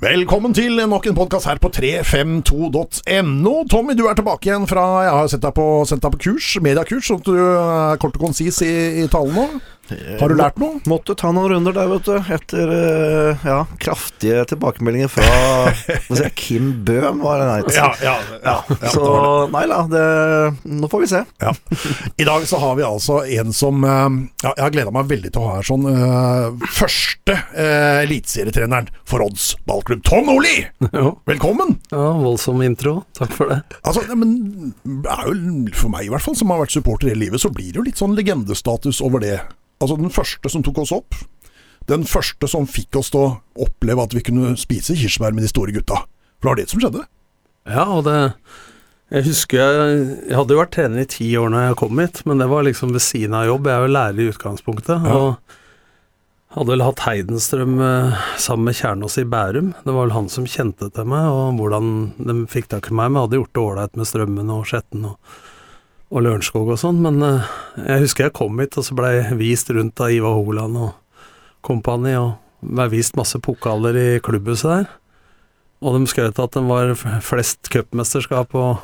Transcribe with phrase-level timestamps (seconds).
[0.00, 3.50] Velkommen til nok en podkast her på 352.no.
[3.68, 6.46] Tommy, du er tilbake igjen fra Jeg har sett deg på, sendt deg på kurs,
[6.64, 8.70] mediakurs, sånn at du er kort og konsis i,
[9.02, 9.44] i talen nå.
[10.20, 10.78] Har du lært noe?
[10.90, 12.32] Måtte ta noen runder der, vet du.
[12.34, 15.72] Etter eh, ja, kraftige tilbakemeldinger fra
[16.06, 17.58] si, Kim Bøhm, var det nei.
[17.74, 18.14] Ja, ja,
[18.44, 19.04] ja, ja, Så
[19.52, 20.04] nei da, det,
[20.70, 21.22] nå får vi se.
[21.42, 21.54] Ja.
[22.20, 24.08] I dag så har vi altså en som eh,
[24.44, 28.90] ja, Jeg har gleda meg veldig til å ha her sånn uh, første uh, eliteserietreneren
[29.08, 30.58] for Odds ballklubb, Tom Oli!
[31.28, 31.76] Velkommen!
[31.92, 33.00] Ja, voldsom intro.
[33.18, 33.60] Takk for det.
[33.82, 35.34] Altså, men det er jo
[35.76, 37.86] For meg i hvert fall, som har vært supporter hele livet, så blir det jo
[37.86, 39.38] litt sånn legendestatus over det.
[39.80, 41.16] Altså Den første som tok oss opp.
[41.88, 45.50] Den første som fikk oss til å oppleve at vi kunne spise kirsebær med de
[45.50, 46.04] store gutta.
[46.38, 47.06] For det var det som skjedde.
[47.70, 48.18] Ja, og det
[49.10, 52.20] Jeg husker jeg, jeg hadde jo vært trener i ti år når jeg kom hit,
[52.30, 53.66] men det var liksom ved siden av jobb.
[53.66, 55.08] Jeg er jo lærer i utgangspunktet.
[55.08, 55.16] Ja.
[55.16, 55.56] Og
[56.54, 59.72] hadde vel hatt Heidenstrøm eh, sammen med Kjernås i Bærum.
[59.82, 61.90] Det var vel han som kjente til meg, og hvordan
[62.22, 63.10] de fikk tak i meg.
[63.10, 65.34] Men hadde gjort det ålreit med Strømmen og Skjetten og,
[66.10, 67.00] og Lørenskog og sånn.
[67.04, 67.50] Men eh,
[67.86, 71.26] jeg husker jeg kom hit, og så blei vist rundt av Ivar Holand og
[71.66, 74.88] kompani, og blei vist masse pokaler i klubbhuset der.
[75.80, 76.90] Og de skrøt at de var
[77.24, 78.82] flest cupmesterskap og,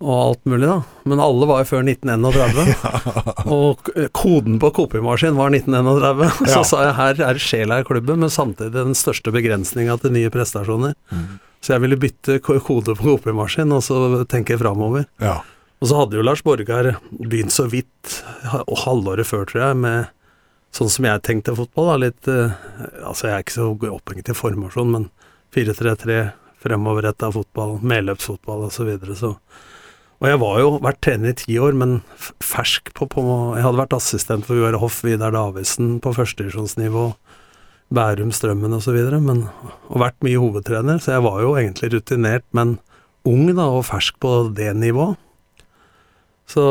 [0.00, 0.78] og alt mulig, da.
[1.04, 2.70] Men alle var jo før 1931.
[3.56, 6.24] og koden på kopimaskin var 1931.
[6.46, 6.54] Ja.
[6.54, 10.32] Så sa jeg her er sjela i klubben, men samtidig den største begrensninga til nye
[10.32, 10.96] prestasjoner.
[11.60, 14.00] Så jeg ville bytte ko- kode på kopimaskin, og så
[14.30, 15.04] tenke framover.
[15.20, 15.42] Ja.
[15.86, 18.16] Og så hadde jo Lars Borgar begynt så vidt,
[18.66, 20.08] og halvåret før, tror jeg, med
[20.74, 21.92] sånn som jeg tenkte fotball.
[21.92, 22.54] Da, litt eh,
[23.06, 25.04] Altså, jeg er ikke så opphengt i formasjon, men
[25.54, 26.16] 4-3-3,
[26.64, 28.74] fremoverretta fotball, medløpsfotball osv.
[28.74, 29.30] Så, videre, så
[30.18, 32.00] Og jeg var jo vært trener i ti år, men
[32.42, 33.22] fersk på, på
[33.54, 37.12] Jeg hadde vært assistent for Joar Hoff, Vidar Davidsen på førstedivisjonsnivå,
[37.94, 39.44] Bærum, Strømmen osv., men
[39.86, 42.74] og vært mye hovedtrener, så jeg var jo egentlig rutinert, men
[43.22, 45.22] ung da, og fersk på det nivået.
[46.50, 46.64] Så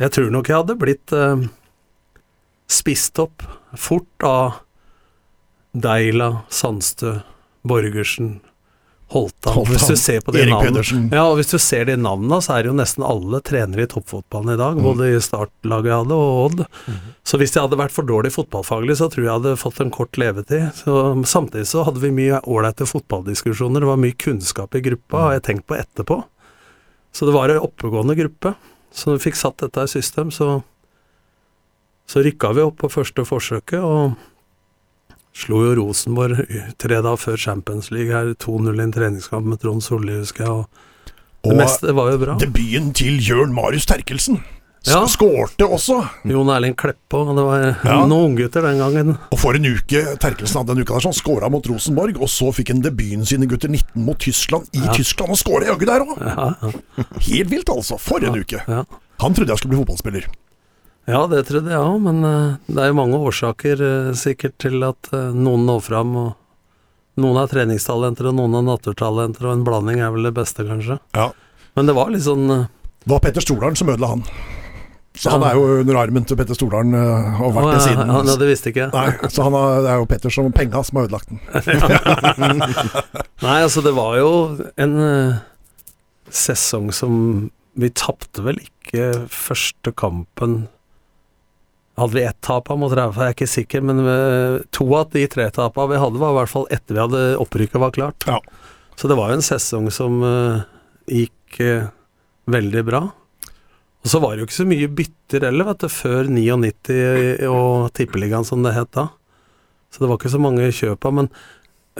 [0.00, 1.46] jeg tror nok jeg hadde blitt eh,
[2.70, 3.44] spist opp
[3.78, 4.60] fort av
[5.76, 7.20] Deila, Sandstø,
[7.62, 8.40] Borgersen,
[9.10, 9.52] Holtan.
[9.52, 11.08] Holtan, Hvis du ser på de Erik Pedersen.
[11.10, 13.90] Ja, og hvis du ser de navnene, så er det jo nesten alle trenere i
[13.90, 14.78] toppfotballen i dag.
[14.78, 14.84] Mm.
[14.86, 16.62] Både i startlaget jeg hadde, og Odd.
[17.26, 19.90] Så hvis jeg hadde vært for dårlig fotballfaglig, så tror jeg jeg hadde fått en
[19.94, 20.68] kort levetid.
[20.78, 20.94] Så,
[21.26, 23.82] samtidig så hadde vi mye ålreite fotballdiskusjoner.
[23.82, 26.22] Det var mye kunnskap i gruppa, har jeg tenkt på etterpå.
[27.10, 28.54] Så det var ei oppegående gruppe.
[28.92, 30.60] Så når vi fikk satt dette i system, så,
[32.10, 34.16] så rykka vi opp på første forsøket, og
[35.36, 36.40] slo jo Rosenborg
[36.82, 40.50] tre dager før Champions League her, 2-0 i en treningskamp med Trond Solli, husker jeg.
[40.50, 40.64] Og
[41.46, 42.34] det Og meste var jo bra.
[42.42, 44.42] debuten til Jørn Marius Terkelsen.
[44.88, 45.02] Ja.
[45.12, 45.98] Skårte også.
[46.24, 47.98] Jon Erling Kleppe, og det var Ja.
[48.06, 49.18] noen unggutter den gangen.
[49.30, 52.48] Og for en uke Terkelsen hadde den uka der, sånn skåra mot Rosenborg, og så
[52.52, 54.92] fikk han debuten sine gutter 19 mot Tyskland i Ja.
[54.92, 56.16] Tyskland, og skåra jaggu der òg!
[56.18, 57.04] Ja, ja.
[57.20, 57.98] Helt vilt, altså.
[58.00, 58.62] For en uke.
[58.66, 58.84] Ja.
[59.20, 60.24] Han trodde jeg skulle bli fotballspiller.
[61.06, 64.82] ja, det trodde jeg òg, men eh, det er jo mange årsaker eh, sikkert til
[64.82, 66.36] at eh, noen når fram, og
[67.18, 70.98] noen er treningstalenter, og noen er naturtalenter, og en blanding er vel det beste, kanskje.
[71.14, 71.32] Ja.
[71.76, 74.24] Men det var litt sånn Det var Petter Stordalen som ødela han.
[75.18, 78.12] Så han er jo under armen til Petter Stordalen øh, og har vært det siden.
[78.14, 78.88] Han, ja, det visste ikke.
[78.94, 81.40] Nei, så han har, det er jo Petter som penga som har ødelagt den.
[83.46, 84.30] Nei, altså det var jo
[84.80, 85.40] en eh,
[86.30, 87.14] sesong som
[87.80, 90.62] Vi tapte vel ikke første kampen
[92.00, 95.26] Hadde vi ett tap mot Raufa, jeg er ikke sikker, men eh, to av de
[95.28, 98.24] tre tapene vi hadde, var i hvert fall etter vi hadde opprykket var klart.
[98.30, 98.38] Ja.
[98.96, 100.62] Så det var jo en sesong som eh,
[101.12, 101.90] gikk eh,
[102.48, 103.02] veldig bra.
[104.00, 107.90] Og så var det jo ikke så mye bytter heller, vet du, før 99 og
[107.96, 109.08] Tippeligaen som det het da.
[109.92, 111.28] Så det var ikke så mange kjøp av, men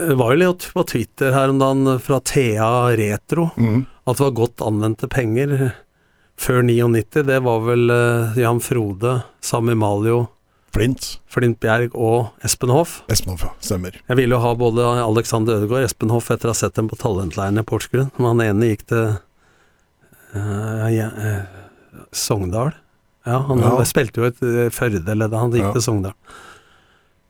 [0.01, 3.85] det var jo litt på Twitter her om dagen fra Thea Retro Mm.
[4.07, 5.73] at det var godt anvendte penger
[6.41, 7.21] før 99.
[7.27, 10.23] Det var vel uh, Jan Frode, Sami Malio,
[10.73, 11.19] Flint.
[11.29, 13.01] Flint Bjerg og Espen Hoff.
[13.11, 13.51] Espen Hoff, ja.
[13.59, 13.97] Stemmer.
[14.07, 16.87] Jeg ville jo ha både Alexander Ødegaard og Espen Hoff etter å ha sett dem
[16.89, 19.03] på talentleiren i Porsgrunn, men han ene gikk til
[20.33, 21.41] uh, ja, eh,
[22.11, 22.71] Sogndal.
[23.25, 23.83] Ja, han Ja.
[23.85, 25.71] spilte jo et uh, Førde, eller han gikk Ja.
[25.73, 26.13] til Sogndal.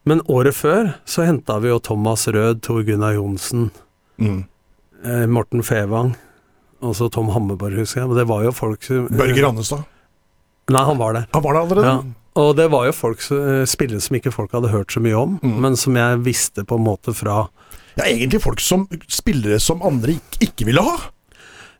[0.05, 3.69] Men året før så henta vi jo Thomas Rød, Tor Gunnar Johnsen,
[4.19, 4.45] Mm.
[5.03, 6.15] eh, Morten Fevang,
[6.81, 8.07] og så Tom Hammerborg, husker jeg.
[8.09, 9.83] Men det var jo folk som Børge Rannestad.
[10.69, 11.27] Nei, han var der.
[11.33, 11.85] Han var det allerede?
[11.85, 12.01] Ja.
[12.41, 15.39] Og det var jo folk, eh, spillere som ikke folk hadde hørt så mye om,
[15.43, 15.59] Mm.
[15.61, 17.49] men som jeg visste på en måte fra
[17.97, 20.97] Ja, egentlig folk som spillere som andre ikke, ikke ville ha.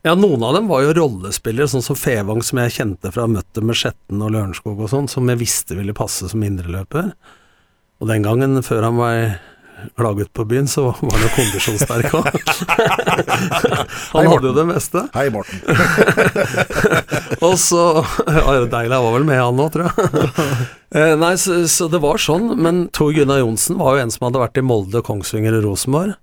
[0.02, 3.62] Ja, noen av dem var jo rollespillere, sånn som Fevang, som jeg kjente fra møtet
[3.62, 7.12] med Skjetten og Lørenskog og sånn, som jeg visste ville passe som indreløper.
[8.02, 9.20] Og den gangen, før han var
[9.98, 12.28] klaget på byen, så var han jo kondisjonssterk òg.
[14.14, 15.04] Han hadde jo det meste.
[15.16, 15.62] Hei, Morten.
[17.46, 17.82] Og så
[18.28, 20.38] ja, Deila var vel med, han òg, tror jeg.
[20.92, 22.50] Eh, Nei, så, så det var sånn.
[22.60, 26.18] Men Tor Gunnar Johnsen var jo en som hadde vært i Molde, Kongsvinger og Rosenborg.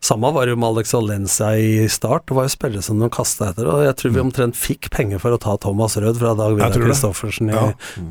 [0.00, 2.24] Samme var det jo med Alex Valencia i start.
[2.30, 3.68] Det var jo spillere som de kasta etter.
[3.68, 6.72] Og jeg tror vi omtrent fikk penger for å ta Thomas Rød fra Dag Vidar.
[6.72, 7.66] Kristoffersen i, Ja.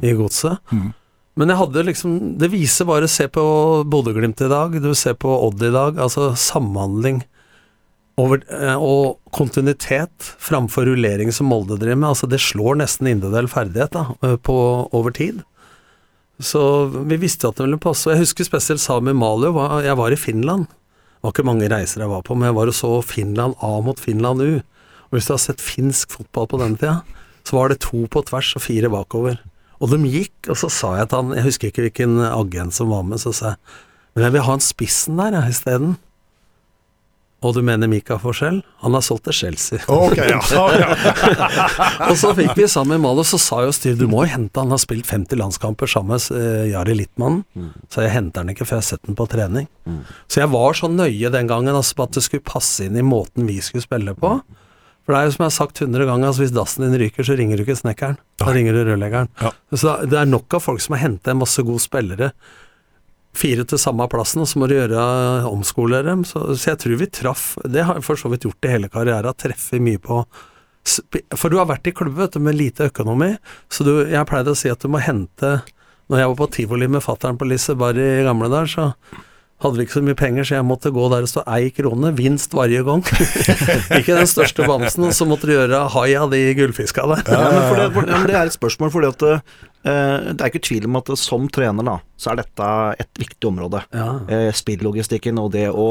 [0.06, 0.60] i Godset.
[0.72, 0.94] Mm.
[1.40, 3.42] Men jeg hadde liksom Det viser bare Se på
[3.90, 5.98] Bodø-Glimt i dag, du ser på Odd i dag.
[5.98, 7.24] Altså samhandling
[8.20, 10.12] over, eh, og kontinuitet
[10.44, 12.10] framfor rullering som Molde driver med.
[12.10, 15.42] Altså det slår nesten individuell ferdighet da, eh, på, over tid.
[16.40, 18.08] Så vi visste at det ville passe.
[18.08, 19.54] Og Jeg husker spesielt Sami Malio.
[19.82, 20.68] Jeg var i Finland.
[21.20, 23.74] Det var ikke mange reiser jeg var på, men jeg var og så Finland A
[23.84, 24.62] mot Finland U.
[25.10, 27.02] Og hvis du har sett finsk fotball på den tida,
[27.44, 29.40] så var det to på tvers og fire bakover.
[29.84, 32.92] Og de gikk, og så sa jeg til han, jeg husker ikke hvilken agent som
[32.94, 33.60] var med, så sa jeg
[34.16, 35.92] men jeg vil ha en spissen der jeg, isteden.
[37.40, 38.60] Og du mener Mika Forskjell?
[38.84, 39.80] Han har solgt til Chelsea.
[39.88, 40.40] Okay, ja.
[40.82, 41.68] ja.
[42.10, 44.60] og så fikk vi sammen med Malo, så sa jo Styr du må jo hente
[44.60, 47.42] han, har spilt 50 landskamper sammen med uh, Jari Littmann.
[47.88, 49.70] Så jeg henter han ikke, for jeg har sett den på trening.
[50.28, 53.06] Så jeg var så nøye den gangen altså, på at det skulle passe inn i
[53.06, 54.36] måten vi skulle spille på.
[55.10, 57.26] For det er jo som jeg har sagt 100 ganger, altså hvis dassen din ryker,
[57.26, 58.20] så ringer du ikke snekkeren.
[58.38, 59.32] Da ringer du rørleggeren.
[59.42, 59.50] Ja.
[59.74, 62.28] Så det er nok av folk som har hentet en masse gode spillere.
[63.40, 65.04] Fire til samme plassen, og så må du gjøre
[65.48, 66.26] omskolere dem.
[66.28, 69.38] Så, så jeg tror vi traff Det har for så vidt gjort i hele karrieren,
[69.40, 70.22] treffer mye på
[71.38, 73.34] For du har vært i klubb vet du, med lite økonomi,
[73.72, 75.60] så du, jeg pleide å si at du må hente
[76.12, 79.26] Når jeg var på tivoli med fattern på Liseberg i gamle dager, så
[79.60, 82.14] hadde vi ikke så mye penger, så jeg måtte gå der og stå ei krone,
[82.16, 83.04] vinst varje gang.
[83.98, 87.24] ikke den største bamsen, og så måtte du gjøre hai av de gullfiska der.
[87.28, 90.38] Ja, men, for det, for, ja, men det er et spørsmål, fordi at eh, det
[90.38, 92.70] er ikke tvil om at som trener, da, så er dette
[93.04, 93.84] et viktig område.
[93.92, 94.12] Ja.
[94.30, 95.90] Uh, spilllogistikken og det å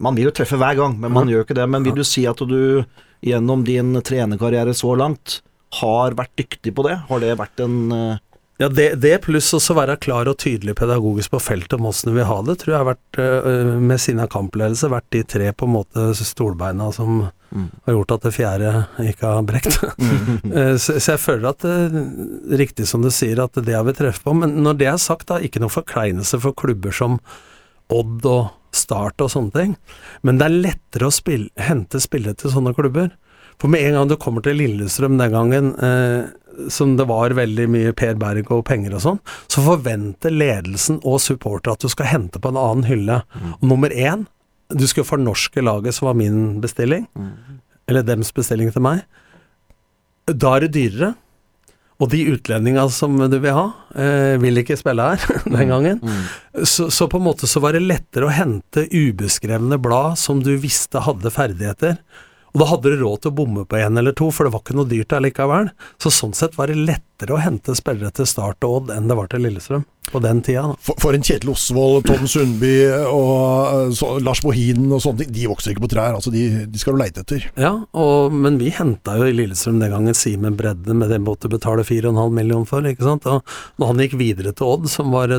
[0.00, 1.66] Man vil jo treffe hver gang, men man gjør ikke det.
[1.68, 2.86] Men vil du si at du
[3.20, 5.42] gjennom din trenerkarriere så langt
[5.76, 6.94] har vært dyktig på det?
[7.10, 8.22] Har det vært en eh,
[8.60, 12.18] Ja, det, det pluss også være klar og tydelig pedagogisk på feltet om åssen du
[12.18, 15.68] vil ha det, tror jeg har vært, øh, med sin kampledelse, vært de tre på
[15.68, 18.72] en måte stolbeina som har gjort at det fjerde
[19.10, 19.80] ikke har brekt.
[20.50, 23.94] Eh, så, så jeg føler at det riktig som du sier, at det har vi
[23.94, 24.32] treffet på.
[24.34, 27.20] Men når det er sagt, da, ikke noe forkleinelse for klubber som
[27.90, 29.76] Odd og Start og sånne ting.
[30.26, 33.12] Men det er lettere å spille, hente spillere til sånne klubber.
[33.60, 36.30] For med en gang du kommer til Lillestrøm den gangen, eh,
[36.72, 41.20] som det var veldig mye Per Berg og penger og sånn, så forventer ledelsen og
[41.22, 43.22] supporter at du skal hente på en annen hylle.
[43.60, 44.26] Og nummer én,
[44.70, 47.08] du skal fornorske laget, som var min bestilling,
[47.90, 49.02] eller dems bestilling til meg.
[50.30, 51.14] Da er det dyrere.
[52.00, 55.20] Og de utlendinga som du vil ha, eh, vil ikke spille her
[55.56, 56.00] den gangen.
[56.64, 60.54] Så, så på en måte så var det lettere å hente ubeskrevne blad som du
[60.62, 61.98] visste hadde ferdigheter.
[62.50, 64.64] Og da hadde du råd til å bomme på en eller to, for det var
[64.64, 65.70] ikke noe dyrt allikevel.
[66.02, 69.18] Så sånn sett var det lettere å hente spillere til Start og Odd enn det
[69.18, 70.62] var til Lillestrøm på den tida.
[70.62, 70.76] Da.
[70.82, 72.72] For, for en Kjetil Osvold, Tom Sundby
[73.10, 76.16] og eh, så, Lars Bohinen og sånne ting, de vokser ikke på trær.
[76.16, 77.46] Altså, de, de skal du leite etter.
[77.60, 81.50] Ja, og, men vi henta jo i Lillestrøm den gangen Simen Bredde med det måtte
[81.52, 83.28] betale 4,5 million for, ikke sant.
[83.30, 83.44] Og
[83.80, 85.30] når han gikk videre til Odd, som var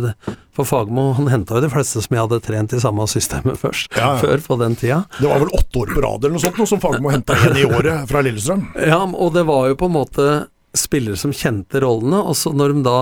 [0.56, 3.92] for Fagmo, han henta jo de fleste som jeg hadde trent i samme systemet først,
[3.98, 4.22] Ja, ja.
[4.24, 5.02] før på den tida.
[5.19, 7.60] Det var vel åtte år på rad eller noe sånt, noe som Fagmo henta én
[7.60, 8.65] i året fra Lillestrøm.
[8.88, 10.30] Ja, og det var jo på en måte
[10.77, 13.00] spillere som kjente rollene, og så når de da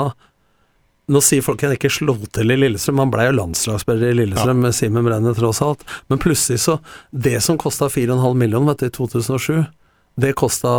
[1.09, 4.61] Nå sier folk han ikke slo til i Lillestrøm, han blei jo landslagsspiller i Lillestrøm
[4.65, 6.79] med Simen Brenner tross alt, men plutselig så
[7.11, 9.65] Det som kosta 4,5 millioner vet du, i 2007,
[10.19, 10.71] det kosta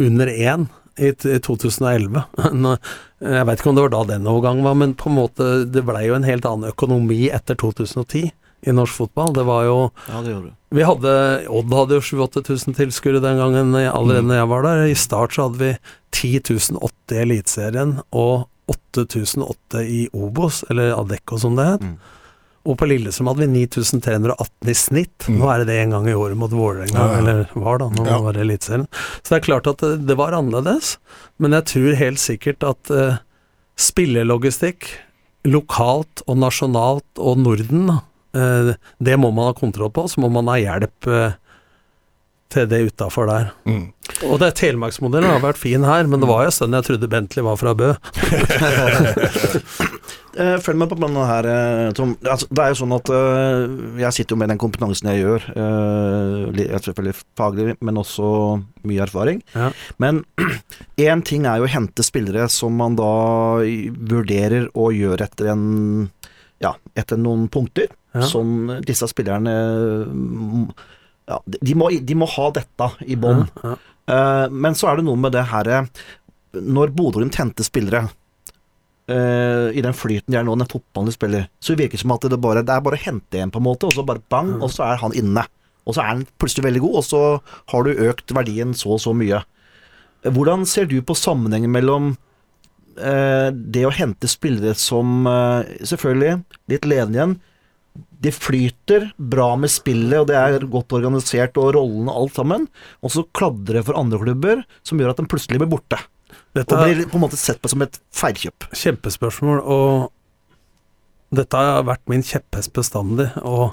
[0.00, 0.68] under én
[1.00, 2.22] i 2011.
[3.20, 5.84] Jeg veit ikke om det var da den overgangen var, men på en måte det
[5.84, 9.34] blei jo en helt annen økonomi etter 2010 i norsk fotball.
[9.36, 9.76] Det var jo
[10.08, 10.38] Ja, det
[10.70, 11.12] vi hadde,
[11.50, 14.82] Odd hadde jo 7000-8000 tilskuere den gangen allerede allerede når jeg var der.
[14.86, 15.70] I start så hadde vi
[16.14, 21.84] 10.080 i Eliteserien og 8008 i Obos, eller Adecco som det het.
[21.86, 21.98] Mm.
[22.70, 25.26] Og på Lillesund hadde vi 9318 i snitt.
[25.32, 27.18] Nå er det det en gang i året mot Vålerenga, Ja, ja.
[27.22, 28.18] eller var da, nå Ja.
[28.20, 28.84] var det Eliteserien.
[29.22, 30.98] Så det er klart at det, det var annerledes,
[31.40, 33.16] men jeg tror helt sikkert at uh,
[33.80, 34.90] spillelogistikk
[35.48, 37.94] lokalt og nasjonalt og Norden,
[38.36, 40.04] eh, det må man ha kontroll på.
[40.12, 41.32] Så må man ha hjelp eh,
[42.50, 43.50] til det utafor der.
[43.68, 43.84] Mm.
[44.26, 47.08] Og det Telemarksmodellen har vært fin her, men det var jo en stund jeg trodde
[47.12, 47.92] Bentley var fra Bø.
[50.40, 52.12] Eh, følg med på denne her, eh, Tom.
[52.22, 55.46] Altså, det er jo sånn at eh, jeg sitter jo med den kompetansen jeg gjør.
[55.58, 58.28] eh, li- selvfølgelig faglig, men også
[58.86, 59.40] mye erfaring.
[59.58, 59.72] Ja.
[59.98, 60.22] Men
[61.02, 63.10] én ting er jo å hente spillere som man da
[64.14, 65.66] vurderer og gjør etter en
[66.62, 68.22] ja, etter noen punkter Ja.
[68.26, 69.52] som disse spillerne
[70.06, 70.70] mm,
[71.28, 73.44] ja, de, må, de må ha dette i bånn.
[73.62, 73.74] Ja,
[74.10, 75.90] uh, men så er det noe med det her eh,
[76.56, 81.46] Når Bodø-Glimt henter spillere uh, i den flyten de er nå, den fotballen de spiller,
[81.62, 83.68] så virker det som at det, bare, det er bare å hente en, på en
[83.68, 85.46] måte, og så bare bang, og så er han inne.
[85.86, 87.22] Og så er han plutselig veldig god, og så
[87.72, 89.42] har du økt verdien så og så mye.
[90.26, 92.12] Hvordan ser du på sammenhengen mellom
[93.00, 97.38] eh, det å hente spillere som eh, Selvfølgelig, litt ledende igjen.
[98.20, 102.68] Det flyter bra med spillet, og det er godt organisert, og rollene alt sammen.
[103.00, 105.98] Og så kladrer det for andre klubber, som gjør at den plutselig blir borte.
[106.54, 108.68] Dette Og blir på en måte sett på som et feilkjøp.
[108.76, 110.10] kjempespørsmål, og
[111.34, 113.30] dette har vært min kjepphest bestandig.
[113.46, 113.72] Og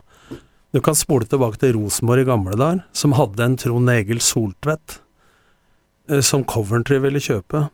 [0.75, 4.99] du kan spole tilbake til Rosenborg i gamle dager, som hadde en Trond Egil Soltvedt
[6.09, 7.67] eh, som Coventry ville kjøpe.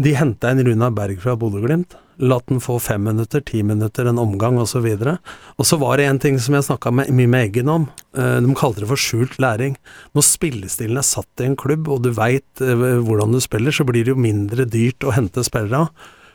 [0.00, 1.94] De henta en Runar Berg fra Bodø-Glimt.
[2.22, 4.86] Latt den få fem minutter, ti minutter, en omgang osv.
[4.86, 7.88] Og så var det en ting som jeg snakka mye med Eggen om.
[8.16, 9.78] Eh, De kalte det for skjult læring.
[10.14, 14.04] Når spillestilen er satt i en klubb, og du veit hvordan du spiller, så blir
[14.04, 15.88] det jo mindre dyrt å hente spillere.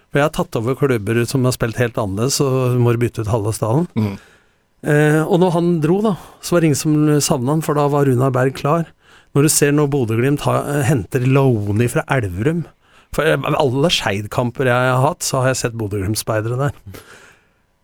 [0.10, 3.32] For jeg har tatt over klubber som har spilt helt annerledes, og må bytte ut
[3.32, 3.86] halve stallen.
[3.94, 4.16] Mm.
[4.90, 7.86] Eh, og når han dro, da, så var det ingen som savna han, for da
[7.92, 8.88] var Runar Berg klar.
[9.36, 12.64] Når du ser når Bodø-Glimt eh, henter Laoni fra Elverum
[13.16, 17.04] For eh, alle Skeid-kamper jeg har hatt, så har jeg sett Bodø-Glimt-speidere der.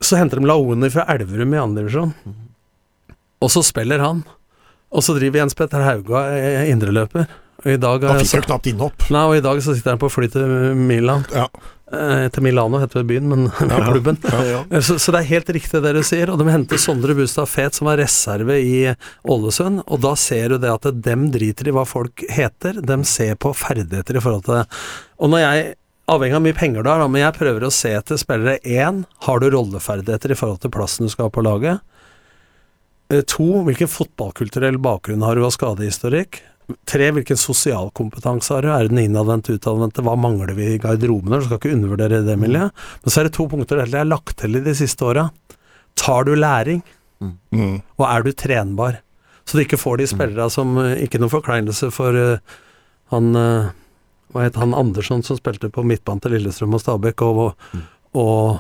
[0.04, 2.12] Så henter de Laoni fra Elverum i andre divisjon,
[3.42, 4.24] og så spiller han.
[4.96, 7.26] Og så driver Jens Petter Hauga eh, indreløper.
[7.64, 9.08] Og i dag Da har jeg fikk jeg knapt innhopp.
[9.12, 11.26] Nei, og i dag så sitter han på fly til Milan.
[11.34, 11.48] Ja.
[11.94, 14.18] Eh, til Milano heter det byen, men ja, klubben.
[14.26, 16.32] Eh, Så, så det er helt riktig det du sier.
[16.34, 18.76] Og de henter Sondre Bustad Fet, som var reserve i
[19.22, 19.84] Ålesund.
[19.86, 23.54] Og da ser du det at dem driter i hva folk heter, dem ser på
[23.54, 24.68] ferdigheter i forhold til det.
[25.22, 25.74] Og når jeg
[26.06, 28.60] Avhengig av mye penger du har, men jeg prøver å se etter spillere.
[28.62, 31.82] Én, har du rolleferdigheter i forhold til plassen du skal ha på laget?
[33.10, 36.44] Eh, To, hvilken fotballkulturell bakgrunn har du av skadehistorikk?
[36.90, 38.70] Tre, hvilken sosialkompetanse har du?
[38.74, 40.02] Er den innadvendte, utadvendte?
[40.06, 41.36] Hva mangler vi i garderoben?
[41.38, 42.74] Du skal ikke undervurdere det miljøet.
[43.04, 45.28] Men så er det to punkter jeg har lagt til i de siste åra.
[45.96, 46.84] Tar du læring,
[47.24, 47.82] Mm.
[47.98, 48.98] og er du trenbar?
[49.48, 52.38] Så du ikke får de spillere som eh, Ikke noen forkleinelse for uh,
[53.14, 53.70] han uh,
[54.34, 57.56] Hva het han Andersson som spilte på midtbanen til Lillestrøm og Stabæk, og,
[58.14, 58.60] og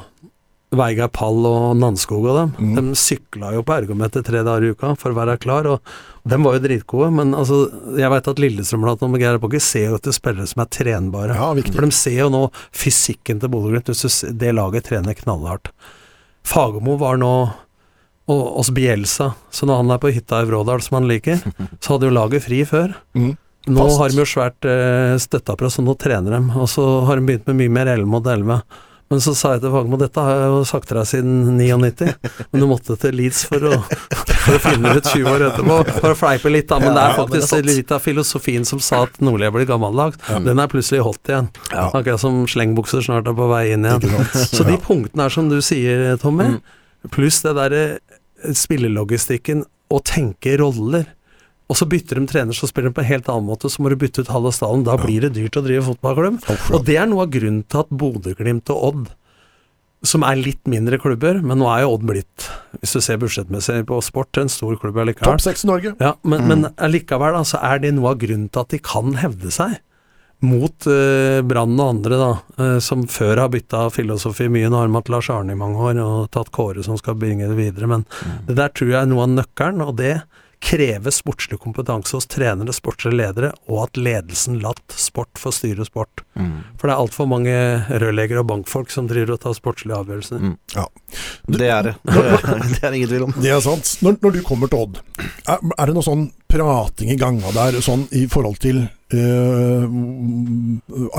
[0.78, 2.54] Veigeir Pall og Nanskog og dem.
[2.60, 2.76] Mm.
[2.78, 6.46] De sykla jo på ergometer tre dager i uka for å være klar, og dem
[6.48, 7.12] var jo dritgode.
[7.18, 7.66] Men altså,
[8.00, 11.38] jeg veit at Lillestrøm blant annet, Geir Apoki ser jo etter spillere som er trenbare.
[11.38, 11.52] Ja.
[11.72, 13.94] For de ser jo nå fysikken til Bodø-Glimt.
[14.40, 15.72] Det laget trener knallhardt.
[16.46, 17.36] Fagermo var nå
[18.26, 21.42] og hos Bielsa, så når han er på hytta i Vrådal, som han liker,
[21.82, 22.96] så hadde jo laget fri før.
[23.14, 23.36] Mm.
[23.76, 26.42] Nå har de jo svært eh, støtteapparat, så nå trener de.
[26.62, 28.60] Og så har de begynt med mye mer 11 mot 11.
[29.12, 32.08] Men så sa jeg til Fagermo dette har jeg jo sagt til deg siden 99,
[32.52, 35.78] men du måtte til Leeds for å, for å finne ut 20 år etterpå.
[36.00, 36.80] For å fleipe litt, da.
[36.82, 40.18] Men det er er faktisk litt av filosofien som sa at Nordli blir gammeldags.
[40.46, 41.52] Den er plutselig holdt igjen.
[41.70, 44.26] Akkurat som slengbukser snart er på vei inn igjen.
[44.58, 46.56] Så de punktene her som du sier, Tommy,
[47.14, 47.86] pluss det derre
[48.58, 51.06] spillelogistikken og tenke roller.
[51.66, 53.90] Og så bytter de trener, så spiller de på en helt annen måte, så må
[53.90, 54.86] du bytte ut halve stallen.
[54.86, 56.44] Da blir det dyrt å drive fotballklubb.
[56.78, 59.08] Og det er noe av grunnen til at Bodø-Glimt og Odd,
[60.06, 62.46] som er litt mindre klubber, men nå er jo Odd blitt,
[62.78, 65.32] hvis du ser budsjettmessig på sport, en stor klubb allikevel.
[65.32, 65.96] Topp seks i Norge.
[66.04, 69.18] Ja, men, men allikevel da, så er det noe av grunnen til at de kan
[69.24, 69.80] hevde seg
[70.46, 74.70] mot uh, Brann og andre, da, uh, som før har bytta filosofi mye.
[74.70, 77.48] Nå har de hatt Lars Arne i mange år og tatt Kåre som skal bringe
[77.50, 78.06] det videre, men
[78.46, 80.20] det der tror jeg er noe av nøkkelen, og det
[80.66, 86.24] krever sportslig kompetanse hos trenere, sportslige ledere, og at ledelsen latt sport få styre sport.
[86.80, 87.54] For det er altfor mange
[88.02, 90.42] rørleggere og bankfolk som driver og tar sportslige avgjørelser.
[90.42, 90.56] Mm.
[90.74, 90.88] Ja.
[91.46, 91.96] Det er det.
[92.76, 93.36] Det er det ingen tvil om.
[93.38, 93.94] Det er sant.
[94.02, 97.78] Når, når du kommer til Odd, er, er det noe sånn prating i ganga der
[97.86, 99.86] sånn i forhold til eh,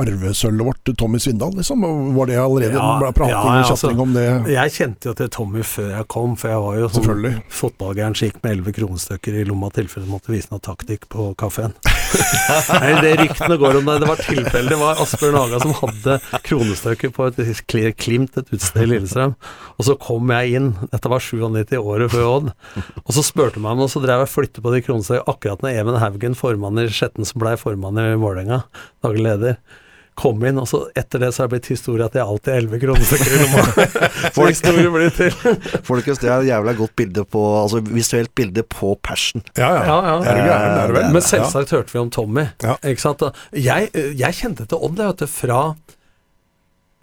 [0.01, 1.85] arvesølvet vårt, Tommy Svindal, liksom?
[2.17, 4.27] Var det allerede Ja, prating ja, altså, om det?
[4.53, 8.29] Jeg kjente jo til Tommy før jeg kom, for jeg var jo sånn fotballgæren som
[8.29, 11.75] gikk med elleve kronestykker i lomma i tilfelle måtte vise noe taktikk på kafeen.
[12.81, 13.99] Nei, det ryktene går om det.
[14.03, 14.71] Det var tilfelle.
[14.71, 19.35] Det var Asbjørn Haga som hadde kronestykker på et kli- Klimt, et utested i Lillestrøm.
[19.77, 22.51] Og så kom jeg inn, dette var 97 året før Odd,
[23.05, 25.77] og så spurte man og så drev jeg og flyttet på de kronestykkene akkurat når
[25.83, 28.63] Even Haugen, formann i Skjetten, som blei formann i Vålerenga,
[29.05, 29.59] daglig leder.
[30.17, 32.63] Kom inn, og så etter det så har det blitt historie at jeg alltid har
[32.63, 33.65] elleve kronestykker i lomma.
[34.33, 35.35] Så historie blir til.
[35.85, 39.45] Folkens, det er et jævla godt bilde på Altså visuelt bilde på passion.
[39.59, 39.83] Ja, ja.
[39.85, 40.15] Ja, ja.
[40.17, 41.11] Er du gæren, er det vel?
[41.19, 42.47] Men selvsagt hørte vi om Tommy.
[42.65, 42.79] Ja.
[42.81, 43.27] Ikke sant?
[43.53, 45.61] Jeg, jeg kjente til Odd vet du, fra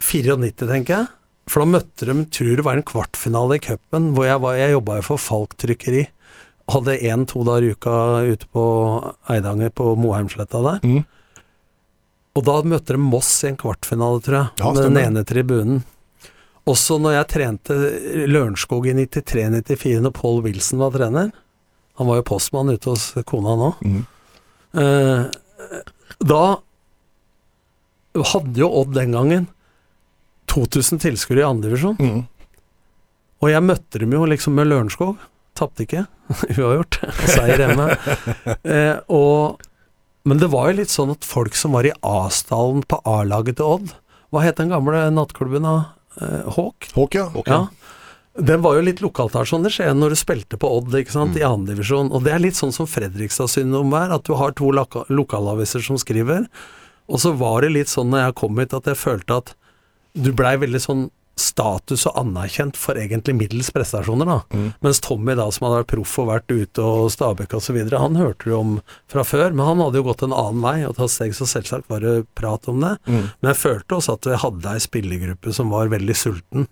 [0.02, 1.12] 94, tenker jeg.
[1.52, 4.74] For da møtte de, tror det var en kvartfinale i cupen, hvor jeg, var, jeg
[4.74, 6.06] jobba jo for Falk trykkeri.
[6.72, 8.64] Hadde én-to dager i uka ute på
[9.30, 10.86] Eidanger, på Moheimsletta der.
[10.88, 11.04] Mm.
[12.34, 14.48] Og da møtte de Moss i en kvartfinale, tror jeg.
[14.62, 15.84] Ja, med den ene tribunen.
[16.70, 17.78] Også når jeg trente
[18.32, 21.34] Lørenskog i 93-94, når Paul Wilson var trener.
[22.00, 23.72] Han var jo postmann ute hos kona nå.
[23.84, 24.06] Mm.
[24.82, 25.26] Eh,
[26.24, 26.44] da
[28.32, 29.50] hadde jo Odd den gangen
[30.54, 32.00] 2000 tilskuere i andredivisjon.
[32.00, 32.24] Mm.
[33.44, 35.20] Og jeg møtte dem jo liksom med Lørenskog.
[35.58, 36.06] Tapte ikke.
[36.58, 37.00] Uavgjort.
[37.30, 37.90] Seier hjemme.
[38.64, 39.62] Eh, og,
[40.28, 43.76] men det var jo litt sånn at folk som var i A-stallen på A-laget til
[43.76, 43.92] Odd
[44.34, 45.76] Hva het den gamle nattklubben da?
[46.22, 46.90] Eh, Håk?
[46.96, 47.28] Håk, ja.
[47.46, 47.60] Ja.
[48.34, 51.46] Den var jo litt lokaltasjon Det skjer når du spilte på Odd ikke sant, i
[51.46, 52.10] andredivisjon.
[52.10, 56.00] Og det er litt sånn som Fredrikstad-syndrom er, at du har to loka lokalaviser som
[56.02, 56.48] skriver.
[57.12, 59.54] Og så var det litt sånn når jeg kom hit at jeg følte at
[60.14, 61.04] du blei veldig sånn
[61.40, 64.38] status og anerkjent for egentlig middels prestasjoner, da.
[64.54, 64.68] Mm.
[64.86, 68.50] Mens Tommy, da, som hadde vært proff og vært ute og Stabæk osv., han hørte
[68.50, 68.76] du om
[69.10, 71.90] fra før, men han hadde jo gått en annen vei og tatt steg, så selvsagt
[71.90, 72.94] var det prat om det.
[73.08, 73.26] Mm.
[73.34, 76.70] Men jeg følte også at vi hadde ei spillergruppe som var veldig sulten.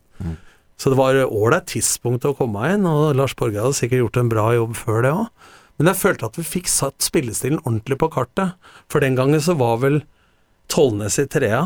[0.82, 4.32] Så det var ålreit tidspunkt å komme inn, og Lars Borge hadde sikkert gjort en
[4.32, 5.27] bra jobb før det òg.
[5.77, 8.58] Men jeg følte at vi fikk satt spillestilen ordentlig på kartet.
[8.89, 10.03] For den gangen så var vel
[10.70, 11.63] Tollnes i trea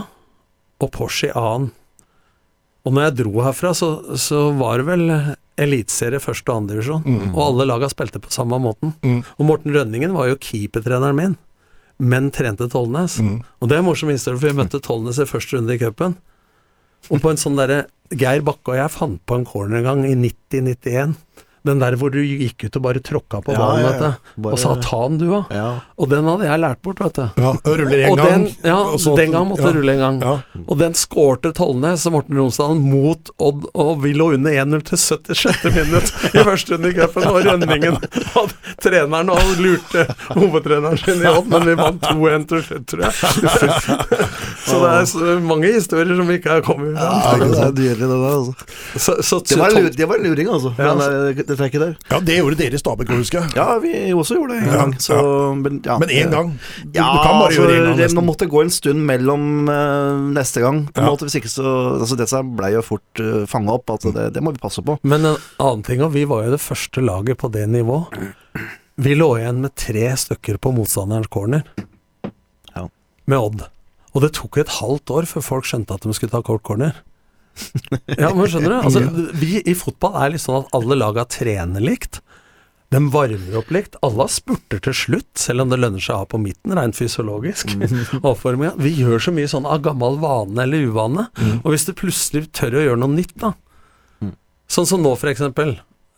[0.80, 1.74] og Porsche i annen.
[2.86, 3.90] Og når jeg dro herfra, så,
[4.22, 5.08] så var det vel
[5.62, 7.06] eliteserie første og andre divisjon.
[7.32, 8.94] Og alle laga spilte på samme måten.
[9.02, 9.24] Mm.
[9.40, 11.36] Og Morten Rønningen var jo keepertreneren min,
[11.98, 13.18] men trente Tollnes.
[13.24, 13.40] Mm.
[13.62, 16.18] Og det er morsom historie, for vi møtte Tollnes i første runde i cupen.
[17.10, 20.04] Og på en sånn derre Geir Bakke og jeg fant på en corner en gang
[20.06, 21.16] i 90-91.
[21.66, 24.10] Den der hvor du gikk ut og bare tråkka på ballen, ja, ja.
[24.12, 24.20] vet.
[24.38, 25.56] Bare- Og sa 'ta den, du', da.
[25.56, 25.70] Ja.
[25.98, 27.26] Og den hadde jeg lært bort, vet du.
[27.42, 28.30] Ja, ruller en og gang.
[28.30, 29.72] den, ja, så- den gang måtte ja.
[29.74, 30.22] rulle en gang.
[30.22, 30.36] Ja.
[30.68, 34.98] Og den skårte Tollnes og Morten Romsdalen mot Odd, og vi lå under 1-0 til
[34.98, 35.64] 76.
[35.74, 37.24] minutt i første runde i cupen.
[37.26, 37.98] Og Rønningen
[38.36, 40.06] og treneren og lurte
[40.36, 43.14] hovedtreneren sin i Odd, men vi vant 2-1 til slutt, tror jeg.
[44.66, 48.10] Så det er så mange historier som ikke har kommet Ja, det er dyrelig, det
[48.10, 48.54] der, altså.
[48.98, 50.74] Så, så, Det var, det var luring, altså.
[50.78, 51.94] Ja, Men, eh, det trekket der.
[52.12, 53.56] ja, det gjorde dere i Stabæk, husker jeg.
[53.58, 54.94] Ja, vi også gjorde det en Ja, gang.
[55.02, 55.18] Så,
[55.62, 56.52] men ja, Men en gang.
[56.84, 58.74] Du, Ja, du kan bare altså, gjøre én gang, det, nå måtte det gå en
[58.76, 60.84] stund mellom uh, neste gang.
[60.92, 61.12] På en Ja.
[61.16, 61.66] måte, hvis ikke så
[62.02, 63.90] altså, Dette blei jo fort uh, fanga opp.
[63.96, 65.00] Altså, det, det må vi passe på.
[65.04, 68.04] Men en annen ting, òg, vi var jo det første laget på det nivå.
[68.96, 71.64] Vi lå igjen med tre stykker på motstanderens corner.
[72.76, 72.86] Ja.
[73.28, 73.66] Med Odd.
[74.16, 76.94] Og det tok et halvt år før folk skjønte at de skulle ta kort corner.
[78.22, 78.78] Ja, men skjønner du?
[78.82, 79.04] Altså,
[79.40, 82.22] vi i fotball er litt sånn at alle laga trener likt.
[82.94, 83.98] De varmer opp likt.
[84.06, 87.74] Alle spurter til slutt, selv om det lønner seg å ha på midten, rent fysiologisk.
[87.76, 88.74] Mm.
[88.86, 91.28] Vi gjør så mye sånn av gammel vane eller uvane.
[91.64, 93.56] Og hvis du plutselig tør å gjøre noe nytt, da,
[94.72, 95.76] Sånn som nå, for eksempel.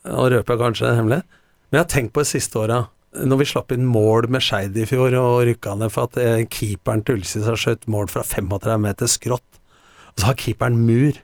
[0.08, 1.28] Nå røper jeg kanskje en hemmelighet.
[1.67, 2.80] Men jeg har tenkt på det siste åra.
[3.17, 6.45] Når vi slapp inn mål med Skeid i fjor og rykka ned for at eh,
[6.52, 9.60] keeperen til Ulsis har skjøt mål fra 35 meter skrått,
[10.13, 11.17] og så har keeperen mur.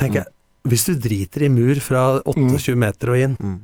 [0.00, 0.30] Tenker jeg,
[0.70, 3.58] hvis du driter i mur fra 28 meter og inn, Mm.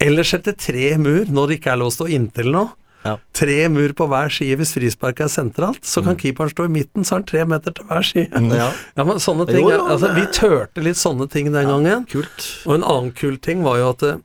[0.00, 2.66] eller setter tre mur når det ikke er lov å stå inntil nå,
[3.06, 3.16] Ja.
[3.32, 7.04] tre mur på hver side hvis frisparket er sentralt, så kan keeperen stå i midten,
[7.04, 8.32] så har han tre meter til hver side.
[8.56, 12.06] Ja, Ja, men sånne ting Jo, altså, Vi tørte litt sånne ting den gangen.
[12.08, 12.66] kult.
[12.66, 14.20] Og en annen kul ting var jo at det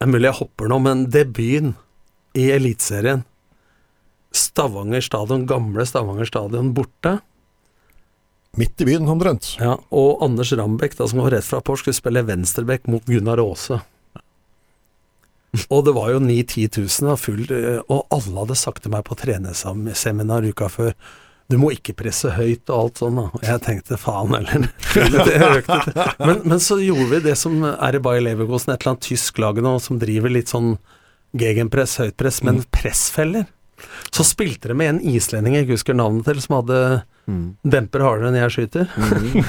[0.00, 1.74] er mulig jeg hopper nå, men debuten
[2.34, 3.24] i Eliteserien
[4.32, 7.20] Stavanger stadion, gamle Stavanger stadion borte.
[8.56, 9.50] Midt i byen, omtrent.
[9.60, 13.42] Ja, og Anders Rambekk, da, som var rett fra Pors, skulle spille venstrebekk mot Gunnar
[13.42, 13.82] Aase.
[15.72, 19.06] Og det var jo 9000-10 000 da, full, eh, og alle hadde sagt til meg
[19.06, 20.92] på trenerseminar uka før
[21.46, 23.26] du må ikke presse høyt og alt sånn, da.
[23.30, 24.66] Og jeg tenkte faen heller.
[26.26, 29.38] Men, men så gjorde vi det som er i Bayer Leverkosen, et eller annet tysk
[29.38, 30.74] lag nå, som driver litt sånn
[31.38, 33.44] gegenpress, høytpress, men pressfeller.
[34.10, 36.80] Så spilte de med en islending jeg ikke husker navnet til, som hadde
[37.66, 38.90] demper hardere enn jeg skyter.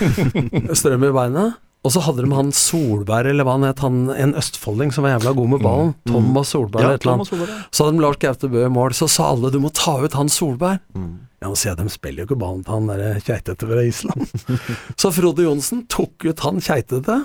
[0.80, 1.46] Strøm i beina.
[1.86, 5.14] Og så hadde de han Solberg, eller hva han het, han, en østfolding som var
[5.14, 5.94] jævla god med ballen.
[6.10, 7.30] Thomas Solberg Ja, eller et eller annet.
[7.30, 7.60] Solberg, ja.
[7.72, 10.18] Så hadde de Lars Gaute Bø i mål, så sa alle du må ta ut
[10.18, 10.82] han Solberg.
[10.98, 11.14] Mm.
[11.38, 14.60] Ja, men jeg, de spiller jo ikke ballen til han derre keitete fra Island.
[15.00, 17.22] så Frode Johnsen tok ut han keitete,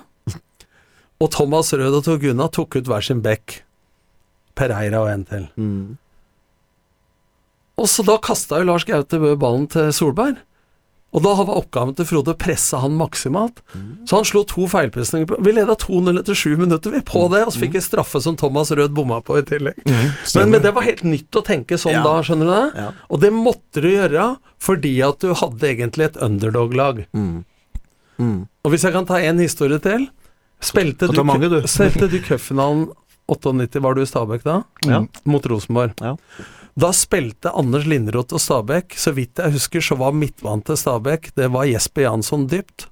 [1.23, 3.63] og Thomas Rød og Tor Gunnar tok ut hver sin bekk.
[4.59, 5.45] Pereira og en til.
[5.57, 5.97] Mm.
[7.83, 10.39] Og så da kasta jo Lars Gaute ballen til Solberg.
[11.13, 13.59] Og da var oppgaven til Frode å presse han maksimalt.
[14.09, 17.43] Så han slo to feilpresninger på Vi leda 2-0 etter sju minutter, vi, på det,
[17.45, 19.83] og så fikk vi straffe som Thomas Rød bomma på i tillegg.
[19.85, 22.05] Men, men det var helt nytt å tenke sånn Ja.
[22.07, 22.81] da, skjønner du det?
[22.81, 22.89] Ja.
[23.13, 24.31] Og det måtte du gjøre
[24.63, 27.05] fordi at du hadde egentlig et underdog-lag.
[27.13, 27.45] Mm.
[28.17, 28.41] Mm.
[28.65, 30.09] Og hvis jeg kan ta en historie til
[30.63, 31.59] Spilte du, mange, du.
[31.67, 32.87] spilte du cupfinalen
[33.27, 34.61] 98, var du i Stabæk da?
[34.87, 35.01] Ja.
[35.27, 35.97] Mot Rosenborg.
[36.01, 36.15] Ja.
[36.79, 38.95] Da spilte Anders Linderoth og Stabæk.
[38.97, 42.87] Så vidt jeg husker, så var midtbanen til Stabæk Det var Jesper Jansson dypt.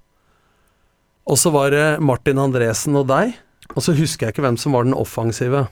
[1.30, 3.36] Og så var det Martin Andresen og deg.
[3.76, 5.68] Og så husker jeg ikke hvem som var den offensive.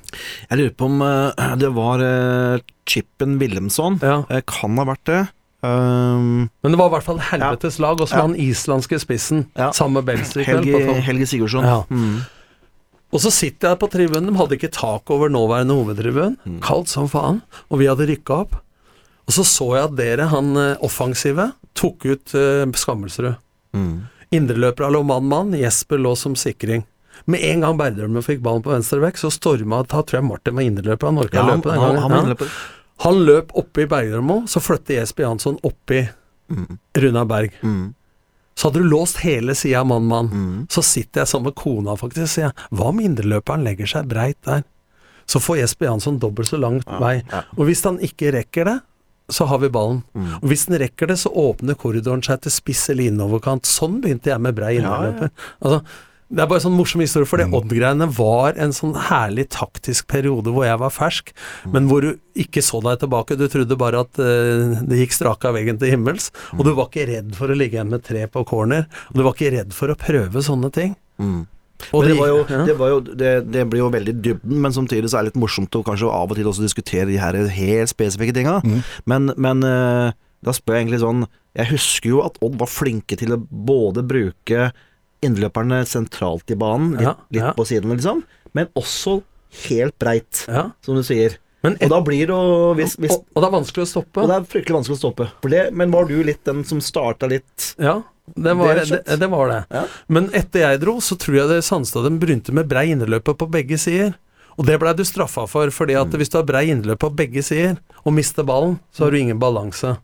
[0.48, 3.98] Jeg lurer på om uh, det var uh, Chippen Wilhelmsson.
[4.04, 4.20] Ja.
[4.30, 5.20] Uh, kan ha vært det.
[5.66, 8.26] Um, Men det var i hvert fall helvetes lag, og så Ja.
[8.28, 9.48] han islandske spissen.
[9.58, 9.72] Ja.
[9.74, 10.46] Sammen med Belsvik.
[10.46, 11.00] Helge.
[11.02, 11.66] Helge Sigurdsson.
[11.66, 11.82] Ja.
[11.90, 12.20] Mm.
[13.12, 16.60] Og så sitter jeg på tribunen, de hadde ikke tak over nåværende hovedtribun, Mm.
[16.60, 17.40] kaldt som faen,
[17.70, 18.58] og vi hadde rykka opp.
[19.28, 23.36] Og så så jeg at dere, han eh, offensive, tok ut uh, Skammelsrud.
[23.76, 24.06] Mm.
[24.32, 26.84] Indreløpere lå mann-mann, Jesper lå som sikring.
[27.26, 30.54] Med en gang Berdølmen fikk ballen på venstre vekk, så storma Da tror jeg Martin
[30.56, 31.98] var indreløper, han orka Ja, løpe den gangen.
[32.02, 32.48] han, han, løper.
[33.04, 36.08] Han løp oppi Bergermo, så flytter Jesper Jansson oppi
[36.48, 36.78] Mm.
[36.96, 37.52] Runa Berg.
[37.62, 37.94] Mm.
[38.58, 40.30] Så hadde du låst hele sida mann-mann.
[40.32, 40.66] Mm.
[40.72, 44.38] Så sitter jeg sammen med kona faktisk og sier hva om indreløperen legger seg breit
[44.48, 44.64] der?
[45.28, 47.20] Så får Jesper Jansson dobbelt så lang vei.
[47.30, 47.44] ja.
[47.58, 48.78] Og hvis han ikke rekker det,
[49.28, 50.00] så har vi ballen.
[50.16, 50.28] Mm.
[50.40, 53.68] Og hvis den rekker det, så åpner korridoren seg til spiss eller innoverkant.
[53.68, 55.28] Sånn begynte jeg med brei Ja, ja.
[55.60, 55.82] Altså,
[56.28, 57.54] det er bare en sånn morsom historie, for det Mm.
[57.56, 61.32] Odd-greiene var en sånn herlig taktisk periode hvor jeg var fersk,
[61.72, 63.36] men hvor du ikke så deg tilbake.
[63.38, 66.90] Du trodde bare at uh, det gikk strake av veggen til himmels, og du var
[66.90, 68.84] ikke redd for å ligge igjen med tre på corner.
[69.08, 70.96] Og du var ikke redd for å prøve sånne ting.
[71.16, 71.46] Mm.
[71.92, 72.62] Og Men det, var jo, ja.
[72.66, 75.40] det, var jo, det, det blir jo veldig dybden, men samtidig så er det litt
[75.40, 78.58] morsomt å kanskje av og til også diskutere de her helt spesifikke tinga.
[78.66, 78.80] Mm.
[79.08, 80.10] Men, men uh,
[80.44, 81.24] da spør jeg egentlig sånn
[81.58, 84.68] Jeg husker jo at Odd var flinke til å både bruke
[85.24, 87.52] innløperne sentralt i banen, litt, Ja, litt ja.
[87.56, 88.22] på sidene, liksom,
[88.56, 89.20] men også
[89.68, 90.70] helt breit, ja.
[90.84, 91.38] som du sier.
[91.66, 94.22] Men Og da blir det jo hvis, hvis, og, og det er vanskelig å stoppe.
[94.22, 95.26] Og det er fryktelig vanskelig å stoppe.
[95.50, 97.96] Det, men var du litt den som starta litt Ja,
[98.36, 99.16] det var Det det.
[99.18, 99.66] det, var.
[100.06, 103.78] Men etter jeg dro, så tror jeg det Sandstaden begynte med brei innløper på begge
[103.80, 104.14] sider.
[104.58, 107.42] Og det blei du straffa for, fordi at hvis du har brei innløp på begge
[107.46, 109.96] sider, og mister ballen, så har du ingen balanse.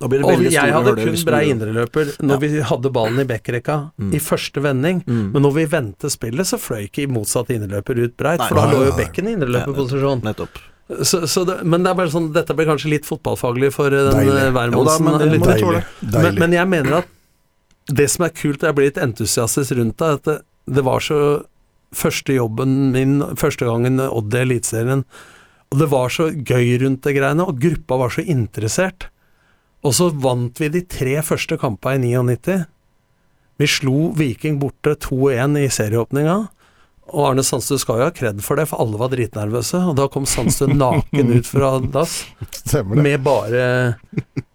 [0.00, 4.14] Og jeg hadde kun brei indreløper når vi hadde ballen i backrekka Mm.
[4.16, 5.02] i første vending.
[5.06, 5.30] Mm.
[5.34, 8.84] Men når vi vendte spillet, så fløy ikke motsatt indreløper ut breit, for da lå
[8.86, 10.22] jo bekken i indreløperposisjon.
[10.24, 10.58] Nettopp.
[11.06, 14.08] Så, så det, men det er bare sånn, dette blir kanskje litt fotballfaglig for eh,
[14.08, 14.40] den Deilig.
[14.42, 14.52] eh,
[16.02, 16.22] men.
[16.24, 17.12] Men, men jeg mener at
[18.00, 20.38] det som er kult, jeg blir litt entusiastisk rundt det, at det,
[20.80, 21.20] det var så
[21.90, 25.00] Første jobben min, første gangen Odd i Eliteserien,
[25.74, 29.08] og det var så gøy rundt det greiene, og gruppa var så interessert.
[29.80, 32.64] Og så vant vi de tre første kampene i 99.
[33.60, 36.36] Vi slo Viking borte 2-1 i serieåpninga.
[37.10, 39.80] Og Arne Sandstø skal jo ha kred for det, for alle var dritnervøse.
[39.90, 42.20] Og da kom Sandstø naken ut fra dass
[42.86, 43.64] med bare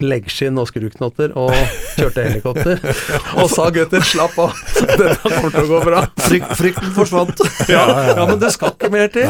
[0.03, 1.53] leggskinn og skruknotter og
[1.95, 2.81] kjørte helikopter.
[3.41, 6.01] Og sa gutter, slapp av, dette kommer til å gå bra.
[6.25, 7.43] Fryk, frykten forsvant.
[7.71, 9.25] Ja, ja, men det skal ikke mer til.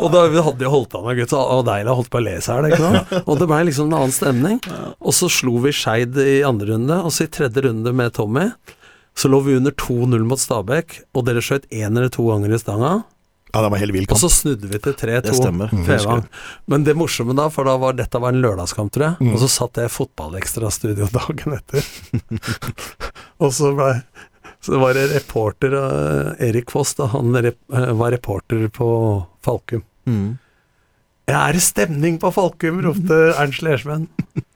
[0.00, 2.66] Og da hadde jo holdt an av gutta, og deilig holdt på å lese her,
[2.68, 3.14] ikke sant.
[3.24, 4.58] Og det blei liksom en annen stemning.
[4.98, 8.48] Og så slo vi Skeid i andre runde, og så i tredje runde med Tommy.
[9.18, 12.60] Så lå vi under 2-0 mot Stabæk, og dere skjøt én eller to ganger i
[12.62, 12.92] stanga.
[13.48, 15.22] Ja, det var helt vill Og så snudde vi til 3-2.
[15.24, 15.70] Det stemmer.
[15.72, 16.24] Mm, Fevang.
[16.68, 19.32] Men det morsomme da, for da var dette var en lørdagskamp, tror jeg, Mm.
[19.34, 21.88] og så satt jeg i fotballekstrastudio dagen etter.
[23.42, 23.92] og så ble
[24.60, 28.88] så var det reporter eh, Erik Foss, da, han rep, eh, var reporter på
[29.46, 29.84] Falkum.
[30.04, 30.36] Mm.
[31.30, 32.80] Ja, er det stemning på Falkum?
[32.82, 34.08] ropte Ernst Lersven.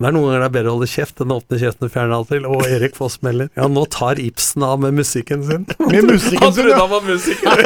[0.00, 1.90] Det er noen ganger det er bedre å holde kjeft enn å åpne kjeften og
[1.92, 2.44] fjerne alt til.
[2.48, 5.66] Og Erik Foss melder Ja, nå tar Ibsen av med musikken sin.
[5.90, 6.78] Med musikken Han sin, trodde ja.
[6.80, 7.60] han var musiker.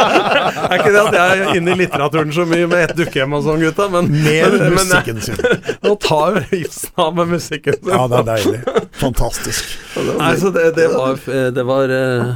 [0.66, 3.46] er ikke det at jeg er inne i litteraturen så mye med ett dukkehjem og
[3.46, 5.38] sånn, gutta, men, Med men, men musikken sin.
[5.86, 7.94] nå tar Ibsen av med musikken sin.
[7.94, 8.60] Ja, det er deilig.
[9.04, 9.78] Fantastisk.
[10.10, 11.22] Nei, så det, det var,
[11.54, 12.34] det var uh,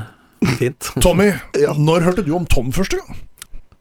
[0.62, 0.92] fint.
[1.02, 1.74] Tommy, Ja.
[1.74, 3.18] når hørte du om Tom første gang?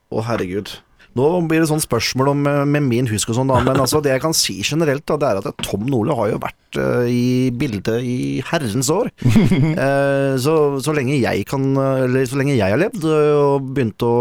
[0.09, 0.79] Å, herregud.
[1.17, 3.59] Nå blir det sånn spørsmål om eh, med min husk og sånn, da.
[3.65, 6.41] Men altså, det jeg kan si generelt, da, det er at Tom Nordli har jo
[6.43, 9.09] vært uh, i bildet i herrens år.
[9.25, 14.05] Uh, så, så lenge jeg kan Eller så lenge jeg har levd eh, og begynt
[14.05, 14.13] å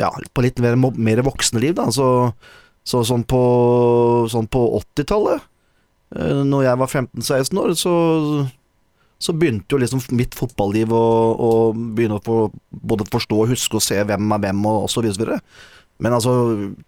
[0.00, 1.86] Ja, på litt mer, mer voksne liv, da.
[1.94, 2.08] Så,
[2.82, 3.42] så sånn på,
[4.32, 5.46] sånn på 80-tallet,
[6.18, 7.94] uh, når jeg var 15-16 år, så
[9.22, 11.02] så begynte jo liksom mitt fotballiv å,
[11.38, 12.38] å begynne å få,
[12.74, 15.38] både forstå, huske og se hvem er hvem, og så videre.
[16.02, 16.32] Men altså,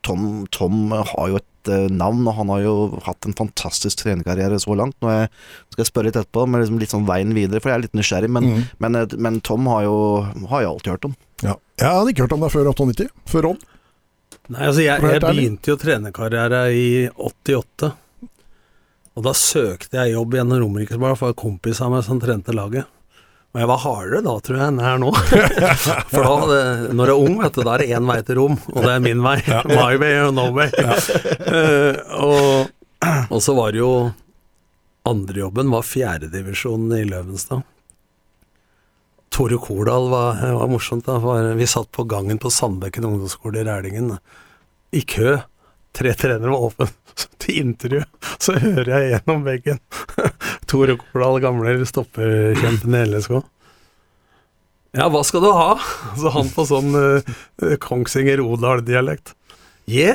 [0.03, 2.73] Tom, Tom har jo et eh, navn, og han har jo
[3.07, 4.97] hatt en fantastisk trenerkarriere så langt.
[5.05, 7.85] Nå skal jeg spørre litt etterpå, men liksom litt sånn veien videre, for jeg er
[7.87, 8.33] litt nysgjerrig.
[8.35, 8.64] Men, Mm.
[8.83, 9.94] men, eh, men Tom har jo,
[10.51, 11.14] har jeg alltid hørt om.
[11.44, 11.55] Ja.
[11.79, 13.09] Jeg hadde ikke hørt om deg før 98.
[13.31, 13.62] Før Odd.
[14.51, 17.92] Nei, altså jeg, For jeg begynte jo trenerkarriere i 88.
[19.14, 22.55] Og da søkte jeg jobb gjennom Romerikes Blad, for en kompis av meg som trente
[22.55, 22.90] laget.
[23.55, 25.11] Og jeg var hardere da, tror jeg, enn jeg er nå.
[26.11, 26.62] For da, det,
[26.98, 28.90] når du er ung, vet du, da er det én vei til Rom, og det
[28.96, 29.37] er min vei.
[29.70, 30.72] My way or no way.
[31.55, 32.72] Eh, og,
[33.31, 33.90] og så var det jo
[35.07, 37.62] Andrejobben var fjerdedivisjonen i Løvenstad.
[39.35, 41.07] Tore Kordal var, var morsomt.
[41.07, 41.18] da
[41.55, 44.16] Vi satt på gangen på Sandbekken ungdomsskole i Rælingen.
[44.90, 45.37] I kø.
[45.94, 46.88] Tre trenere var åpne
[47.42, 48.02] til intervju.
[48.42, 49.80] Så hører jeg gjennom veggen
[50.70, 53.40] Tore Kordal, gamle stopperkjempen i LSK.
[54.94, 55.72] Ja, hva skal du ha?
[56.20, 59.35] Så han på sånn uh, Kongsvinger-Odal-dialekt.
[59.90, 60.14] Je,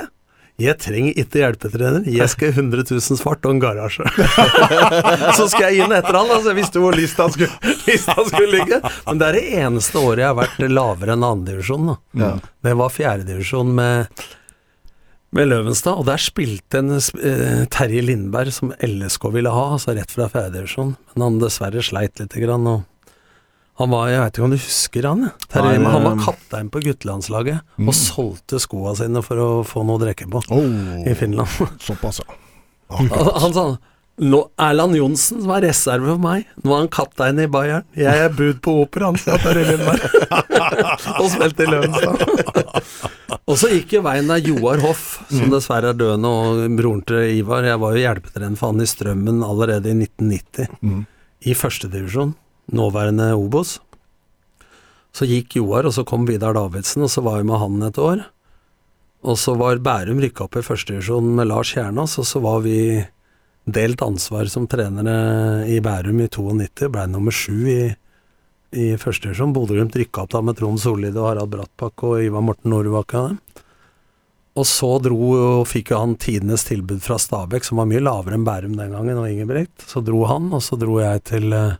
[0.59, 4.07] jeg trenger ikke hjelpetrener, jeg skal 100 000 svart og en garasje.
[5.37, 6.51] så skal jeg inn etter han, altså.
[6.51, 8.81] Jeg visste hvor lista skulle, lista skulle ligge.
[9.05, 11.93] Men det er det eneste året jeg har vært lavere enn andredivisjon.
[12.19, 12.33] Ja.
[12.65, 14.25] Det var fjerdedivisjon med,
[15.35, 20.09] med Løvenstad, og der spilte en eh, Terje Lindberg som LSK ville ha, altså rett
[20.13, 20.95] fra fjerdedivisjon.
[21.13, 22.65] Men han dessverre sleit lite grann.
[22.67, 22.85] og
[23.79, 25.21] han var, Jeg vet ikke om du husker han?
[25.47, 29.95] Terje, Nei, han var kaptein på guttelandslaget og solgte skoa sine for å få noe
[29.99, 30.65] å drikke på Oh,
[31.07, 31.47] i Finland.
[31.79, 32.35] såpass, ja.
[32.97, 33.63] Han, han sa
[34.19, 37.85] nå, Erland Johnsen, var er reserve for meg, nå er han kaptein i Bayern.
[37.97, 40.03] Jeg er bud på operaen, sa Terje Lindberg.
[41.21, 42.23] og spilte i Løvenstad.
[43.49, 47.37] og så gikk jo veien av Joar Hoff, som dessverre er døende, og broren til
[47.39, 47.67] Ivar.
[47.67, 51.05] Jeg var jo hjelpetrener for han i Strømmen allerede i 1990, Mm.
[51.47, 52.33] i førstedivisjon,
[52.75, 53.77] nåværende Obos.
[55.15, 57.97] Så gikk Joar, og så kom Vidar Davidsen, og så var vi med han et
[57.97, 58.25] år.
[59.23, 62.75] Og så var Bærum rykka opp i førstedivisjon med Lars Kjernås, og så var vi
[63.65, 66.89] delt ansvar som trenere i Bærum i 92.
[66.91, 67.81] ble nummer sju i,
[68.71, 69.53] i førstedivisjon.
[69.55, 73.27] Bodø-Glimt rykka opp da med Trond Sollid og Harald Brattbakk og Ivar Morten Norvaka.
[74.59, 78.35] Og så dro, og fikk jo han tidenes tilbud fra Stabæk, som var mye lavere
[78.35, 79.85] enn Bærum den gangen, og Ingebrigt.
[79.87, 81.77] Så dro han, og så dro jeg til eh,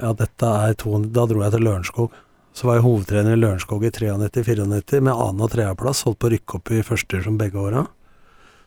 [0.00, 2.18] Ja, dette er to, Da dro jeg til Lørenskog.
[2.54, 6.04] Så var jeg hovedtrener i Lørenskog i 93-94 med annen- og tredjeplass.
[6.06, 7.86] Holdt på å rykke opp i første som begge åra.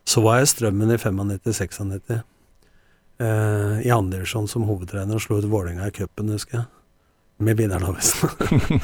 [0.05, 2.21] Så var jeg Strømmen i 95-96.
[3.23, 6.67] Eh, I andredivisjon som hovedtrener og slo ut Vålerenga i cupen, husker jeg.
[7.43, 8.29] Med Vidar Davidsen.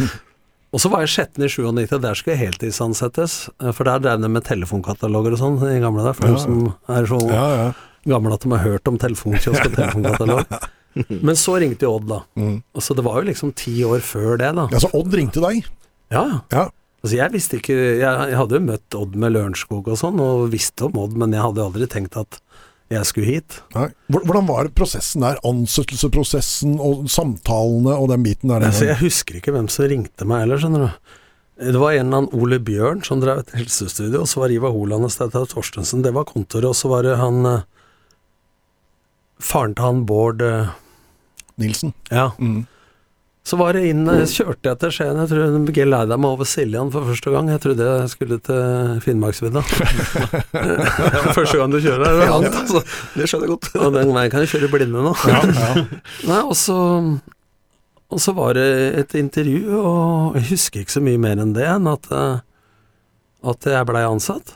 [0.74, 3.38] og så var jeg Skjetten i 97, der skulle jeg heltidsansettes.
[3.60, 6.20] eh, For der drev de med telefonkataloger og sånn i gamle dager.
[6.22, 6.42] For Ja.
[6.46, 7.70] som er så Ja, ja.
[8.16, 10.60] gamle at de har hørt om telefonkiosk og telefonkatalog.
[11.22, 12.22] Men så ringte jo Odd, da.
[12.40, 12.56] Mm.
[12.74, 14.68] Så altså, det var jo liksom ti år før det, da.
[14.72, 15.68] ja, så Odd ringte deg?
[16.12, 16.70] Ja, ja.
[17.00, 20.50] Altså jeg visste ikke Jeg, jeg hadde jo møtt Odd med Lørenskog og sånn, og
[20.52, 22.42] visste om Odd, men jeg hadde aldri tenkt at
[22.90, 23.60] jeg skulle hit.
[23.76, 23.92] Nei.
[24.10, 25.38] Hvordan var prosessen der?
[25.46, 28.66] Ansettelsesprosessen og samtalene og den biten der?
[28.66, 31.18] Altså jeg husker ikke hvem som ringte meg heller, skjønner du.
[31.60, 34.74] Det var en eller annen Ole Bjørn som drev et helsestudio, og så var Ivar
[34.74, 37.66] Holand og Steinar Torstensen, det var kontoret, og så var det han eh,
[39.44, 40.72] Faren til han Bård eh,
[41.60, 41.94] Nilsen.
[42.10, 42.30] Ja.
[42.40, 42.64] Mm.
[43.50, 46.46] Så var det inn, eh, kjørte jeg til Skien, jeg tror jeg leide meg over
[46.46, 47.48] Siljan for første gang.
[47.50, 49.64] Jeg trodde jeg skulle til Finnmarksvidda.
[51.38, 52.84] første gang du kjører der, det er langt, altså.
[53.16, 53.70] Det skjønner jeg godt.
[53.80, 55.14] Og den veien kan jeg kjøre blinde nå.
[55.26, 55.86] Ja, ja.
[56.30, 56.78] Nei, og så
[58.10, 61.66] Og så var det et intervju, og jeg husker ikke så mye mer enn det
[61.70, 62.42] enn at, eh,
[63.50, 64.54] at jeg blei ansatt.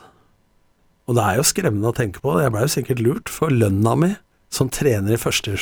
[1.06, 2.34] Og det er jo skremmende å tenke på.
[2.42, 4.12] Jeg blei jo sikkert lurt, for lønna mi
[4.54, 5.54] som trener i første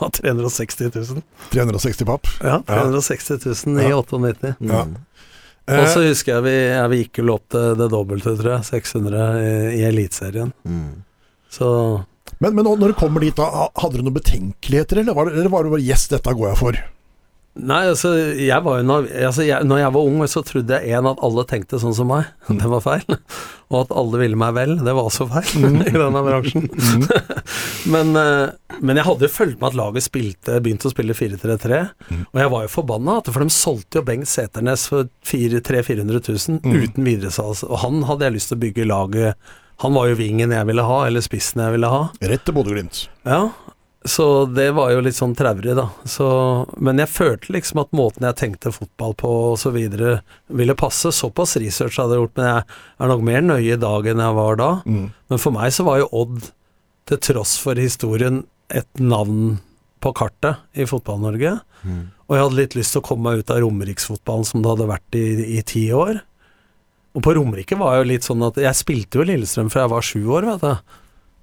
[0.00, 1.22] var 360 000.
[1.52, 2.26] 360 papp.
[2.42, 3.96] Ja, 360 000 i Ja.
[4.02, 4.54] 98.
[4.60, 4.84] Ja.
[5.72, 8.56] Og så Eh, husker jeg vi, ja, vi gikk vel opp til det dobbelte, tror
[8.56, 8.64] jeg.
[8.66, 10.50] 600 i, i Eliteserien.
[10.66, 11.04] Mm.
[11.52, 11.68] Så
[12.40, 15.52] men, men når du kommer dit, da, hadde du noen betenkeligheter, eller var det, eller
[15.52, 16.80] var det bare 'yes, dette går jeg for'?
[17.52, 21.08] Nei, altså, jeg var jo altså jeg, når jeg var ung, så trodde jeg én
[21.10, 22.30] at alle tenkte sånn som meg.
[22.62, 23.04] Det var feil.
[23.68, 24.72] Og at alle ville meg vel.
[24.80, 26.64] Det var også feil i denne bransjen.
[27.94, 31.82] men, eh, men jeg hadde jo fulgt med at laget spilte, begynte å spille 4-3-3.
[32.30, 36.22] Og jeg var jo forbanna, for de solgte jo Bengt Seternes for 300 000-400
[36.64, 37.66] 000 uten videresalg.
[37.68, 40.84] Og han hadde jeg lyst til å bygge laget Han var jo vingen jeg ville
[40.86, 42.06] ha, eller spissen jeg ville ha.
[42.32, 43.06] Rett til Bodø-Glimt.
[43.28, 43.50] Ja,
[44.04, 45.86] så det var jo litt sånn traurig, da.
[46.08, 46.26] Så,
[46.82, 49.32] men jeg følte liksom at måten jeg tenkte fotball på
[49.74, 50.16] videre,
[50.50, 51.12] ville passe.
[51.14, 52.64] Såpass research hadde jeg gjort, men jeg
[52.98, 54.70] er nok mer nøye i dag enn jeg var da.
[54.86, 55.04] Mm.
[55.30, 56.50] Men for meg så var jo Odd,
[57.10, 59.60] til tross for historien, et navn
[60.02, 61.54] på kartet i Fotball-Norge.
[62.26, 64.90] Og jeg hadde litt lyst til å komme meg ut av Romeriksfotballen som det hadde
[64.90, 65.26] vært i,
[65.58, 66.22] i ti år.
[67.12, 70.06] Og på Romerike var jo litt sånn at jeg spilte jo Lillestrøm fra jeg var
[70.06, 70.98] sju år, vet du.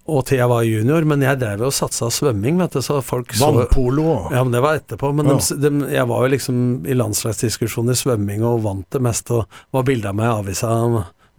[0.10, 3.32] Og til jeg var junior, men jeg drev og satsa svømming, vet du, så folk
[3.38, 4.32] så Vannpolo òg?
[4.36, 5.12] Ja, men det var etterpå.
[5.16, 5.38] Men Ja.
[5.38, 9.62] de, de, jeg var jo liksom i landslagsdiskusjoner i svømming og vant det meste, og
[9.76, 10.74] var bilde av meg i avisa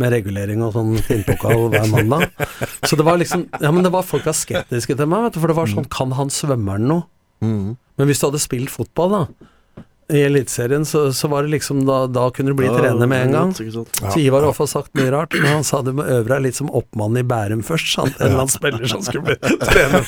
[0.01, 2.31] med regulering og sånn finpokal hver mandag.
[2.89, 5.41] Så det var liksom Ja, men det var folk var skeptiske til meg, vet du,
[5.43, 7.05] for det var sånn Kan han svømmeren noe?
[7.45, 7.77] Mm.
[8.01, 9.49] Men hvis du hadde spilt fotball, da,
[10.11, 13.33] i Eliteserien, så, så var det liksom da, da kunne du bli trener med en
[13.33, 13.55] gang.
[13.59, 14.11] Ja.
[14.11, 16.59] Så Ivar har i sagt mye rart, men han sa du må øve deg litt
[16.59, 18.17] som oppmann i Bærum først, sant?
[18.19, 20.07] En eller annen spiller som skulle bli trener.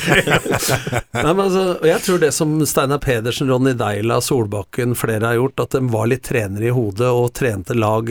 [1.12, 5.40] Nei, men altså, og jeg tror det som Steinar Pedersen, Ronny Deila, Solbakken, flere har
[5.40, 8.10] gjort, at de var litt trenere i hodet og trente lag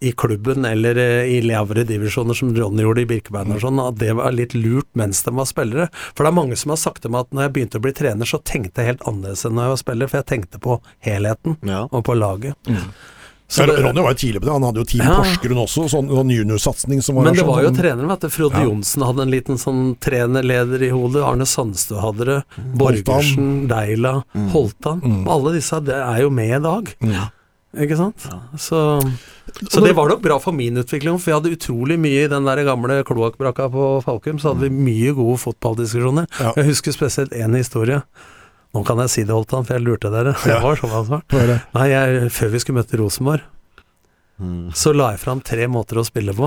[0.00, 3.98] i, klubben eller eh, i lavere divisjoner, som Ronny gjorde i Birkebein og sånn, at
[3.98, 5.88] det var litt lurt mens de var spillere.
[6.14, 7.92] For det er mange som har sagt til meg at når jeg begynte å bli
[7.92, 10.80] trener, så tenkte jeg helt annerledes enn når jeg var spiller, for jeg tenkte på
[11.06, 11.86] helheten Ja.
[11.90, 12.54] og på laget.
[12.68, 12.90] Mm.
[13.48, 14.52] Så det, Ronny var jo tidlig på det.
[14.52, 15.14] Han hadde jo Team Ja.
[15.24, 18.20] Porsgrunn også, sånn, sånn juniorsatsing som var Men det sånn- var jo sånn- treneren, vet
[18.20, 18.28] du.
[18.28, 18.64] Frode Ja.
[18.68, 21.24] Johnsen hadde en liten sånn trenerleder i hodet.
[21.24, 22.42] Arne Sandstø hadde det.
[22.76, 25.00] Borgersen, Deila, Holtan.
[25.26, 26.92] Alle disse det er jo med i dag.
[27.76, 28.24] Ikke sant?
[28.56, 28.78] Så,
[29.68, 32.46] så det var nok bra for min utvikling, for jeg hadde utrolig mye i den
[32.48, 34.38] der gamle kloakkbrakka på Falkum.
[34.40, 36.28] Så hadde vi mye gode fotballdiskusjoner.
[36.40, 36.54] Ja.
[36.56, 38.00] Jeg husker spesielt én historie.
[38.76, 40.32] Nå kan jeg si det, Holtan, for jeg lurte dere.
[40.48, 41.20] Jeg var sånn altså.
[41.76, 43.44] Nei, jeg, før vi skulle møte Rosenborg,
[44.38, 44.68] Mm.
[44.70, 46.46] så la jeg fram tre måter å spille på.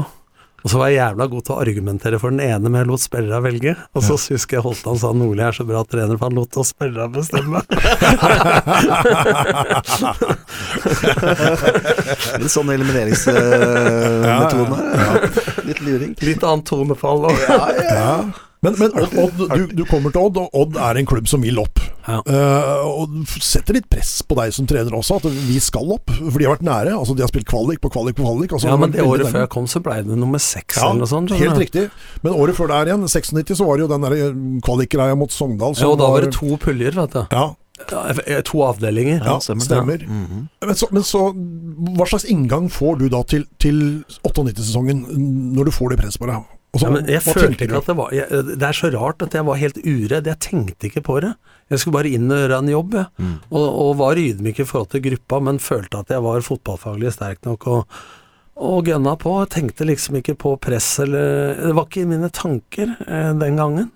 [0.61, 3.01] Og så var jeg jævla god til å argumentere for den ene, men jeg lot
[3.01, 3.71] spillerne velge.
[3.97, 6.69] Og så husker jeg Holtan sa Nordli er så bra trener, for han lot oss
[6.75, 7.59] spillerne bestemme.
[12.41, 14.77] Litt sånn elimineringsmetode.
[15.01, 15.09] Ja.
[15.65, 16.11] Litt luring.
[16.21, 18.13] Litt annet tonefall ja, Ja.
[18.61, 21.41] Men, men Odd, Odd du, du kommer til Odd, og Odd er en klubb som
[21.41, 21.79] vil opp.
[22.05, 22.19] Ja.
[22.25, 26.13] Uh, og setter litt press på deg som trener også, at vi skal opp.
[26.19, 26.93] For de har vært nære.
[26.93, 28.53] Altså De har spilt kvalik på kvalik på kvalik.
[28.61, 31.09] Ja, men det året før jeg kom, så ble det nummer seks ja, eller noe
[31.09, 31.33] sånt.
[31.41, 31.87] Helt riktig.
[32.21, 34.37] Men året før der igjen, 96, så var det jo den eh,
[34.69, 35.73] kvalikgreia mot Sogndal.
[35.81, 37.21] Ja, og da var det to puljer, vet du.
[37.33, 37.49] Ja,
[37.89, 39.23] Ja, eh, To avdelinger.
[39.25, 39.65] ja, stemmer.
[39.65, 40.05] stemmer.
[40.05, 40.47] Mhm.
[40.61, 41.31] Men, så, men så,
[41.97, 45.07] hva slags inngang får du da til, til 98-sesongen,
[45.57, 46.45] når du får det presset på deg?
[46.71, 49.33] Altså, Ja, men jeg følte ikke at det var jeg, Det er så rart at
[49.35, 50.29] jeg var helt uredd.
[50.29, 51.33] Jeg tenkte ikke på det.
[51.69, 53.07] Jeg skulle bare inn og gjøre en jobb, jeg.
[53.19, 53.35] Mm.
[53.51, 57.43] Og, og var ydmyk i forhold til gruppa, men følte at jeg var fotballfaglig sterk
[57.47, 58.01] nok og,
[58.55, 59.35] og gønna på.
[59.43, 63.59] Jeg tenkte liksom ikke på press eller Det var ikke i mine tanker eh, den
[63.59, 63.91] gangen.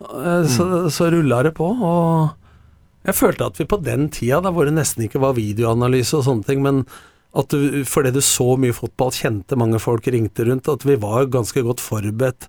[0.00, 2.38] Eh, så, så rulla det på, og
[3.06, 6.26] jeg følte at vi på den tida, da hvor det nesten ikke var videoanalyse og
[6.26, 6.84] sånne ting, men
[7.34, 7.54] at
[7.88, 11.80] fordi du så mye fotball, kjente mange folk, ringte rundt, at vi var ganske godt
[11.80, 12.48] forberedt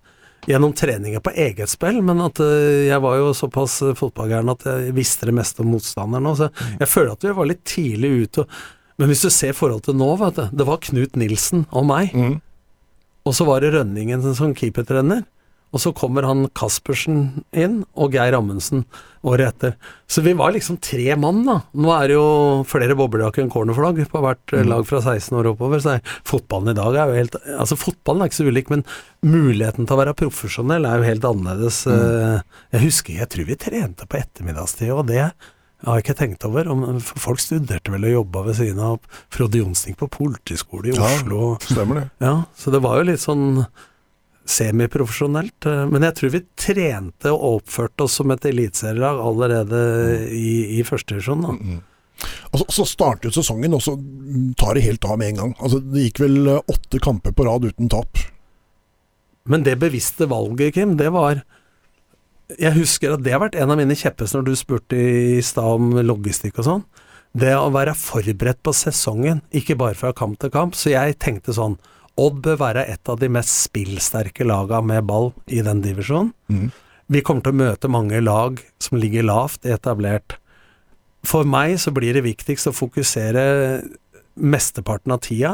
[0.50, 4.66] gjennom treninger på eget spill, men at eh, jeg var jo såpass eh, fotballgæren at
[4.68, 6.50] jeg visste det meste om motstanderen òg, så
[6.82, 8.44] jeg føler at vi var litt tidlig ute.
[9.00, 12.12] Men hvis du ser forhold til nå, vet du, det var Knut Nilsen og meg,
[12.14, 12.42] Mm.
[13.26, 15.24] og så var det Rønningen som keepertrener.
[15.74, 18.84] Og så kommer han Kaspersen inn, og Geir Amundsen
[19.26, 19.74] året etter.
[20.06, 21.56] Så vi var liksom tre mann, da.
[21.74, 22.28] Nå er det jo
[22.70, 24.68] flere boblejakker enn cornerflagg på hvert mm.
[24.70, 25.82] lag fra 16 år oppover.
[25.82, 28.86] Så er, fotballen i dag er jo helt Altså, fotballen er ikke så ulik, men
[29.26, 31.82] muligheten til å være profesjonell er jo helt annerledes.
[31.90, 32.54] Mm.
[32.76, 36.70] Jeg husker, jeg tror vi trente på ettermiddagstid, og det har jeg ikke tenkt over.
[36.70, 39.18] Om, folk studerte vel og jobba ved siden av.
[39.34, 41.56] Frode Jonsting på politiskole i Oslo.
[41.56, 41.72] Ja.
[41.72, 42.06] Stemmer det.
[42.24, 43.64] Ja, så det var jo litt sånn
[44.46, 45.66] semiprofesjonelt.
[45.66, 49.82] eh, Men jeg tror vi trente og oppførte oss som et eliteserielag allerede
[50.32, 51.42] i, i førstedivisjon.
[51.42, 51.48] da.
[51.48, 51.82] -hmm.
[52.54, 53.98] så, så startet sesongen, og så
[54.58, 55.56] tar det helt av med en gang.
[55.60, 58.18] Altså, det gikk vel eh, åtte kamper på rad uten tap.
[59.46, 61.44] Men det bevisste valget, Kim, det var
[62.60, 65.64] Jeg husker at det har vært en av mine kjepphester når du spurte i stad
[65.64, 66.84] om logistikk og sånn.
[67.34, 70.76] Det å være forberedt på sesongen, ikke bare fra kamp til kamp.
[70.76, 71.80] Så jeg tenkte sånn
[72.22, 76.34] Odd bør være et av de mest spillsterke laga med ball i den divisjonen.
[76.52, 76.70] Mm.
[77.14, 80.38] Vi kommer til å møte mange lag som ligger lavt etablert.
[81.26, 83.44] For meg så blir det viktigst å fokusere
[84.34, 85.54] mesteparten av tida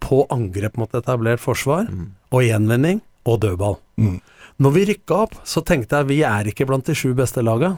[0.00, 1.88] på angrep mot etablert forsvar,
[2.32, 3.76] og gjenvinning og dødball.
[4.00, 4.18] Mm.
[4.60, 7.74] Når vi rykka opp, så tenkte jeg vi er ikke blant de sju beste laga.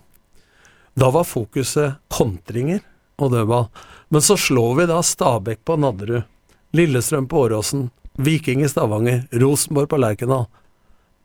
[0.99, 2.83] Da var fokuset kontringer
[3.19, 3.69] og dødball.
[4.13, 6.29] Men så slår vi da Stabæk på Nadderud,
[6.77, 10.47] Lillestrøm på Åråsen, Viking i Stavanger, Rosenborg på Lerkendal.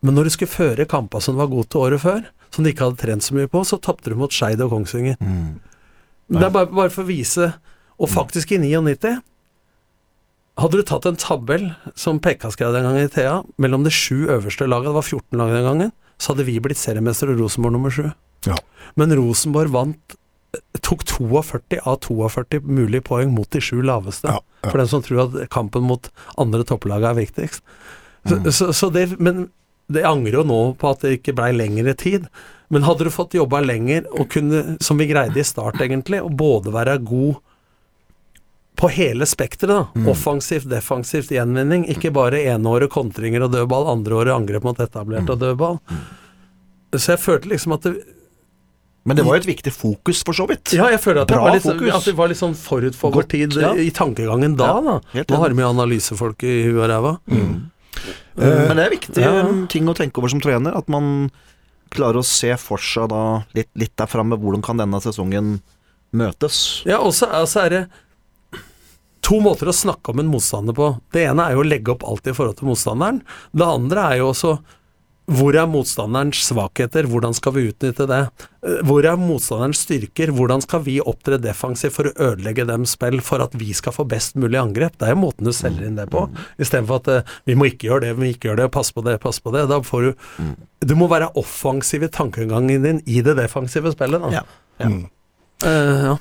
[0.06, 2.72] Men når du skulle føre kamper som de var god til året før, som du
[2.72, 5.18] ikke hadde trent så mye på, så tapte du mot Skeid og Kongsvinger.
[5.20, 5.58] Mm.
[6.28, 7.54] Det er bare, bare for å vise
[8.04, 9.14] Og faktisk i 99
[10.60, 14.26] Hadde du tatt en tabell som Pekka skrev den gangen i Thea, mellom de sju
[14.26, 17.76] øverste lagene, det var 14 lag den gangen, så hadde vi blitt seriemester og Rosenborg
[17.76, 18.08] nummer sju.
[18.48, 18.58] Ja.
[18.98, 20.16] Men Rosenborg vant
[20.82, 24.32] tok 42 av 42 mulige poeng mot de sju laveste.
[24.32, 24.70] Ja, ja.
[24.72, 27.64] For den som tror at kampen mot andre topplag er viktigst.
[28.28, 29.50] Så, så, så det, men
[29.88, 32.26] det angrer jo nå på at det ikke blei lengre tid.
[32.74, 36.28] Men hadde du fått jobba lenger, og kunne, som vi greide i start egentlig, å
[36.28, 37.38] både være god
[38.78, 39.94] på hele spekteret.
[39.96, 40.10] Mm.
[40.12, 41.88] Offensivt, defensivt, gjenvinning.
[41.90, 45.32] Ikke bare eneåret kontringer og dødball, andreåret angrep mot etablert Mm.
[45.34, 45.80] og dødball.
[46.94, 47.96] Så jeg følte liksom at det,
[49.08, 50.74] Men det var jo et viktig fokus, for så vidt.
[50.76, 53.28] Ja, jeg føler at, det var litt, at det var litt sånn forut for vår
[53.32, 53.70] tid ja.
[53.80, 54.68] i tankegangen da.
[54.68, 55.24] Ja, da.
[55.32, 57.14] Nå har vi analysefolk i huet og ræva.
[57.32, 59.32] Men det er viktig Ja.
[59.48, 60.76] um, ting å tenke over som trener.
[60.78, 61.30] At man
[61.96, 63.24] klarer å se for seg da
[63.56, 65.62] litt, litt der framme hvordan kan denne sesongen
[66.12, 66.84] møtes.
[66.88, 67.84] Ja, og så altså er det
[69.28, 70.92] to måter å snakke om en motstander på.
[71.16, 73.24] Det ene er jo å legge opp alt i forhold til motstanderen.
[73.56, 74.58] Det andre er jo også
[75.28, 78.20] hvor er motstanderens svakheter, hvordan skal vi utnytte det?
[78.64, 83.20] Eh, Hvor er motstanderens styrker, hvordan skal vi opptre defensivt for å ødelegge dem spill
[83.20, 84.96] for at vi skal få best mulig angrep?
[84.96, 86.30] Det er jo måten du selger inn det på,
[86.64, 89.04] istedenfor at eh, vi må ikke gjøre det, vi må ikke gjøre det, pass på
[89.04, 89.68] det, pass på det.
[89.68, 90.56] Da får du
[90.88, 94.32] Du må være offensiv i tankegangen din i det defensive spillet, da.
[94.32, 94.48] Ja.
[94.80, 94.90] Ja.
[95.66, 96.18] Uh, ja.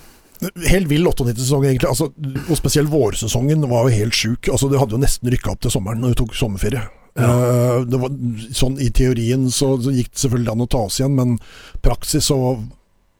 [0.66, 1.88] Helt vill 98-sesong, egentlig.
[1.88, 4.48] Altså, og spesielt vårsesongen var jo helt sjuk.
[4.50, 6.88] Altså, du hadde jo nesten rykka opp til sommeren når du tok sommerferie.
[7.16, 8.10] Eh, det var,
[8.52, 11.36] sånn I teorien så, så gikk det selvfølgelig an å ta oss igjen, men
[11.84, 12.36] praksis så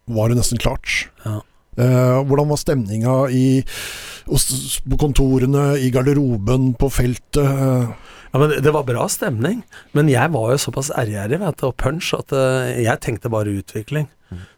[0.07, 1.09] var det nesten klart.
[1.25, 1.39] Ja.
[1.77, 3.47] Eh, hvordan var stemninga i,
[4.27, 7.43] på kontorene, i garderoben, på feltet?
[7.45, 7.95] Eh,
[8.35, 9.63] Ja, men det- var bra stemning,
[9.95, 12.29] men jeg var jo såpass ærgjerrig og punch at
[12.77, 14.09] jeg tenkte bare utvikling.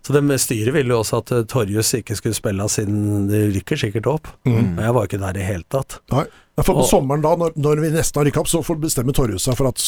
[0.02, 3.76] Så det styret ville jo også at uh, Torjus ikke skulle spille siden det rykker
[3.82, 4.30] sikkert opp.
[4.48, 5.98] Og jeg var ikke der i hele tatt.
[6.14, 6.24] Nei.
[6.62, 9.12] For på Og- sommeren da, når, når vi nesten har rykka opp, så får bestemme
[9.14, 9.82] Torjus seg for at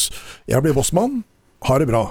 [0.47, 1.23] jeg blir bossmann,
[1.67, 2.05] har det bra.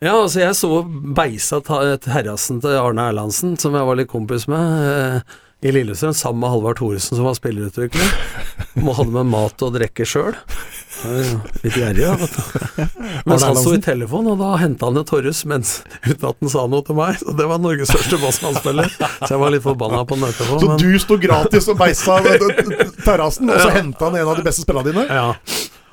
[0.00, 0.80] Ja, altså jeg så
[1.14, 6.40] beisa terrassen til Arne Erlandsen, som jeg var litt kompis med, eh, i Lillestrøm, sammen
[6.40, 8.12] med Halvard Thoresen, som var spillerutvikler.
[8.80, 10.36] Må hadde med mat og drikke sjøl.
[11.64, 12.86] Litt gjerrig, da.
[13.28, 15.74] Mens han sto i telefon, og da henta han jo Torjus mens,
[16.06, 17.18] uten at han sa noe til meg.
[17.20, 18.88] Så det var Norges største bossmannsspiller.
[18.96, 20.60] Så jeg var litt forbanna på han etterpå.
[20.64, 22.18] Så men- du sto gratis og beisa
[23.06, 25.06] terrassen, og så henta han en av de beste spillerne dine?
[25.08, 25.28] Ja.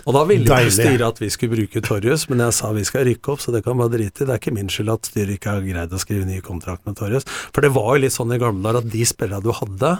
[0.08, 2.86] Og da ville jo ikke styret at vi skulle bruke Torjus, men jeg sa vi
[2.88, 4.28] skal rykke opp, så det kan bare drite i.
[4.28, 6.95] Det er ikke min skyld at styret ikke har greid å skrive ny kontrakt med
[6.99, 7.28] Torjus.
[7.51, 9.97] For det var jo litt sånn i gamle dager at de spillerne du hadde,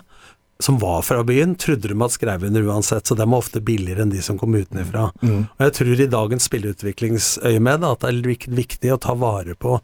[0.64, 4.06] som var fra byen, trodde de at skrev under uansett, så de var ofte billigere
[4.06, 5.10] enn de som kom utenfra.
[5.28, 9.76] Og jeg tror i dagens spilleutviklingsøyemed at det er viktig å ta vare på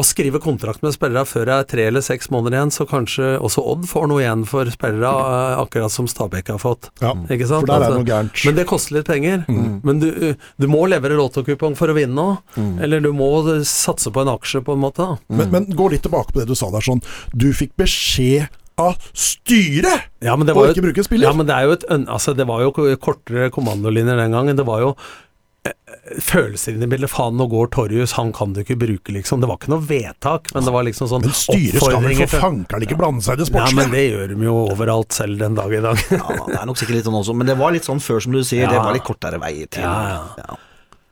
[0.00, 3.32] å skrive kontrakt med spillere før det er tre eller seks måneder igjen, så kanskje
[3.38, 6.90] også Odd får noe igjen for spillere, eh, akkurat som Stabæk har fått.
[7.02, 7.66] Ja, Ikke sant?
[7.66, 8.44] for der er Altså, det noe gærent.
[8.46, 9.44] Men det koster litt penger.
[9.86, 10.08] Men du,
[10.60, 12.56] du må levere lottokupong for å vinne òg.
[12.82, 13.30] Eller du må
[13.66, 15.06] satse på en aksje, på en måte.
[15.28, 15.36] Mm.
[15.36, 17.02] Men, men gå litt tilbake på det du sa der sånn.
[17.34, 18.48] Du fikk beskjed
[18.80, 21.28] av styret Ja, men det på å ikke bruke spiller.
[21.28, 24.56] Ja, men det er jo et Altså, det var jo kortere kommandolinjer den gangen.
[24.56, 24.94] Det var jo
[26.18, 27.10] følelser inn i bildet.
[27.12, 29.42] Faen, nå går Torjus, han kan du ikke bruke, liksom.
[29.42, 32.44] Det var ikke noe vedtak, men det var liksom sånn Men styret skal vel for
[32.46, 35.58] fankeren ikke blande seg i det Ja, men det gjør de jo overalt selv den
[35.58, 36.02] dag i dag.
[36.10, 38.34] Ja, det er nok sikkert litt sånn også, men det var litt sånn før, som
[38.34, 38.66] du sier.
[38.70, 39.84] Det var litt kortere vei til.
[39.84, 40.58] Ja, ja.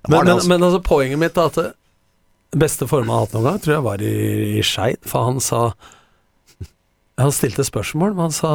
[0.09, 0.49] Men, men, altså.
[0.51, 3.75] men altså, poenget mitt er at det beste formen jeg har hatt noen gang, tror
[3.77, 4.17] jeg var i,
[4.59, 5.03] i Skeid.
[5.07, 5.63] For han sa
[7.19, 8.53] Han stilte spørsmål, men han sa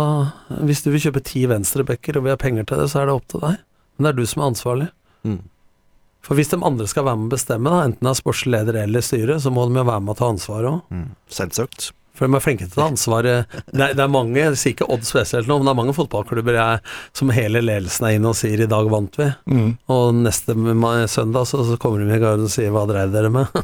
[0.63, 3.17] hvis du vil kjøpe ti venstrebacker og vi har penger til det, så er det
[3.17, 3.59] opp til deg.
[3.95, 4.87] Men det er du som er ansvarlig.
[5.27, 5.41] Mm.
[6.23, 8.79] For hvis de andre skal være med å bestemme, da, enten det er sportslig leder
[8.85, 10.95] eller styre, så må de jo være med å ta ansvaret òg.
[10.95, 11.11] Mm.
[11.39, 11.91] Selvsagt.
[12.13, 13.55] For de er flinke til å ta ansvaret.
[13.73, 15.95] Det er, det er mange, jeg sier ikke Odd spesielt nå, men det er mange
[15.97, 16.81] fotballklubber jeg,
[17.17, 19.27] som hele ledelsen er inne og sier i dag vant vi.
[19.49, 19.71] Mm.
[19.95, 20.55] Og neste
[21.09, 23.49] søndag så, så kommer de i garden og sier hva dreiv dere med?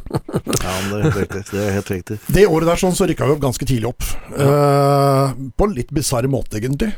[0.60, 1.40] Ja, men det er riktig.
[1.54, 2.16] Det er helt riktig.
[2.28, 4.04] Det året der sånn, så rykka vi opp ganske tidlig opp.
[4.34, 6.90] Eh, på en litt bisarr måte, egentlig.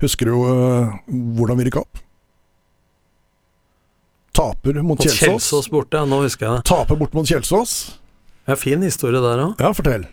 [0.00, 0.96] Husker du uh,
[1.36, 2.00] hvordan vi rykka opp?
[4.32, 5.20] Taper mot Mot Kjelsås.
[5.26, 6.64] Kjelsås borte, ja, nå husker jeg det.
[6.70, 7.72] Taper bort mot Kjelsås.
[8.48, 9.60] Ja, fin historie der òg.
[9.62, 10.04] Ja, fortell.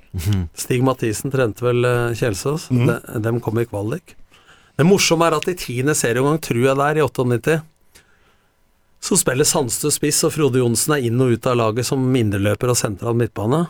[0.58, 2.68] Stig Mathisen trente vel eh, Kjelsås.
[2.74, 2.86] Mm.
[2.90, 4.16] De, dem kom i kvalik.
[4.78, 7.58] Det morsomme er at i tiende serieomgang, tror jeg det er, i 98,
[9.08, 12.74] så spiller Sandstø spiss, og Frode Johnsen er inn og ut av laget som mindreløper
[12.74, 13.64] og sentral midtbane.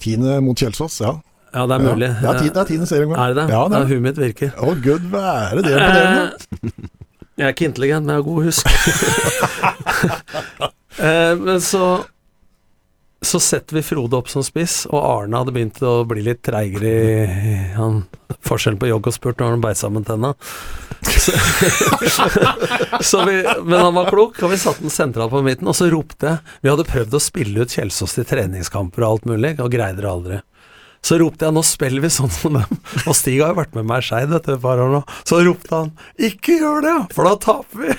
[0.00, 1.14] Tiende mot Kjelsås, ja.
[1.56, 2.08] Ja, det er mulig.
[2.20, 3.20] Ja, det er ti- det er tiende serieomgang.
[3.22, 3.52] Er det det?
[3.54, 3.88] Ja, det Ja, er.
[3.92, 4.50] huet mitt virker.
[4.60, 6.90] Å, gud være det imponerende.
[7.36, 8.66] Jeg er ikke intelligent, men jeg har god husk.
[10.96, 12.06] Eh, men så
[13.26, 16.90] så setter vi Frode opp som spiss, og Arne hadde begynt å bli litt treigere
[16.90, 18.04] i han,
[18.46, 20.34] Forskjellen på jogg og spurt når han beit sammen tenna.
[23.06, 25.88] Så vi, men han var klok, og vi satte den sentralt på midten, og så
[25.92, 29.72] ropte jeg Vi hadde prøvd å spille ut Kjelsås til treningskamper og alt mulig, og
[29.72, 30.40] greide det aldri.
[31.02, 32.78] Så ropte jeg 'nå spiller vi sånn som dem'.
[33.06, 35.02] Og Stig har jo vært med meg i Skeid et par år nå.
[35.24, 37.96] Så ropte han 'ikke gjør det, for da taper vi'.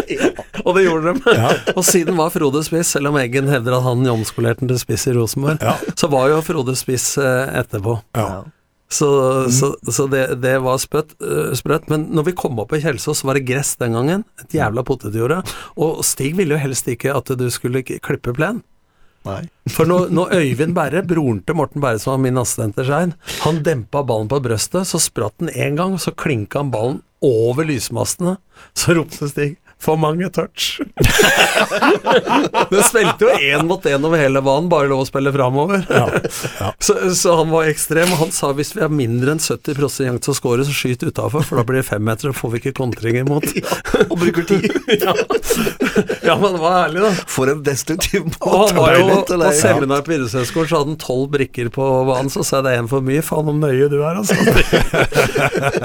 [0.66, 1.74] og det gjorde de.
[1.76, 5.06] Og siden var Frode spiss, selv om Eggen hevder at han omskolerte den til spiss
[5.10, 5.76] i Rosenborg, Ja.
[5.94, 8.00] så var jo Frode spiss eh, etterpå.
[8.16, 8.44] Ja.
[8.90, 9.06] Så,
[9.54, 11.86] så, så det, det var spøtt, uh, sprøtt.
[11.92, 14.24] Men når vi kom opp i Kjelsås, var det gress den gangen.
[14.42, 15.44] Et jævla potetjorde.
[15.78, 18.64] Og Stig ville jo helst ikke at du skulle klippe plen.
[19.28, 19.42] Nei.
[19.68, 23.12] For når, når Øyvind Berre, broren til Morten Berre som var min assistent til Skein,
[23.44, 27.68] han dempa ballen på brøstet, så spratt den én gang, så klinka han ballen over
[27.68, 28.38] lysmastene.
[28.76, 30.80] Så ropte Stig 'for mange touch'.
[32.70, 35.86] det spilte jo én mot én over hele banen, bare lov å spille framover.
[36.84, 38.10] Så, så han var ekstrem.
[38.14, 41.04] Og han sa hvis vi har mindre enn 70 prosent til å score, så skyt
[41.04, 43.46] utafor, for da blir det femmeter, og får vi ikke kontring imot.
[44.10, 44.68] Og bruker tid.
[45.00, 45.14] ja.
[46.24, 47.12] ja, men det var ærlig, da.
[47.30, 51.00] For en destruktiv Og han måte var jo på seminar på idrettshøyskolen, så hadde han
[51.00, 53.24] tolv brikker på banen, så sa jeg det er en for mye.
[53.24, 54.36] Faen, om nøye du er, altså.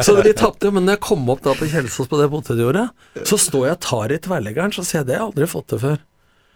[0.05, 2.87] så de tapte jo, men når jeg kom opp da på Kjelsås på det potetjordet,
[3.27, 5.81] så står jeg tar i tverrleggeren, så sier jeg det har jeg aldri fått til
[5.83, 6.03] før.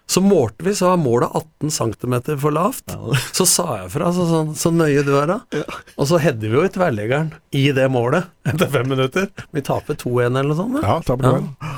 [0.09, 2.95] Så målte vi, så var målet 18 cm for lavt.
[3.37, 5.35] Så sa jeg fra, så, sånn, så nøye du er da.
[5.99, 9.29] Og så header vi jo i tverrleggeren i det målet etter fem minutter.
[9.53, 10.79] Vi taper 2-1 eller noe sånt.
[10.81, 11.77] Ja, taper du vel.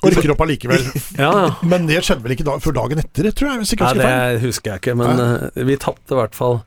[0.00, 0.88] Og rykker opp allikevel.
[1.20, 1.52] Ja, ja.
[1.68, 4.40] Men det skjedde vel ikke da, før dagen etter, tror jeg, hvis ikke Nei, det
[4.46, 6.62] husker jeg ikke, men uh, vi tapte i hvert fall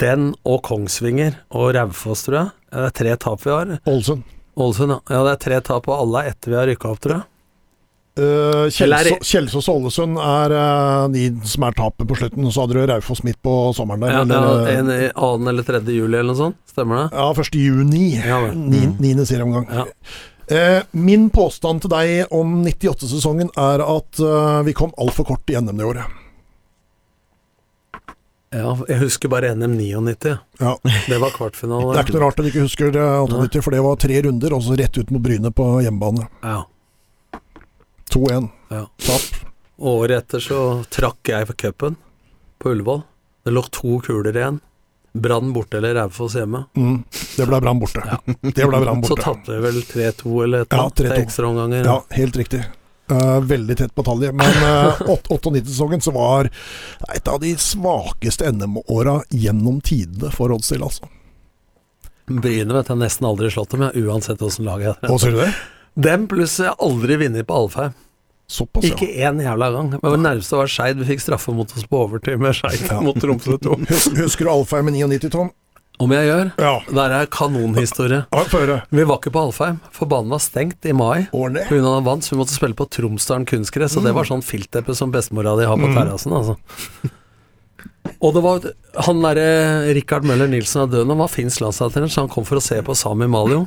[0.00, 2.52] den og Kongsvinger og Raufoss, tror jeg.
[2.72, 3.76] Det er tre tap vi har.
[3.84, 4.37] Ålesund.
[4.58, 5.24] Ålesund, ja.
[5.24, 7.26] Det er tre tap, og alle er etter vi har rykka opp, tror jeg.
[8.18, 12.48] Uh, Kjelsås og Ålesund er eh, de som er tapet på slutten.
[12.50, 14.16] Så hadde du Raufoss midt på sommeren der.
[14.16, 16.58] Ja, eller, ja, en i annen eller tredje juli eller noe sånt.
[16.72, 17.20] Stemmer det?
[17.20, 17.60] ja, 1.
[17.62, 18.08] juni.
[18.18, 18.40] Ja.
[18.58, 19.68] Ni, niende serieomgang.
[19.70, 19.86] Ja.
[20.50, 24.24] Eh, min påstand til deg om 98-sesongen er at
[24.66, 26.18] vi kom altfor kort i NM det året.
[28.50, 30.38] Ja, jeg husker bare NM 99.
[30.60, 30.70] Ja.
[31.06, 33.82] Det var Det er ikke noe rart at du ikke husker det, 98, for det
[33.84, 36.24] var tre runder, og så rett ut mot Bryne på hjemmebane.
[36.42, 36.62] Ja,
[38.10, 38.48] 2-1.
[38.72, 38.86] ja.
[39.04, 39.44] Tap.
[39.78, 41.96] Året etter så trakk jeg for cupen
[42.58, 43.02] på Ullevål.
[43.44, 44.58] Det lå to kuler igjen.
[45.18, 46.64] Brann borte eller Raufoss hjemme.
[46.76, 47.04] Mm.
[47.36, 48.02] Det ble Brann borte.
[48.42, 49.22] Det ble Brann Så borte.
[49.28, 51.20] tapte vi vel 3-2 eller et Ja, eller annet til 3-2.
[51.26, 51.84] ekstraomganger.
[51.88, 52.64] Ja, helt riktig.
[53.10, 54.32] Eh, veldig tett batalje.
[54.36, 56.50] Men uh, 98-sesongen så var
[57.14, 61.08] et av de svakeste NM-åra gjennom tidene for Oddstil, altså.
[62.28, 65.48] Bryne vet jeg nesten aldri slått dem, jeg, uansett åssen lag jeg du det?
[65.98, 67.96] Dem pluss jeg har aldri vunnet på Alfheim.
[68.48, 68.94] Såpass, ja.
[68.94, 69.88] Ikke én jævla gang.
[70.00, 71.00] Men det nærmeste var Skeid.
[71.02, 73.00] Vi fikk straffe mot oss på overtid med Skeid Ja.
[73.04, 73.74] mot Tromsø 2.
[74.22, 75.50] Husker du Alfheim med 99 tonn?
[75.98, 76.50] Om jeg gjør?
[76.62, 76.72] Ja.
[76.94, 78.20] Der er kanonhistorie.
[78.94, 81.26] Vi var ikke på Alfheim, for banen var stengt i mai.
[81.32, 81.82] Pga.
[81.82, 83.96] han vant, så vi måtte spille på Tromsdalen kunstgress.
[83.98, 86.58] Og det var sånn filtteppe som bestemora di har på terrassen, altså.
[88.18, 88.64] Og det var
[89.04, 92.58] han derre Rikard Møller Nilsen er død nå, var finsk landslagstrener, så han kom for
[92.58, 93.66] å se på Sami Malio.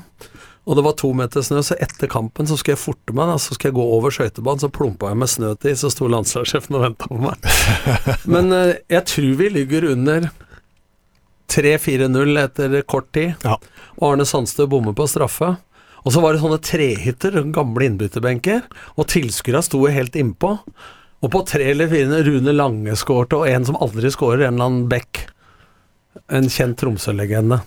[0.69, 3.39] Og det var to meter snø, så etter kampen så skulle jeg forte meg, da,
[3.41, 6.77] så skulle jeg gå over skøytebanen, så plumpa jeg med snø til, så sto landslagssjefen
[6.77, 7.47] og venta på meg.
[8.33, 10.29] Men eh, jeg tror vi ligger under
[11.51, 13.35] 3-4-0 etter kort tid.
[13.43, 13.57] Ja.
[13.99, 15.55] Og Arne Sandstø bommer på straffe.
[16.01, 18.63] Og så var det sånne trehytter, gamle innbytterbenker,
[18.97, 20.55] og tilskuerne sto helt innpå.
[21.21, 24.71] Og på tre eller fire Rune Lange skårte, og en som aldri skårer, en eller
[24.71, 25.27] annen Beck.
[26.33, 27.61] En kjent Tromsø-legende.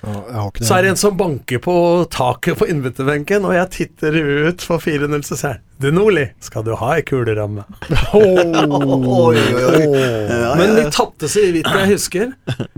[0.00, 1.74] Så er det en som banker på
[2.12, 4.16] taket på innbytterbenken, og jeg titter
[4.48, 7.64] ut for 4-0, så sier jeg Du Nordli, skal du ha ei kuleramme?
[8.14, 8.24] Oi,
[8.62, 9.82] oi, oi.
[9.92, 12.32] Ja, Men ja, vi tapte så vidt jeg husker.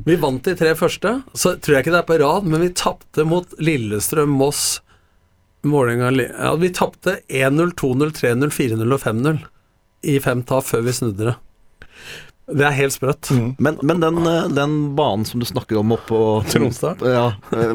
[0.07, 2.73] Vi vant de tre første, så tror jeg ikke det er på rad, men vi
[2.77, 4.65] tapte mot Lillestrøm, Moss,
[5.65, 9.45] Målinga Ja, vi tapte 1-0, 2-0, 3-0, 4-0 og 5-0
[10.05, 11.35] i fem tap før vi snudde det.
[12.47, 13.31] Det er helt sprøtt.
[13.33, 13.55] Mm.
[13.59, 16.19] Men, men den, eh, den banen som du snakker om oppå
[16.53, 17.01] Tromsdalen?
[17.09, 17.27] Ja,
[17.57, 17.73] eh,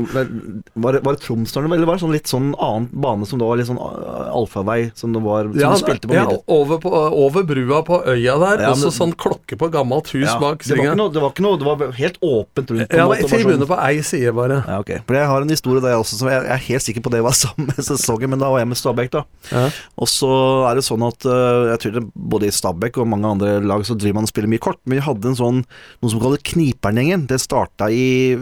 [0.78, 3.48] var det, var det Tromsdalen, eller var det sånn litt sånn annen bane som det
[3.50, 6.44] var litt sånn eh, allfarvei, som det var Som Ja, du spilte på ja midten?
[6.54, 10.12] over, på, over brua på øya der, Ja, og så men- sånn klokke på gammelt
[10.14, 12.70] hus Ja, bak det, var ikke noe, det var ikke noe Det var helt åpent
[12.76, 12.94] rundt.
[12.94, 14.62] Ja, måte, men det var tribune sånn- på ei side, bare.
[14.70, 14.94] Ja, ok.
[15.10, 17.24] For jeg har en historie der også, som jeg, jeg er helt sikker på det
[17.26, 19.26] var samme sesongen, men da var jeg med Stabæk, da.
[19.50, 19.66] Ja.
[19.98, 20.30] Og så
[20.70, 23.98] er det sånn at jeg tror det, både i Stabæk og mange andre lag så
[23.98, 27.28] driver man og spiller mye kort, men vi hadde en sånn noe som kalles Kniperngjengen.
[27.28, 28.38] Det starta i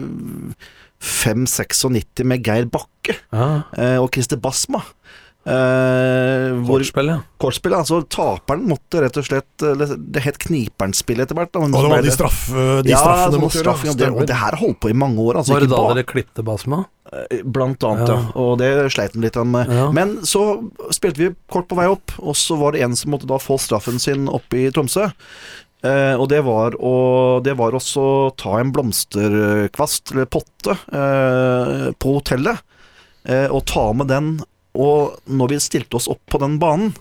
[1.00, 3.62] 596 med Geir Bakke Ja.
[3.76, 4.82] eh, og Christer Basma.
[5.48, 7.20] Eh, hvor Kortspill, ja.
[7.40, 9.62] kortspillet, altså taperen måtte rett og slett
[10.12, 11.52] Det het Kniperen-spill etter hvert.
[11.54, 12.42] Da, Og det var de, straff,
[12.84, 15.38] de ja, straffene måtte straff, ja, det, og det her holdt på i mange år.
[15.40, 16.82] Altså, Var det ikke da bare- dere klippte Basma?
[17.30, 18.18] Eh, Blant annet, ja.
[18.18, 18.32] Ja.
[18.36, 19.68] Og det sleit han litt med.
[19.72, 19.90] Ja.
[19.90, 20.42] Men så
[20.92, 23.56] spilte vi kort på vei opp, og så var det en som måtte da få
[23.58, 25.10] straffen sin oppe i Tromsø.
[25.86, 32.14] Eh, og det var å Det var også ta en blomsterkvast, eller potte, eh, på
[32.16, 32.58] hotellet,
[33.24, 34.40] eh, og ta med den.
[34.74, 36.94] Og når vi stilte oss opp på den banen,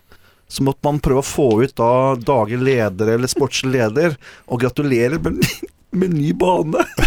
[0.47, 4.15] så måtte man prøve å få ut da daglig leder eller sportslig leder,
[4.47, 5.41] og gratulere med,
[5.91, 6.85] med ny bane.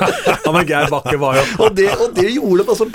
[0.44, 2.86] Ja, men Geir Bakke var jo Og det, og det gjorde at altså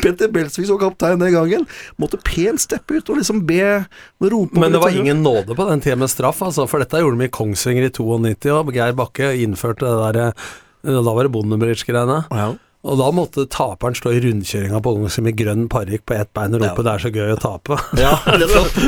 [0.00, 1.66] Petter Belsvik som kaptein den gangen
[2.00, 3.84] måtte pent steppe ut og liksom be
[4.22, 7.18] rope Men det var ingen nåde på den tida med straff, altså, for dette gjorde
[7.20, 10.32] de i Kongsvinger i 92, og Geir Bakke innførte det derre
[11.00, 12.24] Da var det Bondebridge-greiene.
[12.30, 12.50] ja.
[12.80, 16.54] Og da måtte taperen stå i rundkjøringa på Kongsvinger med grønn parykk på ett bein
[16.56, 17.76] og rope 'det er så gøy å tape'.
[18.00, 18.78] Ja, nettopp.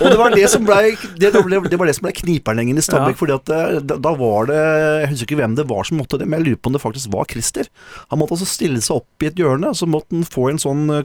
[0.00, 0.78] og det var det som ble
[1.20, 3.12] Det, ble, det, var det som ble kniperlengen i Stabæk.
[3.12, 3.18] Ja.
[3.20, 3.44] Fordi at
[3.84, 4.56] det, da, var det
[5.02, 6.80] Jeg husker ikke hvem det var som måtte det, men jeg lurer på om det
[6.80, 7.68] faktisk var Christer.
[8.08, 10.88] Han måtte altså stille seg opp i et hjørne, så måtte han få en sånn
[10.90, 11.04] eh,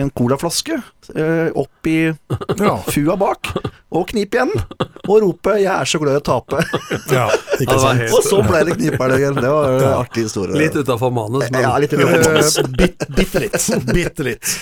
[0.00, 0.76] En colaflaske
[1.18, 2.08] eh, opp i
[2.56, 2.76] Ja.
[2.88, 3.50] fua bak,
[3.92, 4.52] og knipe igjen.
[5.10, 6.62] Og rope 'jeg er så glad i å tape'.
[7.12, 7.28] ja, Ja,
[7.60, 7.98] ikke sant.
[8.00, 9.34] helt- Og så ble det kniperlengen.
[9.34, 10.56] Det var en artig historie.
[10.56, 11.94] Litt utafor manus, men Ja, litt.
[11.94, 13.56] Eh, bit, bitte litt.
[13.90, 14.52] Bitte litt.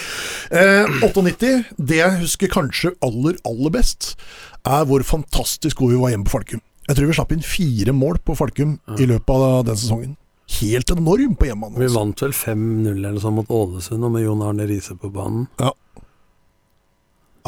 [0.53, 4.15] Uh, 98, det jeg husker kanskje aller, aller best,
[4.67, 6.63] er hvor fantastisk gode vi var hjemme på Falkum.
[6.89, 10.17] Jeg tror vi slapp inn fire mål på Falkum i løpet av den sesongen.
[10.59, 11.77] Helt enorm på hjemmebane.
[11.77, 11.99] vi altså.
[11.99, 15.45] vant vel 5-0 eller sånn mot Ålesund, og med Jon Arne Riise på banen.
[15.61, 15.75] Ja,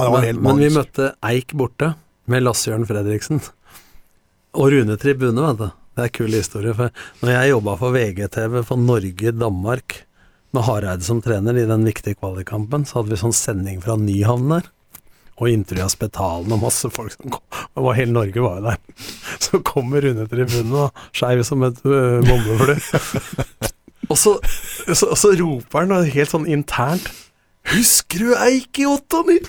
[0.01, 1.95] det var Men, helt men vi møtte Eik borte,
[2.30, 3.41] med Lasse-Jørn Fredriksen.
[4.57, 5.68] Og Rune Tribune, vet du.
[6.01, 6.72] Det er en kul historie.
[6.72, 9.96] For når jeg jobba for VGTV for Norge-Danmark,
[10.51, 14.48] med Hareide som trener i den viktige kvalikkampen, så hadde vi sånn sending fra Nyhavn
[14.55, 14.70] der.
[15.36, 17.44] Og intervjua Spetalen og masse folk som kom.
[17.53, 18.80] Det var Hele Norge var jo der.
[19.44, 22.76] Så kommer Rune tribunen og skeiv som et øh, bombefly.
[24.11, 24.32] Og så,
[24.90, 27.07] så, så roper han helt sånn internt
[27.70, 29.40] Husker du Eik i 98?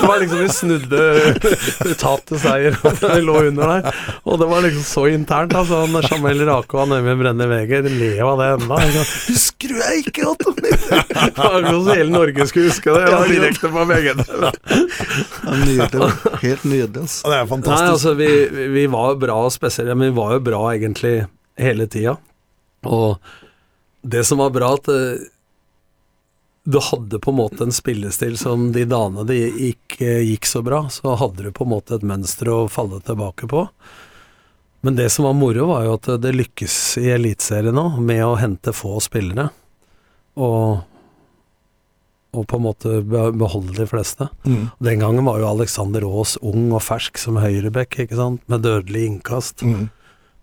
[0.00, 3.98] Det var liksom vi snudde tap til seier, og vi lå under der.
[4.24, 5.54] Og det var liksom så internt.
[5.58, 8.78] Altså, han Jamel Rake og han Øyvind Brenne Weger ler av det ennå.
[9.26, 10.70] Husker du Eik i 98?
[10.70, 13.02] Det var akkurat som hele Norge skulle huske det.
[13.06, 14.08] jeg var direkte på VG.
[15.66, 16.10] Nydelig.
[16.44, 17.02] Helt nydelig.
[17.02, 17.34] Altså.
[17.34, 17.82] Det er fantastisk.
[17.82, 21.14] Nei, altså, vi, vi var jo bra, spesielt, men vi var jo bra egentlig
[21.60, 22.16] hele tida.
[22.86, 23.18] Og
[24.02, 25.28] det som var bra, at eh,
[26.64, 30.84] du hadde på en måte en spillestil som de dagene det gikk, gikk så bra,
[30.92, 33.64] så hadde du på en måte et mønster å falle tilbake på.
[34.80, 38.38] Men det som var moro, var jo at det lykkes i Eliteserien nå med å
[38.40, 39.50] hente få spillere.
[40.40, 40.80] Og,
[42.32, 44.30] og på en måte beholde de fleste.
[44.44, 44.70] Mm.
[44.80, 49.04] Den gangen var jo Alexander Aas ung og fersk som høyrebekk, ikke sant, med dødelig
[49.08, 49.64] innkast.
[49.64, 49.90] Mm.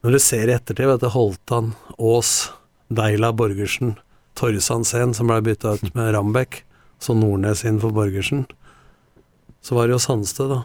[0.05, 2.51] Når du ser i ettertid, vet du, Holtan, Aas,
[2.93, 3.95] Deila Borgersen,
[4.37, 6.61] Torsan Sen, som ble bytta ut med Rambekk,
[7.01, 8.45] så Nordnes inn for Borgersen.
[9.65, 10.63] Så var det jo Sandsted, da.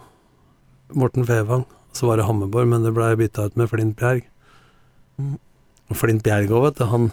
[0.92, 1.64] Morten Fevang.
[1.92, 4.24] Så var det Hammerborg, men det ble bytta ut med Flint Bjerg.
[5.92, 7.10] Flint Bjerg òg, vet du, han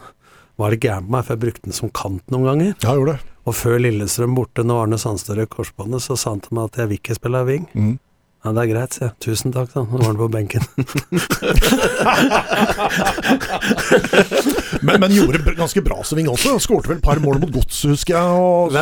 [0.60, 2.72] var det gæren med meg, for jeg brukte den som kant noen ganger.
[2.84, 3.34] Ja, gjorde det.
[3.48, 6.82] Og før Lillestrøm borte, når Arne Sandstø røk korsbåndet, så sa han til meg at
[6.82, 7.66] jeg vil ikke spille wing.
[7.72, 7.94] Mm.
[8.40, 9.14] Ja, det er greit, sier jeg.
[9.20, 9.82] Tusen takk, da.
[9.84, 10.64] Nå var han på benken.
[14.80, 16.54] Men, men gjorde ganske bra sving også.
[16.62, 18.26] Skårte vel et par mål mot Gods, husker jeg.
[18.40, 18.72] Og?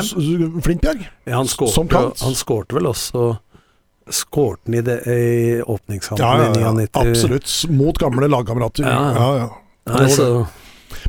[0.65, 1.03] Flintbjerg.
[1.27, 3.25] Ja, han skårte, han skårte vel også
[4.15, 6.89] Skårte han i, det, i åpningskampen Ja, ja, i ja, 99?
[7.03, 7.49] absolutt.
[7.77, 8.83] Mot gamle lagkamerater.
[8.87, 9.49] Ja, Ja, ja.
[9.89, 9.93] ja.
[9.99, 10.47] Nei, så,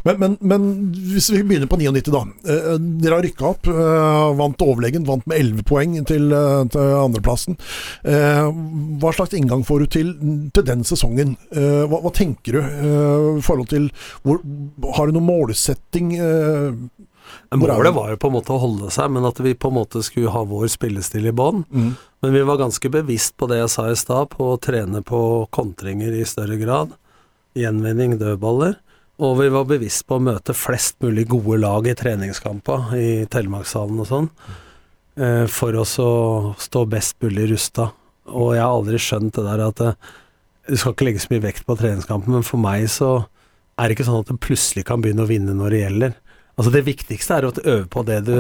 [0.03, 0.67] Men, men, men
[1.13, 2.23] hvis vi begynner på 99, da.
[2.49, 3.69] Eh, dere har rykka opp.
[3.71, 5.05] Eh, vant overlegen.
[5.07, 7.57] Vant med 11 poeng til, eh, til andreplassen.
[8.03, 8.49] Eh,
[9.01, 10.13] hva slags inngang får du til,
[10.55, 11.36] til den sesongen?
[11.51, 13.89] Eh, hva, hva tenker du eh, i forhold til
[14.23, 14.41] hvor,
[14.95, 16.15] Har du noen målsetting?
[17.53, 20.01] Målet var jo på en måte å holde seg, men at vi på en måte
[20.05, 21.63] skulle ha vår spillestil i bånn.
[21.69, 25.01] mm, Men vi var ganske bevisst på det jeg sa i stad, på å trene
[25.05, 25.21] på
[25.53, 26.93] kontringer i større grad.
[27.57, 28.77] Gjenvinning, dødballer.
[29.20, 33.99] Og vi var bevisst på å møte flest mulig gode lag i treningskamper i Telemarkshallen
[33.99, 34.30] og sånn.
[35.20, 35.84] eh, For å
[36.55, 37.91] stå best mulig rusta.
[38.28, 39.93] Og jeg har aldri skjønt det der at eh,
[40.70, 43.26] du skal ikke legge så mye vekt på treningskampen, men for meg så
[43.80, 46.13] er det ikke sånn at du plutselig kan begynne å vinne når det gjelder.
[46.55, 48.38] Altså Det viktigste er å øve på det du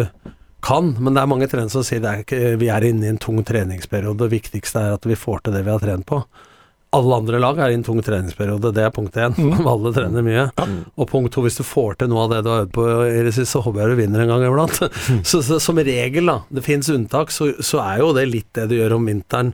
[0.61, 3.39] kan, men det er mange trenere som sier er vi er inne i en tung
[3.43, 4.19] treningsperiode.
[4.19, 6.21] Det viktigste er at vi får til det vi har trent på.
[6.97, 9.35] Alle andre lag er i en tung treningsperiode, det er punkt én.
[9.73, 10.47] Alle trener mye.
[10.97, 13.25] Og punkt to, hvis du får til noe av det du har øvd på i
[13.27, 14.79] det siste, så håper jeg du vinner en gang iblant.
[15.29, 18.71] så, så som regel, da, det fins unntak, så, så er jo det litt det
[18.71, 19.53] du gjør om vinteren.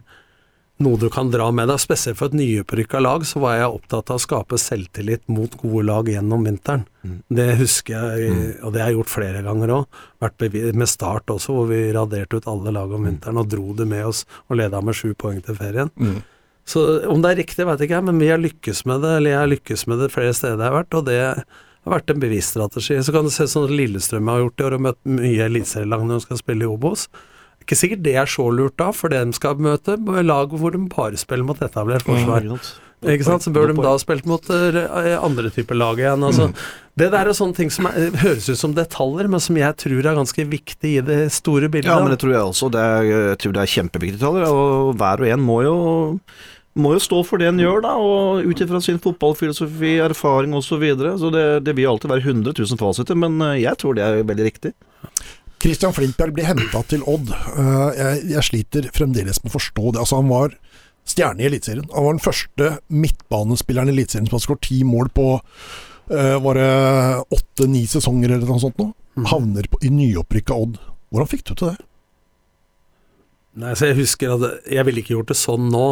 [0.83, 1.79] Noe du kan dra med deg.
[1.79, 5.85] Spesielt for et nyopprykka lag, så var jeg opptatt av å skape selvtillit mot gode
[5.87, 6.83] lag gjennom vinteren.
[7.31, 9.99] Det husker jeg, og det har jeg gjort flere ganger òg.
[10.23, 13.87] Vært med Start også, hvor vi raderte ut alle lag om vinteren og dro det
[13.91, 15.91] med oss og leda med sju poeng til ferien.
[16.65, 16.71] Mm.
[16.71, 19.35] Så om det er riktig, vet ikke jeg, men vi har lykkes med det, eller
[19.35, 22.23] jeg har lykkes med det flere steder jeg har vært, og det har vært en
[22.23, 22.97] bevisst strategi.
[23.05, 26.25] Så kan du se sånn Lillestrøm har gjort det, og møtt mye eliteserielag når de
[26.25, 27.07] skal spille i Obos.
[27.65, 31.17] Ikke sikkert det er så lurt da, for de skal møte lag hvor de bare
[31.17, 32.45] spiller mot etablert forsvar.
[32.45, 33.45] ikke sant?
[33.45, 36.25] Så bør de da ha spilt mot eh, andre typer lag igjen.
[36.25, 36.51] Altså,
[36.95, 39.97] Det der er sånne ting som er, høres ut som detaljer, men som jeg tror
[39.99, 41.89] er ganske viktig i det store bildet.
[41.89, 42.69] Ja, men det tror jeg også.
[42.71, 45.75] Det er, jeg tror det er kjempeviktige detaljer, og hver og en må jo
[46.75, 50.75] må jo stå for det en gjør, da, og ut ifra sin fotballfilosofi, erfaring osv.
[50.75, 51.15] Så, videre.
[51.21, 54.25] så det, det vil alltid være 100 000 fasiter, men eh, jeg tror det er
[54.27, 54.73] veldig riktig.
[55.63, 57.31] Christian Flintberg blir henta til Odd.
[57.31, 60.03] Eh, jeg, jeg, sliter fremdeles med å forstå det.
[60.03, 60.57] Altså, han var
[61.07, 61.87] stjerne i Eliteserien.
[61.93, 66.59] Han var den første midtbanespilleren i Eliteserien som har skåret ti mål på uh, Var
[66.59, 66.69] det
[67.37, 68.89] åtte-ni sesonger eller noe sånt nå?
[69.15, 69.27] Mm.
[69.31, 70.79] Havner på, i nyopprykka Odd.
[71.13, 71.87] Hvordan fikk du til det?
[73.63, 75.87] Nei, så Jeg husker at jeg ville ikke gjort det sånn nå.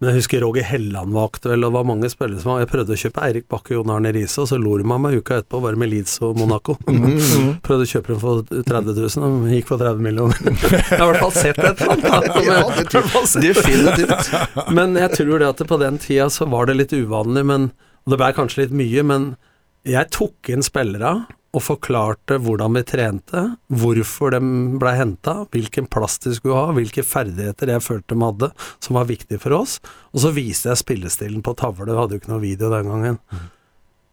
[0.00, 2.70] Men jeg husker Roger Helland var aktuell, og det var mange spillere som var Jeg
[2.70, 5.36] prøvde å kjøpe Eirik Bakke og Jon Arne Riise, og så lo de meg uka
[5.42, 6.76] etterpå, bare med Leeds og Monaco.
[6.90, 7.60] Mm.
[7.64, 10.40] prøvde å kjøpe dem for 30 000, og de gikk for 30 millioner.
[10.44, 12.90] jeg har i hvert fall sett et eller annet.
[13.44, 14.32] Definitivt.
[14.76, 17.68] men jeg tror det at på den tida så var det litt uvanlig, men,
[18.04, 19.30] og det ble kanskje litt mye, men
[19.88, 21.14] jeg tok inn spillere
[21.50, 23.40] og forklarte hvordan vi trente,
[23.74, 24.40] hvorfor de
[24.78, 29.08] ble henta, hvilken plass de skulle ha, hvilke ferdigheter jeg følte de hadde som var
[29.08, 29.80] viktige for oss.
[30.14, 33.18] Og så viste jeg spillestilen på tavle, vi hadde jo ikke noe video den gangen.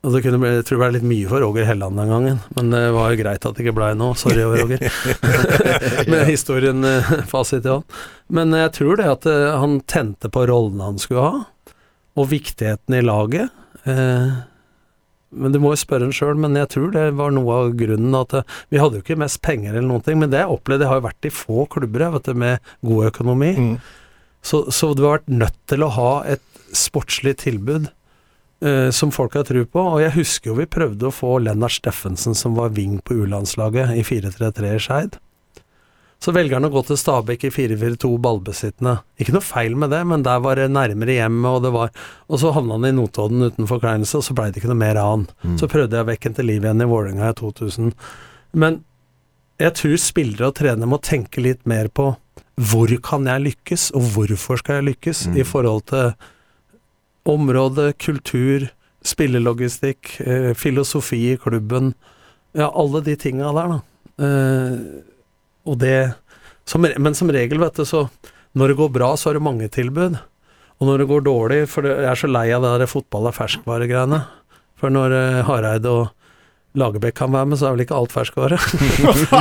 [0.05, 2.41] Og det kunne bli, jeg tror det ble litt mye for Roger Helland den gangen,
[2.57, 4.17] men det var jo greit at det ikke blei noe.
[4.17, 6.09] Sorry, Roger.
[6.09, 7.97] Med historien eh, fasit i hånd.
[8.33, 11.41] Men jeg tror det at eh, han tente på rollene han skulle ha,
[12.17, 13.65] og viktigheten i laget.
[13.85, 14.37] Eh,
[15.29, 18.15] men du må jo spørre en sjøl, men jeg tror det var noe av grunnen
[18.15, 20.85] at eh, Vi hadde jo ikke mest penger eller noen ting, men det jeg opplevde
[20.85, 23.51] Jeg har jo vært i få klubber jeg, vet du, med god økonomi.
[23.57, 23.75] Mm.
[24.47, 26.43] Så, så, du har vært nødt til å ha et
[26.75, 27.89] sportslig tilbud
[28.63, 29.83] eh, som folk har tro på.
[29.97, 33.97] Og jeg husker jo vi prøvde å få Lennart Steffensen, som var wing på U-landslaget,
[33.99, 35.19] i 4-3-3 i Skeid.
[36.23, 38.95] Så velger han å gå til Stabæk i 4-4-2 ballbesittende.
[39.21, 41.91] Ikke noe feil med det, men der var det nærmere hjemmet, og det var
[42.27, 44.97] Og så havna han i Notodden uten forkleinelse, og så blei det ikke noe mer
[44.97, 45.25] av han.
[45.43, 45.57] Mm.
[45.61, 47.91] Så prøvde jeg å vekke en til liv igjen i Vålerenga i 2000.
[48.57, 48.81] Men
[49.61, 52.11] jeg tror spillere og trenere må tenke litt mer på
[52.57, 55.37] hvor kan jeg lykkes, og hvorfor skal jeg lykkes, mm.
[55.37, 56.11] i forhold til
[57.29, 58.65] område, kultur,
[59.05, 61.93] spillelogistikk, eh, filosofi i klubben.
[62.57, 63.79] Ja, alle de tinga der, da.
[64.25, 64.79] Eh,
[65.67, 65.99] og det
[66.67, 68.07] som, Men som regel, vet du, så
[68.57, 70.17] Når det går bra, så har det mange tilbud.
[70.77, 73.37] Og når det går dårlig For jeg er så lei av det der fotball er
[73.37, 74.21] ferskvare-greiene.
[74.77, 76.07] For når uh, Hareide og
[76.77, 78.59] Lagerbäck kan være med, så er vel ikke alt ferskvare.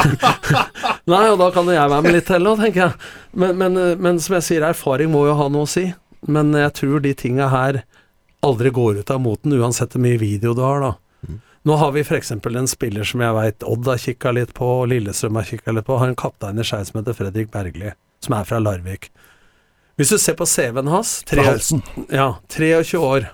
[1.12, 3.08] Nei, og da kan jo jeg være med litt heller, tenker jeg.
[3.36, 5.84] Men, men, eh, men, som jeg sier, erfaring må jo ha noe å si.
[6.32, 7.82] Men jeg tror de tinga her
[8.46, 10.94] aldri går ut av moten, uansett hvor mye video du har, da.
[11.66, 12.30] Nå har vi f.eks.
[12.30, 15.86] en spiller som jeg veit Odd har kikka litt på, og Lillestrøm har kikka litt
[15.88, 15.96] på.
[15.98, 17.90] Har en kaptein i Skei som heter Fredrik Bergli,
[18.22, 19.08] som er fra Larvik.
[19.98, 21.42] Hvis du ser på CV-en hans tre,
[22.14, 23.26] ja, 23 år.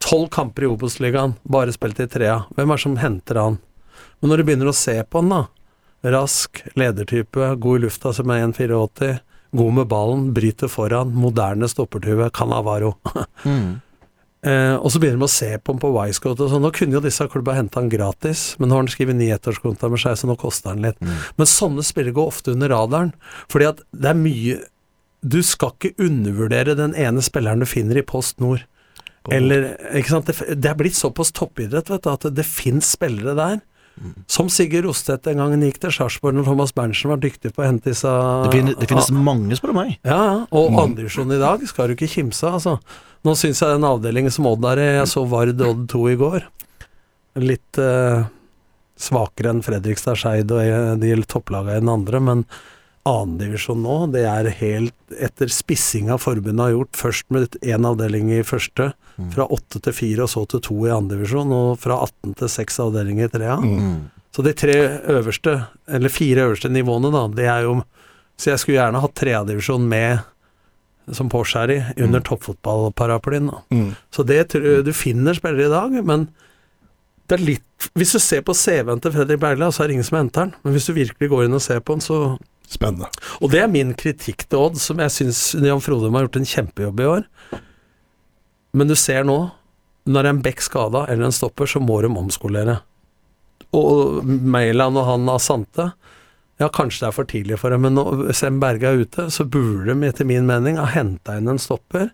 [0.00, 2.38] 12 kamper i Obos-ligaen, bare spilt i trea.
[2.56, 3.58] Hvem er det som henter han?
[4.20, 5.42] Men når du begynner å se på han, da.
[6.16, 9.18] Rask, ledertype, god i lufta som er 1,84.
[9.60, 12.94] God med ballen, bryter foran, moderne stoppertue, Canavaro.
[13.44, 13.74] mm.
[14.46, 16.62] Eh, og så begynner de å se på ham på Wisecoat og sånn.
[16.62, 19.90] Nå kunne jo disse klubba henta han gratis, men nå har han skrevet ni ettårskonta
[19.90, 21.00] med seg, så nå koster han litt.
[21.02, 21.18] Mm.
[21.40, 23.12] Men sånne spillere går ofte under radaren,
[23.52, 24.62] fordi at det er mye
[25.26, 28.60] Du skal ikke undervurdere den ene spilleren du finner i Post Nord.
[29.32, 30.28] Eller, ikke sant?
[30.28, 33.56] Det, det er blitt såpass toppidrett vet du, at det, det fins spillere der.
[34.28, 37.66] Som Sigurd Rostedt den gangen gikk til Sarpsborg når Thomas Berntsen var dyktig på å
[37.66, 38.10] hente disse
[38.44, 39.94] Det finnes, det finnes mange, spør du meg.
[40.04, 42.76] Ja, og andredivisjon i dag skal du ikke kimse av, altså.
[43.26, 46.18] Nå syns jeg den avdelingen som Odd er i Jeg så Vard Odd 2 i
[46.20, 46.44] går.
[47.42, 48.28] Litt eh,
[49.00, 52.44] svakere enn Fredrikstad Skeid og de topplagene enn andre, men
[53.06, 58.42] annendivisjon nå, det er helt etter spissinga forbundet har gjort, først med én avdeling i
[58.46, 59.30] første, mm.
[59.34, 62.80] fra åtte til fire, og så til to i andredivisjon, og fra 18 til seks
[62.82, 63.58] avdelinger i trea.
[63.62, 63.98] Mm.
[64.34, 64.76] Så de tre
[65.16, 65.54] øverste,
[65.88, 67.82] eller fire øverste nivåene, da, det er jo
[68.36, 70.18] Så jeg skulle gjerne hatt treadivisjon med
[71.16, 72.24] som er i, under mm.
[72.26, 73.50] toppfotballparaplyen.
[73.70, 73.94] Mm.
[74.10, 74.50] Så det
[74.84, 76.26] du finner spillere i dag, men
[77.26, 77.62] det er litt
[77.94, 80.52] Hvis du ser på CV-en til Fredrik Bergland, så er det ingen som henter den.
[80.64, 82.36] Men hvis du virkelig går inn og ser på den, så
[82.66, 83.08] Spennende.
[83.40, 86.50] Og det er min kritikk til Odd, som jeg syns Jan Frode har gjort en
[86.50, 87.28] kjempejobb i år.
[88.76, 89.38] Men du ser nå,
[90.10, 92.80] når en bekk skada eller en stopper, så må de omskolere.
[93.76, 95.90] Og Mæland og han Asante
[96.56, 99.44] ja, kanskje det er for tidlig for dem, men når Sem Berge er ute, så
[99.44, 102.08] burde de etter min mening ha henta inn en stopper.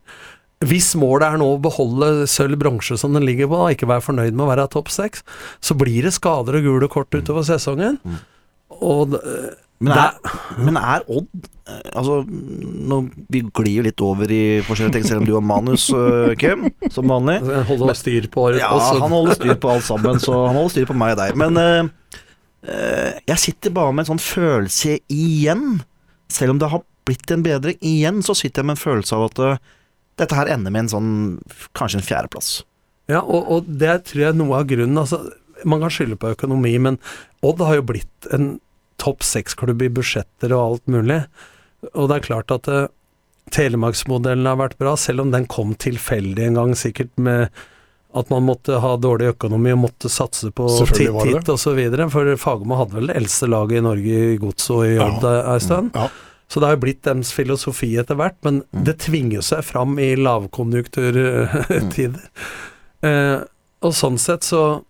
[0.66, 4.06] Hvis målet er nå å beholde sølv bronse som den ligger på, og ikke være
[4.08, 5.22] fornøyd med å være topp seks,
[5.62, 8.00] så blir det skader og gule kort utover sesongen.
[8.02, 8.18] Mm.
[8.82, 9.14] Og
[9.82, 12.98] men er, men er Odd eh, Altså, nå,
[13.32, 16.68] vi glir jo litt over i forskjellige ting, selv om du har manus, uh, Kim,
[16.92, 17.40] som vanlig.
[17.42, 18.70] Han holder holder styr på alt, Ja,
[19.02, 21.36] han holder styr på alt sammen, så han holder styr på meg og deg.
[21.40, 22.18] Men uh,
[22.68, 25.82] uh, jeg sitter bare med en sånn følelse igjen,
[26.32, 27.78] selv om det har blitt en bedring.
[27.82, 29.62] Igjen så sitter jeg med en følelse av at
[30.20, 31.14] dette her ender med en sånn
[31.78, 32.60] kanskje en fjerdeplass.
[33.10, 35.00] Ja, og, og det tror jeg er noe av grunnen.
[35.00, 35.24] Altså,
[35.68, 36.98] man kan skylde på økonomi, men
[37.42, 38.54] Odd har jo blitt en
[39.02, 41.20] topp seks-klubb i budsjetter og alt mulig.
[41.92, 42.86] Og det er klart at uh,
[43.52, 47.48] Telemarksmodellen har vært bra, selv om den kom tilfeldig en gang, sikkert med
[48.14, 51.78] at man måtte ha dårlig økonomi og måtte satse på titt-titt osv.
[52.12, 55.32] For Fagermo hadde vel det eldste laget i Norge i gods og i Odd Ja.
[55.54, 55.90] ei stund.
[55.96, 56.06] Ja.
[56.52, 58.84] Så det har jo blitt deres filosofi etter hvert, men Mm.
[58.84, 62.20] det tvinger seg fram i lavkonjunkturtider.
[63.02, 63.40] Eh,
[63.82, 64.84] og sånn sett så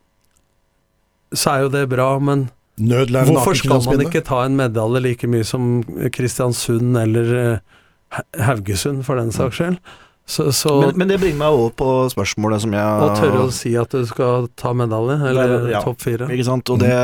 [1.32, 2.50] så er jo det bra, men
[2.80, 5.82] Nødlære hvorfor skal man ikke ta en medalje like mye som
[6.14, 9.76] Kristiansund eller eh, Haugesund, for den saks skyld?
[10.22, 13.50] Så, så Men, men det bringer meg over på spørsmålet som jeg Å tørre å
[13.52, 15.80] si at du skal ta medalje, eller Ja.
[15.82, 16.28] topp fire.
[16.30, 16.94] Ikke sant, og det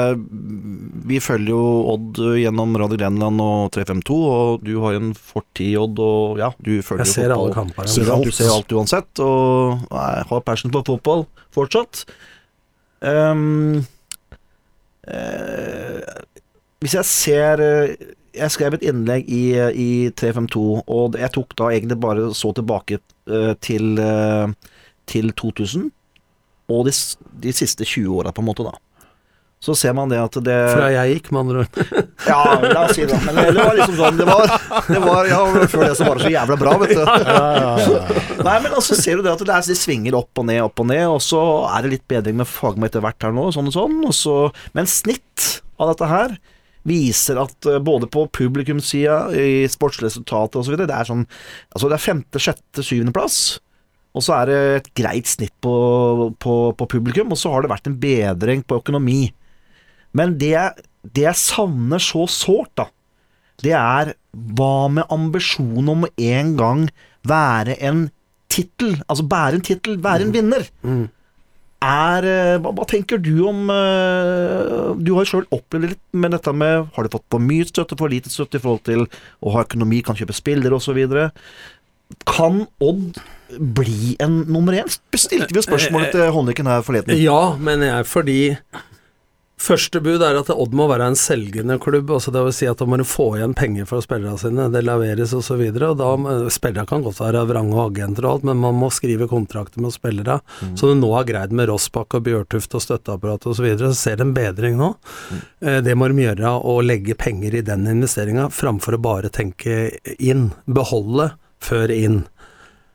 [1.11, 1.65] Vi følger jo
[1.97, 6.79] Odd gjennom Radio Grenland og 352, og du har en fortid Odd, og ja, du
[6.79, 7.91] følger Jeg ser alle kampene.
[7.91, 8.25] Ser alt.
[8.25, 11.27] Du ser alt uansett, og jeg har passion på fotball
[11.59, 12.05] fortsatt.
[13.03, 13.95] Ehm, eh,
[16.83, 17.95] hvis jeg ser eh,
[18.39, 23.01] Jeg skrev et innlegg i, i 352, og jeg tok da egentlig bare så tilbake
[23.27, 24.53] eh, til, eh,
[25.11, 25.89] til 2000,
[26.71, 26.93] og de,
[27.43, 28.77] de siste 20 åra, på en måte, da.
[29.59, 31.79] Så ser man det at det Fra jeg gikk, med andre ord.
[32.29, 33.17] Ja, la oss si det.
[33.25, 34.53] Men det var liksom sånn Det var,
[34.87, 35.41] det var ja,
[35.73, 38.45] Før det så var det så jævla bra, vet du.
[38.47, 40.85] Nei, men altså ser du det at det, er, det svinger opp og ned, opp
[40.85, 41.41] og ned, og så
[41.73, 43.99] er det litt bedring med Fagmo etter hvert her nå, sånn og sånn.
[44.07, 44.37] Og så,
[44.79, 45.49] men snitt
[45.79, 46.39] av dette her
[46.89, 51.27] viser at eh, både på publikumssida, i sportsresultatet osv., det er sånn
[51.75, 53.59] Altså det er femte, sjette, syvende plass.
[54.17, 55.75] Og så er det et greit snitt på,
[56.43, 59.29] på, på publikum, og så har det vært en bedring på økonomi.
[60.17, 62.87] Men det, jeg- det jeg savner så sårt, da,
[63.63, 64.15] det er
[64.55, 66.89] hva med ambisjonen om å en gang
[67.27, 68.11] være en
[68.49, 68.97] tittel?
[69.09, 70.69] Altså bære en tittel, være en vinner.
[70.83, 71.09] Mm.
[71.83, 76.33] Er, eh, hva, hva tenker du om uh, Du har jo sjøl opplevd litt med
[76.35, 79.05] dette med Har du fått for mye støtte, for lite støtte i forhold til
[79.47, 80.99] å ha økonomi, kan kjøpe spillere osv.?
[82.27, 83.21] Kan Odd
[83.79, 84.91] bli en nummer én?
[85.15, 87.15] Bestilte vi spørsmålet til Håndlykken her forleden.
[87.23, 88.41] Ja, men jeg, fordi
[89.59, 92.13] Første bud er at Odd må være en selgende klubb.
[92.15, 94.69] altså det vil si at Da må du få igjen penger for spillerne sine.
[94.71, 95.65] Det leveres osv.
[96.55, 99.93] Spillere kan godt være vrange og agenter og alt, men man må skrive kontrakter med
[99.93, 100.39] spillere.
[100.79, 103.59] Så det nå har greid med Rossbakk og Bjørtuft og støtteapparatet osv.
[103.59, 104.93] Så, videre, så ser det en bedring nå.
[105.33, 105.43] Mm.
[105.85, 109.89] Det må de gjøre, å legge penger i den investeringa, framfor å bare tenke
[110.23, 110.53] inn.
[110.71, 112.23] Beholde før inn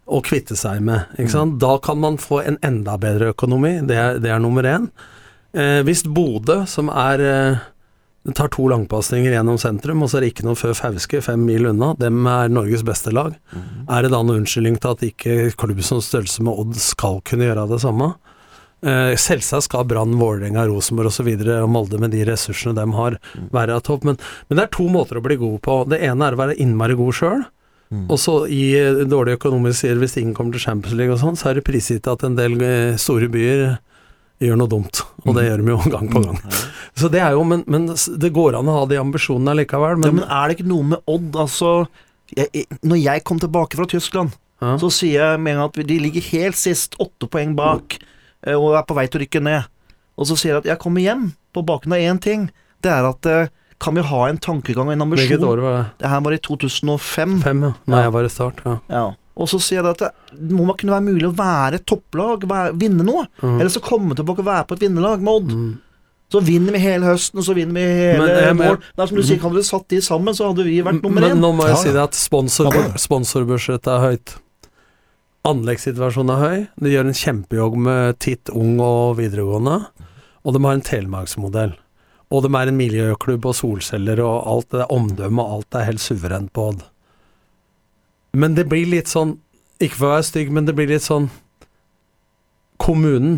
[0.08, 1.12] og kvitte seg med.
[1.18, 1.60] Ikke sant?
[1.60, 4.88] Da kan man få en enda bedre økonomi, det er, det er nummer én.
[5.54, 7.62] Eh, hvis Bodø, som er eh,
[8.24, 11.42] det tar to langpasninger gjennom sentrum, og så er det ikke noe før Fauske, fem
[11.44, 13.36] mil unna, dem er Norges beste lag.
[13.92, 17.50] Er det da noen unnskyldning til at ikke klubb som størrelse med Odd skal kunne
[17.50, 18.14] gjøre det samme?
[18.84, 21.30] Eh, selvsagt skal Brann, Vålerenga, Rosenborg osv.
[21.36, 23.20] og, og Molde med de ressursene de har,
[23.52, 25.78] være av topp, men, men det er to måter å bli god på.
[25.92, 27.44] Det ene er å være innmari god sjøl.
[28.10, 31.38] Og så i eh, dårlig økonomisk sider, hvis ingen kommer til Champions League og sånn,
[31.38, 33.76] så er det prisgitt at en del eh, store byer
[34.48, 35.02] gjør noe dumt.
[35.26, 36.40] Og det gjør de jo gang på gang.
[37.00, 37.88] Så det er jo, men, men
[38.22, 39.96] det går an å ha de ambisjonene likevel.
[39.98, 41.72] Ja, Men, men er det ikke noe med Odd, altså
[42.38, 44.76] jeg, Når jeg kom tilbake fra Tyskland, Ja.
[44.80, 47.98] så sier jeg med en gang at de ligger helt sist, åtte poeng bak,
[48.48, 49.66] eh, og er på vei til å rykke ned.
[50.18, 52.46] Og så sier jeg at jeg kommer hjem på bakgrunn av én ting.
[52.84, 53.50] Det er at eh,
[53.84, 55.28] kan vi ha en tankegang og en ambisjon?
[55.28, 55.84] hvilket år var det?
[56.00, 57.36] Det her var i 2005.
[57.44, 57.74] Fem, ja.
[57.92, 58.62] Når jeg var i start.
[58.64, 58.78] Ja.
[58.94, 59.04] Ja.
[59.34, 60.04] Og så sier jeg at
[60.34, 63.26] det må man kunne være mulig å være et topplag, være, vinne noe.
[63.42, 63.58] Mm.
[63.58, 65.56] Eller så komme tilbake og være på et vinnerlag med Odd.
[65.58, 65.74] Mm.
[66.34, 68.80] Så vinner vi hele høsten, og så vinner vi hele Men, eh, vår.
[68.82, 71.28] Det er som du sier, Hadde vi satt de sammen, så hadde vi vært nummer
[71.28, 74.36] Men nå må jeg Ja, si det at sponsor, sponsorbudsjettet er høyt.
[75.46, 76.68] Anleggssituasjonen er høy.
[76.82, 79.82] De gjør en kjempejobb med Titt ung og videregående.
[80.44, 81.76] Og de har en telemarksmodell.
[82.34, 85.90] Og de er en miljøklubb og solceller og alt det der omdømmet og alt er
[85.92, 86.82] helt suverent på Odd.
[88.34, 89.38] Men det blir litt sånn
[89.84, 91.30] Ikke for å være stygg, men det blir litt sånn
[92.82, 93.38] Kommunen.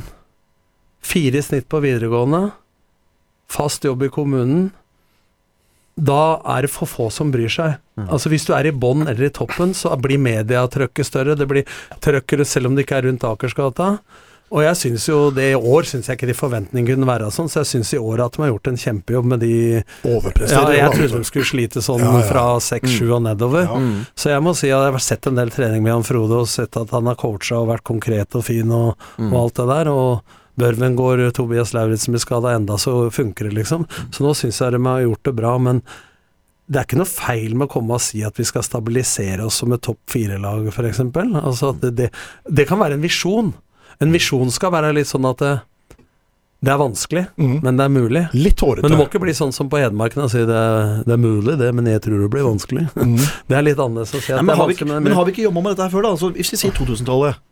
[1.05, 2.49] Fire i snitt på videregående.
[3.51, 4.71] Fast jobb i kommunen.
[5.95, 7.75] Da er det for få som bryr seg.
[8.09, 11.37] Altså Hvis du er i bånn eller i toppen, så blir mediatrykket større.
[11.37, 11.69] Det blir
[12.03, 13.91] trøkkere selv om det ikke er rundt Akersgata.
[14.53, 17.47] Og jeg syns jo det i år syns jeg ikke de forventningene kunne være sånn,
[17.49, 19.53] så jeg syns i år at de har gjort en kjempejobb med de
[20.05, 22.27] Ja, jeg trodde de skulle slite sånn Ja, ja.
[22.29, 23.65] fra seks, sju og nedover.
[23.65, 23.79] Ja.
[23.81, 24.05] Mm.
[24.15, 26.47] Så jeg må si at jeg har sett en del trening med Jan Frode, og
[26.51, 29.33] sett at han har coacha og vært konkret og fin og, Mm.
[29.33, 29.89] og alt det der.
[29.91, 30.21] Og
[30.55, 33.83] Børven går, Tobias Lauritzen blir skada enda, så funker det, liksom.
[34.13, 35.81] Så nå syns jeg de har gjort det bra, men
[36.69, 39.55] det er ikke noe feil med å komme og si at vi skal stabilisere oss
[39.61, 40.99] som et topp fire-lag, f.eks.
[41.43, 42.07] Altså det, det,
[42.49, 43.53] det kan være en visjon.
[44.03, 45.53] En visjon skal være litt sånn at det,
[46.65, 47.55] det er vanskelig, mm.
[47.63, 48.21] men det er mulig.
[48.33, 48.85] Litt hårete.
[48.85, 50.61] Men det må ikke bli sånn som på Hedmarken og si det,
[51.05, 52.87] det er mulig, det, men jeg tror det blir vanskelig.
[52.95, 53.19] Mm.
[53.49, 55.27] Det er litt annerledes å si at Nei, men, det er har ikke, men, har
[55.27, 56.13] vi ikke jobba med dette her før, da?
[56.15, 57.43] Altså, hvis vi sier 2000-tallet,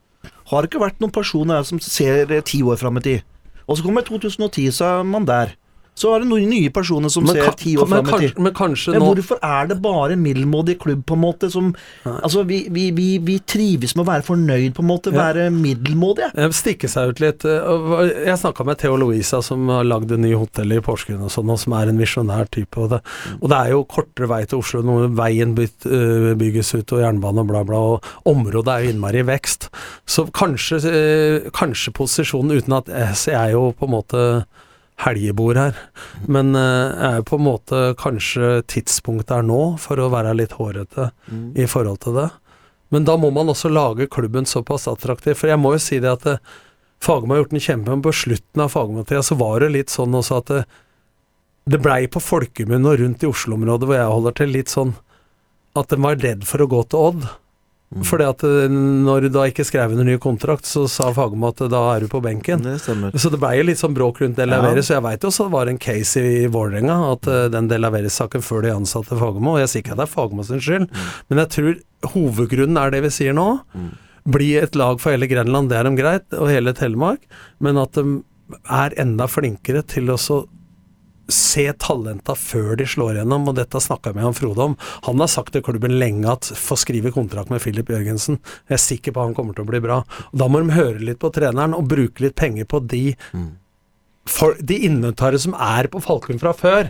[0.51, 3.27] har det ikke vært noen personer som ser eh, ti år fram i tid?
[3.67, 5.53] Og så kommer 2010, så er man der.
[5.95, 8.39] Så er det noen nye personer som men, ser ti år fram i tid.
[8.41, 11.67] men kanskje Men nå hvorfor er det bare middelmådig klubb, på en måte, som
[12.03, 15.29] Altså, vi, vi, vi, vi trives med å være fornøyd, på en måte, Ja.
[15.29, 16.31] være middelmådige.
[16.33, 20.19] eh, stikke seg ut litt eh, Jeg snakka med Theo Louisa, som har lagd det
[20.23, 22.77] nye hotellet i Porsgrunn, og sånn, og som er en visjonær type.
[22.77, 23.01] Og det,
[23.39, 27.45] og det er jo kortere vei til Oslo, når veien eh, bygges ut, og jernbane
[27.45, 29.69] og bla, bla, og området er jo innmari i vekst.
[30.09, 30.81] Så kanskje,
[31.53, 34.25] kanskje posisjonen, uten at jeg er jo på en måte
[35.01, 35.79] helgebord her,
[36.29, 41.09] men eh, er på en måte kanskje tidspunktet er nå, for å være litt hårete
[41.59, 42.29] i forhold til det.
[42.93, 45.33] Men da må man også lage klubben såpass attraktiv.
[45.39, 46.41] For jeg må jo si det at eh,
[47.03, 50.13] Fagermo har gjort en kjempe, men på slutten av Fagermo-tida så var det litt sånn
[50.15, 50.61] også at det,
[51.73, 54.93] det blei på folkemunne og rundt i Oslo-området hvor jeg holder til, litt sånn
[55.75, 57.25] at de var redd for å gå til Odd.
[58.01, 61.61] Fordi at eh, når du da ikke skrev under ny kontrakt, så sa Fagermo at
[61.71, 62.63] da er du på benken.
[62.65, 62.77] Det.
[62.81, 64.61] Så det blei jo litt sånn bråk rundt det Ja.
[64.63, 67.79] Og så jeg veit også det var en case i Vålerenga, at eh, den det
[67.81, 70.89] leveres-saken før de ansatte Fagermo, og jeg sier ikke at det er Fagermo sin skyld,
[71.29, 73.47] men jeg tror hovedgrunnen er det vi sier nå.
[74.23, 77.25] Bli et lag for hele Grenland, det er dem greit, og hele Telemark,
[77.63, 78.21] men at de
[78.71, 80.43] er enda flinkere til å så
[81.31, 84.77] se talenta før de slår gjennom, og dette snakka jeg med han Frode om.
[85.07, 88.39] Han har sagt til klubben lenge at få skrive kontrakt med Filip Jørgensen.
[88.67, 90.01] Jeg er sikker på at han kommer til å bli bra.
[90.31, 93.05] Og da må de høre litt på treneren og bruke litt penger på de
[94.23, 96.87] for de inventaret som er på Falkund fra før.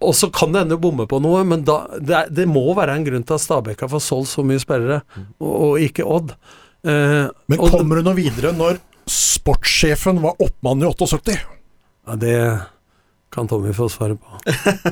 [0.00, 2.62] Og så kan det hende du bommer på noe, men da, det, er, det må
[2.76, 5.02] være en grunn til at Stabæk har fått solgt så mye spillere,
[5.40, 6.32] og, og ikke Odd.
[6.80, 8.80] Eh, Men kommer du noe videre når
[9.12, 11.36] sportssjefen var oppmann i 78?
[11.36, 12.36] ja, Det
[13.30, 14.40] kan Tommy få svare på.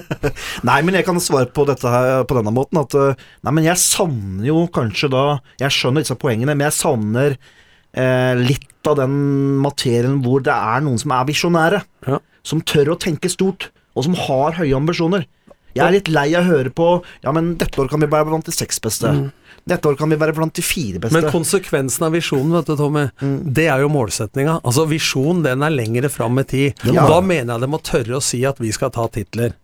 [0.69, 3.67] Nei, men jeg kan svare på dette her på denne måten at eh, Nei, men
[3.67, 5.23] jeg savner jo kanskje da
[5.59, 9.17] Jeg skjønner disse poengene, men jeg savner eh, litt av den
[9.65, 11.83] materien hvor det er noen som er visjonære.
[12.07, 12.21] Ja.
[12.47, 15.27] Som tør å tenke stort, og som har høye ambisjoner.
[15.75, 16.87] Jeg er litt lei av å høre på
[17.23, 19.13] Ja, men dette år kan vi være blant de seks beste.
[19.69, 21.15] Dette år kan vi være blant de fire beste.
[21.15, 21.29] Mm.
[21.29, 23.07] Men konsekvensen av visjonen, vet du, Tommy,
[23.45, 24.61] det er jo målsetninga.
[24.63, 26.85] Altså, visjonen, den er lengre fram i tid.
[26.89, 27.07] Ja.
[27.11, 29.57] Da mener jeg det må tørre å si at vi skal ta titler.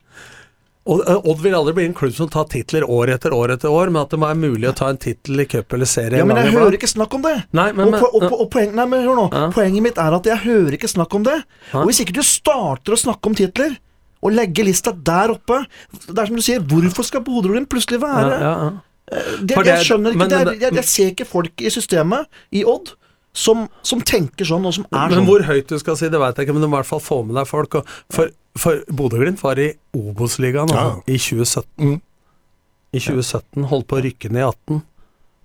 [0.84, 3.72] Og eh, Odd vil aldri bli en klubb som tar titler år etter år etter
[3.72, 6.20] år, men at det må være mulig å ta en tittel i cup eller serie
[6.20, 7.34] ja, men jeg hører ikke snakk om det.
[7.56, 9.26] Nei, men, og, og, og, og poen, nei, men hør nå.
[9.32, 9.46] Ja.
[9.54, 11.38] Poenget mitt er at jeg hører ikke snakk om det.
[11.72, 11.80] Ja.
[11.80, 13.78] Og hvis ikke du starter å snakke om titler,
[14.24, 15.58] og legge lista der oppe
[15.92, 18.68] Det er som du sier, hvorfor skal Bodø-Glimt plutselig ja, være ja, ja.
[19.10, 20.38] Det, det- Jeg skjønner ikke men- det.
[20.46, 22.94] er- Jeg, jeg ser ikke folk i systemet, i Odd,
[23.34, 25.26] som, som tenker sånn, og som er Men sånn.
[25.26, 27.00] hvor høyt du skal si, det veit jeg ikke, men du må i hvert fall
[27.00, 27.74] få med deg folk.
[27.74, 30.94] Og for for Bodø-Glimt var i Obos-ligaen Ja.
[30.94, 31.66] altså, i 2017.
[31.78, 32.00] Mm.
[32.94, 34.82] I 2017 holdt på å rykke ned i 18.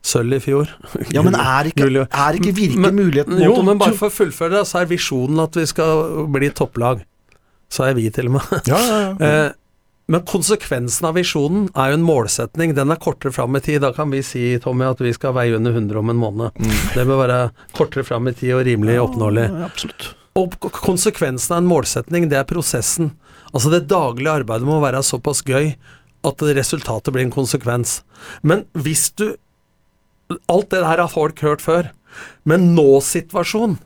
[0.04, 0.70] Sølv i fjor.
[1.12, 4.52] Ja, men er ikke, er ikke virke Men- muligheten Jo, men bare for å fullføre
[4.60, 7.02] det, så er visjonen at vi skal bli topplag.
[7.70, 8.68] Så er vi til og med.
[8.68, 9.50] Ja, ja, ja.
[10.10, 12.74] Men konsekvensen av visjonen er jo en målsetning.
[12.78, 13.84] Den er kortere fram i tid.
[13.84, 16.64] Da kan vi si, Tommy, at vi skal veie under 100 om en måned.
[16.96, 17.42] Det bør være
[17.78, 19.46] kortere fram i tid og rimelig oppnåelig.
[19.68, 20.08] Absolutt.
[20.40, 23.14] Og konsekvensen av en målsetning, det er prosessen.
[23.54, 25.76] Altså det daglige arbeidet må være såpass gøy
[26.26, 28.02] at resultatet blir en konsekvens.
[28.42, 29.32] Men hvis du
[30.46, 31.88] Alt det her har folk hørt før.
[32.46, 33.80] Men nå-situasjon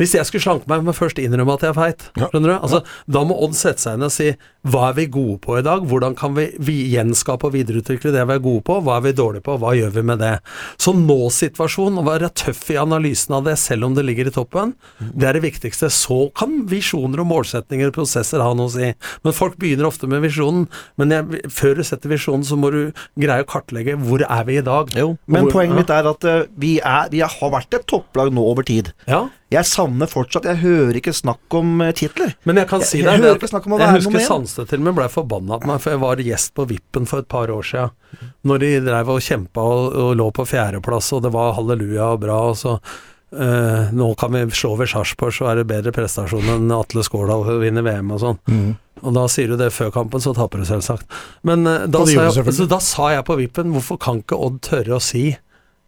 [0.00, 2.06] Hvis jeg skulle slanke meg, men først innrømme at jeg er feit.
[2.18, 2.28] Ja.
[2.32, 2.56] Skjønner du?
[2.58, 2.80] Altså,
[3.12, 4.30] Da må Odd sette seg inn og si
[4.62, 5.82] hva er vi gode på i dag?
[5.90, 8.76] Hvordan kan vi, vi gjenskape og videreutvikle det vi er gode på?
[8.86, 9.56] Hva er vi dårlige på?
[9.58, 10.36] Hva gjør vi med det?
[10.78, 14.74] Så nå-situasjonen, å være tøff i analysen av det, selv om det ligger i toppen,
[15.00, 15.90] det er det viktigste.
[15.92, 18.92] Så kan visjoner og målsetninger og prosesser ha noe å si.
[19.26, 20.68] Men folk begynner ofte med visjonen.
[21.00, 22.80] Men jeg, før du setter visjonen, så må du
[23.18, 24.94] greie å kartlegge hvor er vi i dag.
[24.96, 25.80] Jo, men Hvor- poenget ja.
[25.82, 28.92] mitt er at eh, vi, er, vi har vært et topplag nå over tid.
[29.10, 32.34] Ja, Jeg savner fortsatt Jeg hører ikke snakk om eh, titler.
[32.48, 34.06] Men jeg kan si jeg deg hører det ikke snakk om å at være jeg
[34.06, 34.26] husker.
[34.26, 37.24] Sandstø til og med ble forbanna på meg, for jeg var gjest på Vippen for
[37.24, 38.28] et par år siden.
[38.48, 42.22] Når de drev og kjempa og, og lå på fjerdeplass, og det var halleluja og
[42.24, 46.50] bra, og så uh, nå kan vi slå ved Sarpsborg, så er det bedre prestasjon
[46.56, 48.42] enn Atle Skårdal vinner VM og sånn.
[48.48, 48.72] Mm.
[49.02, 51.08] Og da sier du det før kampen, så taper du selvsagt.
[51.48, 54.98] Men uh, da, sa jeg, da sa jeg på vippen, hvorfor kan ikke Odd tørre
[54.98, 55.32] å si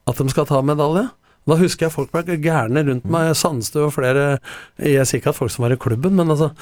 [0.05, 1.09] at de skal ta medalje?
[1.47, 4.39] Da husker jeg folk ble gærne rundt meg, Sandstø og flere
[4.81, 6.53] Jeg sier ikke at folk som var i klubben, men altså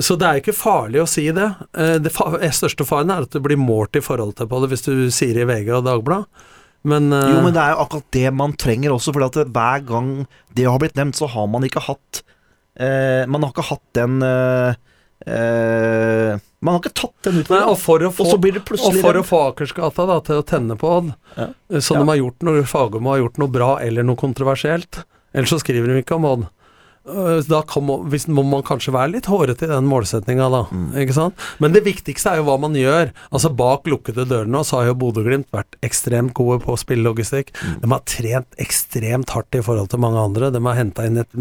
[0.00, 1.46] Så det er ikke farlig å si det.
[1.78, 4.72] Eh, Det fa største faren er at du blir målt i forhold til på det
[4.72, 6.26] hvis du sier det i VG og Dagbladet.
[6.84, 10.26] Men, eh, Jo, men det er jo akkurat det man trenger også, for hver gang
[10.54, 12.22] det har blitt nevnt, så har man ikke hatt
[12.76, 14.74] eh, Man har ikke hatt den eh,
[15.26, 18.62] eh, Man har ikke tatt den Nei, og for å få, Og så blir det
[18.64, 21.48] og plutselig for å få Akersgata da, til å tenne på Odd, Ja.
[21.80, 22.00] som så Ja.
[22.02, 25.04] de har gjort noe Fagermo har gjort noe bra eller noe kontroversielt,
[25.34, 26.46] ellers så skriver de ikke om Odd.
[27.06, 27.98] Eh, Da kan må,
[28.44, 30.62] man kanskje være litt hårete i den målsettinga, da.
[30.72, 30.86] Mm.
[31.02, 31.34] Ikke sant?
[31.60, 33.10] Men det viktigste er jo hva man gjør.
[33.30, 37.52] Altså Bak lukkede dører nå så har jo Bodø-Glimt vært ekstremt gode på spillelogistikk.
[37.60, 37.74] Mm.
[37.82, 40.50] De har trent ekstremt hardt i forhold til mange andre.
[40.54, 41.36] De har henta inn et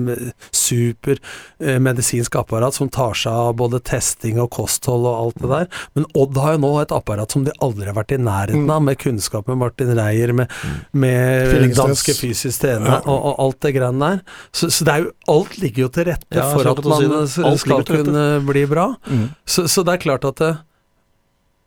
[0.51, 1.17] super
[1.59, 5.69] eh, medisinsk apparat som tar seg av både testing og kosthold og alt det der.
[5.95, 8.83] Men Odd har jo nå et apparat som de aldri har vært i nærheten av,
[8.83, 10.51] med kunnskap med Martin Reier, med,
[10.91, 12.99] med danske fysisk trener Ja.
[13.07, 14.21] og, og alt det greiene der.
[14.51, 17.55] Så, så det er jo alt ligger jo til rette Ja, for at man si
[17.61, 18.93] skal kunne bli bra.
[19.07, 19.25] Mm.
[19.45, 20.53] Så, så det er klart at det,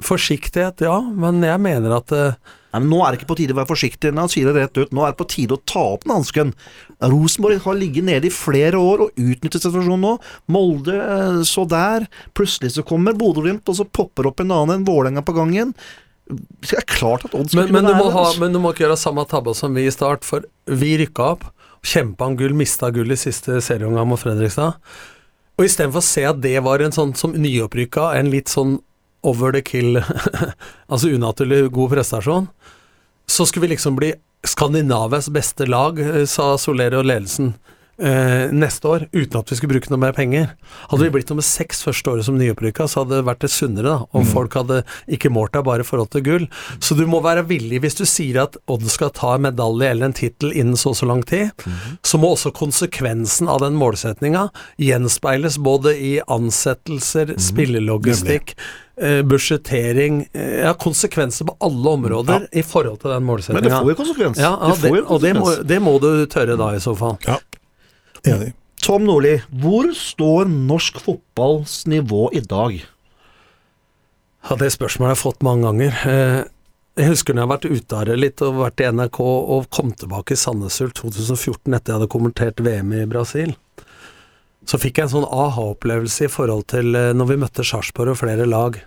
[0.05, 2.25] Forsiktighet, ja, men jeg mener at det,
[2.77, 4.13] Nei, men Nå er det ikke på tide å være forsiktig.
[4.13, 4.91] Han sier det rett ut.
[4.93, 6.51] Nå er det på tide å ta opp den hansken.
[7.01, 10.11] Rosenborg har ligget nede i flere år og utnyttet situasjonen nå.
[10.53, 12.05] Molde eh, så der.
[12.37, 15.73] Plutselig så kommer Bodø-Glimt, og så popper opp en annen enn Vålerenga på gangen.
[16.29, 18.43] Det er klart at odds men, men, du må ha, altså.
[18.43, 21.49] men du må ikke gjøre samme tabbe som vi i start, for vi rykka opp.
[21.87, 24.81] Kjempa om gull, mista gull i siste serieomgang mot Fredrikstad.
[25.57, 28.77] Og istedenfor å se at det var en sånn som nyopprykka, en litt sånn
[29.27, 30.01] over the kill,
[30.93, 32.51] altså unaturlig god prestasjon,
[33.27, 34.13] så skulle vi liksom bli
[34.47, 37.55] Skandinavias beste lag, eh, sa Soler og ledelsen.
[37.97, 40.51] Eh, neste år, uten at vi skulle bruke noe mer penger.
[40.91, 43.89] Hadde vi blitt nummer seks første året som nyopprykka, så hadde det vært det sunnere,
[43.89, 44.09] da.
[44.13, 44.83] Og folk hadde
[45.17, 46.45] ikke målt deg bare i forhold til gull.
[46.77, 50.11] Så du må være villig, hvis du sier at Odd skal ta en medalje eller
[50.11, 51.65] en tittel innen så og så lang tid,
[52.07, 54.47] så må også konsekvensen av den målsetninga
[54.81, 58.55] gjenspeiles både i ansettelser, spillelogistikk,
[59.01, 63.91] eh, budsjettering eh, Ja, konsekvenser på alle områder i forhold til den Men det får
[63.91, 64.39] jo konsekvens.
[64.39, 65.11] Ja, ja, det får jo konsekvens.
[65.11, 67.17] og det må, det må du tørre da, i så fall.
[67.27, 67.41] Ja,
[68.33, 68.53] enig.
[68.83, 72.77] Tom Nordli, hvor står norsk fotballs nivå i dag?
[74.47, 75.97] Ja, Det spørsmålet har jeg fått mange ganger.
[76.07, 76.45] Eh,
[76.97, 79.91] Jeg husker når jeg har vært ute det litt og vært i NRK og kom
[79.93, 83.53] tilbake i Sandnes Ulf 2014 etter jeg hadde kommentert VM i Brasil.
[84.65, 88.21] Så fikk jeg en sånn aha-opplevelse i forhold til eh, når vi møtte Sarpsborg og
[88.23, 88.79] flere lag.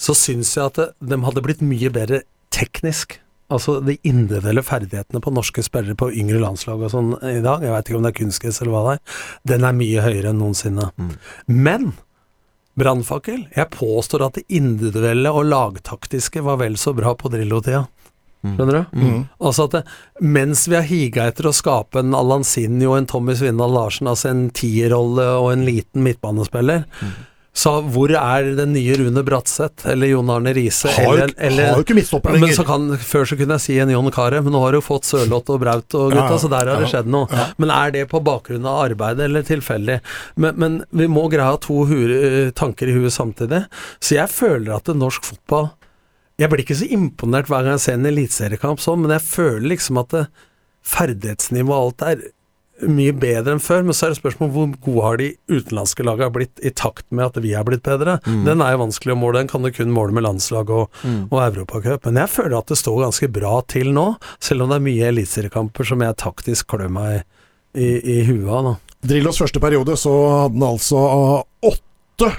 [0.00, 3.18] Så syns jeg at de hadde blitt mye bedre teknisk.
[3.50, 7.74] Altså de individuelle ferdighetene på norske spillere på yngre landslag og sånn i dag, jeg
[7.74, 9.18] veit ikke om det er kunstgress eller hva det er,
[9.54, 10.90] den er mye høyere enn noensinne.
[11.50, 11.92] Men
[12.80, 17.88] brannfakkel, jeg påstår at det individuelle og lagtaktiske var vel så bra på Drillo-tida.
[18.40, 18.96] Skjønner du?
[18.96, 19.24] Mm.
[19.44, 19.80] Altså at det,
[20.24, 24.08] mens vi har higa etter å skape en Allan Sinjo og en Tommy Svindal Larsen,
[24.08, 26.86] altså en tierrolle og en liten midtbanespiller,
[27.52, 30.88] så hvor er den nye Rune Bratseth eller Jon Arne Riise?
[30.94, 32.60] Har, eller, jo ikke midtstopper men lenger.
[32.60, 35.08] så kan, Før så kunne jeg si en Jon Carew, men nå har du fått
[35.08, 36.38] Sørloth og Braut og gutta, Ja, ja.
[36.38, 37.26] så der har det skjedd noe.
[37.34, 37.48] ja.
[37.58, 39.98] Men er det på bakgrunn av arbeidet eller tilfeldig?
[40.36, 41.98] Men, men vi må greie å ha to hu
[42.54, 43.64] tanker i huet samtidig.
[43.98, 45.72] Så jeg føler at det norsk fotball
[46.40, 49.66] Jeg blir ikke så imponert hver gang jeg ser en eliteseriekamp sånn, men jeg føler
[49.74, 50.22] liksom at det,
[50.86, 52.22] ferdighetsnivået og alt er
[52.88, 53.82] mye bedre enn før.
[53.86, 57.26] Men så er det spørsmål hvor gode har de utenlandske lagene blitt i takt med
[57.28, 58.18] at vi er blitt bedre.
[58.26, 61.00] Den er jo vanskelig å måle, den kan du kun måle med landslag og,
[61.30, 62.06] og Europacup.
[62.08, 64.06] Men jeg føler at det står ganske bra til nå,
[64.42, 67.22] selv om det er mye eliteseriekamper som jeg taktisk klør meg
[67.74, 68.72] i, i huet av.
[69.00, 70.12] Drillos første periode så
[70.44, 71.02] hadde han altså
[71.64, 72.32] åtte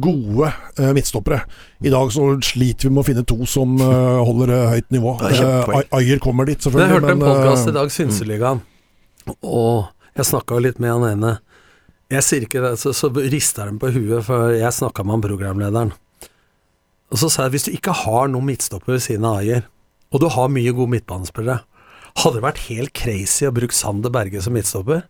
[0.00, 0.48] gode
[0.80, 1.42] eh, midtstoppere.
[1.84, 5.12] I dag så sliter vi med å finne to som eh, holder eh, høyt nivå.
[5.28, 6.86] Eh, Ayer kommer dit, Men selvfølgelig.
[6.88, 8.62] jeg hørte en men, en podkast i dag, Synseligaen,
[9.40, 11.36] og jeg snakka litt med han ene.
[12.12, 15.24] Jeg sier ikke det, så, så rister de på huet, for jeg snakka med han
[15.24, 15.94] programlederen.
[17.12, 19.66] Og så sa jeg hvis du ikke har noen midtstopper ved siden av Ayer,
[20.14, 21.60] og du har mye gode midtbanespillere,
[22.16, 25.04] hadde det vært helt crazy å bruke Sander Berge som midtstopper?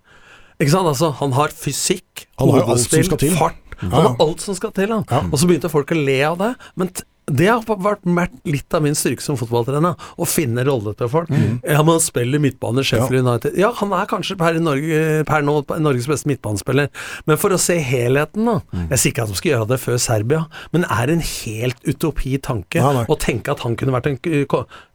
[0.56, 0.88] Ikke sant?
[0.88, 3.36] Altså, han har fysikk, Han har alt som skal til.
[3.36, 3.60] fart.
[3.82, 4.00] Han ja.
[4.08, 5.04] har alt som skal til, han.
[5.10, 5.20] Ja.
[5.28, 6.54] Og så begynte folk å le av det.
[6.80, 6.90] Men
[7.26, 8.04] Det har vært
[8.46, 11.28] litt av min styrke som fotballtrener, å finne rolle til folk.
[11.66, 13.56] Ja, men han spiller midtbane i Sheffield United.
[13.58, 16.86] Ja, han er kanskje per, Norge, per nå Norges beste midtbanespiller,
[17.26, 18.60] men for å se helheten, da
[18.92, 21.82] Jeg sier ikke at de skal gjøre det før Serbia, men det er en helt
[21.90, 23.04] utopi tanke Nei, nei.
[23.10, 24.22] å tenke at han kunne vært en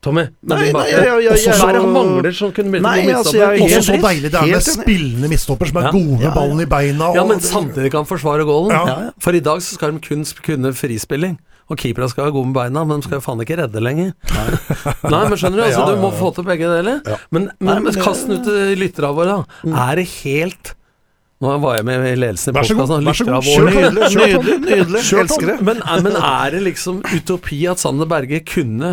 [0.02, 3.16] Tommy, Nei, nei, jeg- jeg- jeg- Også det han mangler som kunne blitt Nei, en
[3.16, 5.92] altså, Også så deilig det er med spillende midtstopper som er Ja.
[5.92, 7.10] gode med ballen i beina.
[7.10, 8.72] Og, Ja, men samtidig kan forsvare goalen.
[8.72, 8.86] Ja.
[8.88, 9.12] Ja, ja.
[9.20, 11.38] For i dag så skal de kun kunne frispilling.
[11.72, 14.10] Og keeperne skal være gode med beina, men de skal jo faen ikke redde lenger.
[14.28, 16.98] Nei, men skjønner du, altså Ja, du ja, må få til begge deler.
[17.08, 17.18] Ja.
[17.32, 19.76] Men, men, men kast den ut til lytterne våre, da.
[19.88, 20.74] Er det helt
[21.42, 23.06] Nå var jeg med i ledelsen i podkasten.
[23.08, 23.70] vær så god, kjør på.
[23.72, 24.42] Nydelig, Kjør på.
[24.44, 25.00] nydelig, nydelig.
[25.24, 25.56] Elsker det.
[25.66, 28.92] men, er- men er det liksom utopi at Sander Berge kunne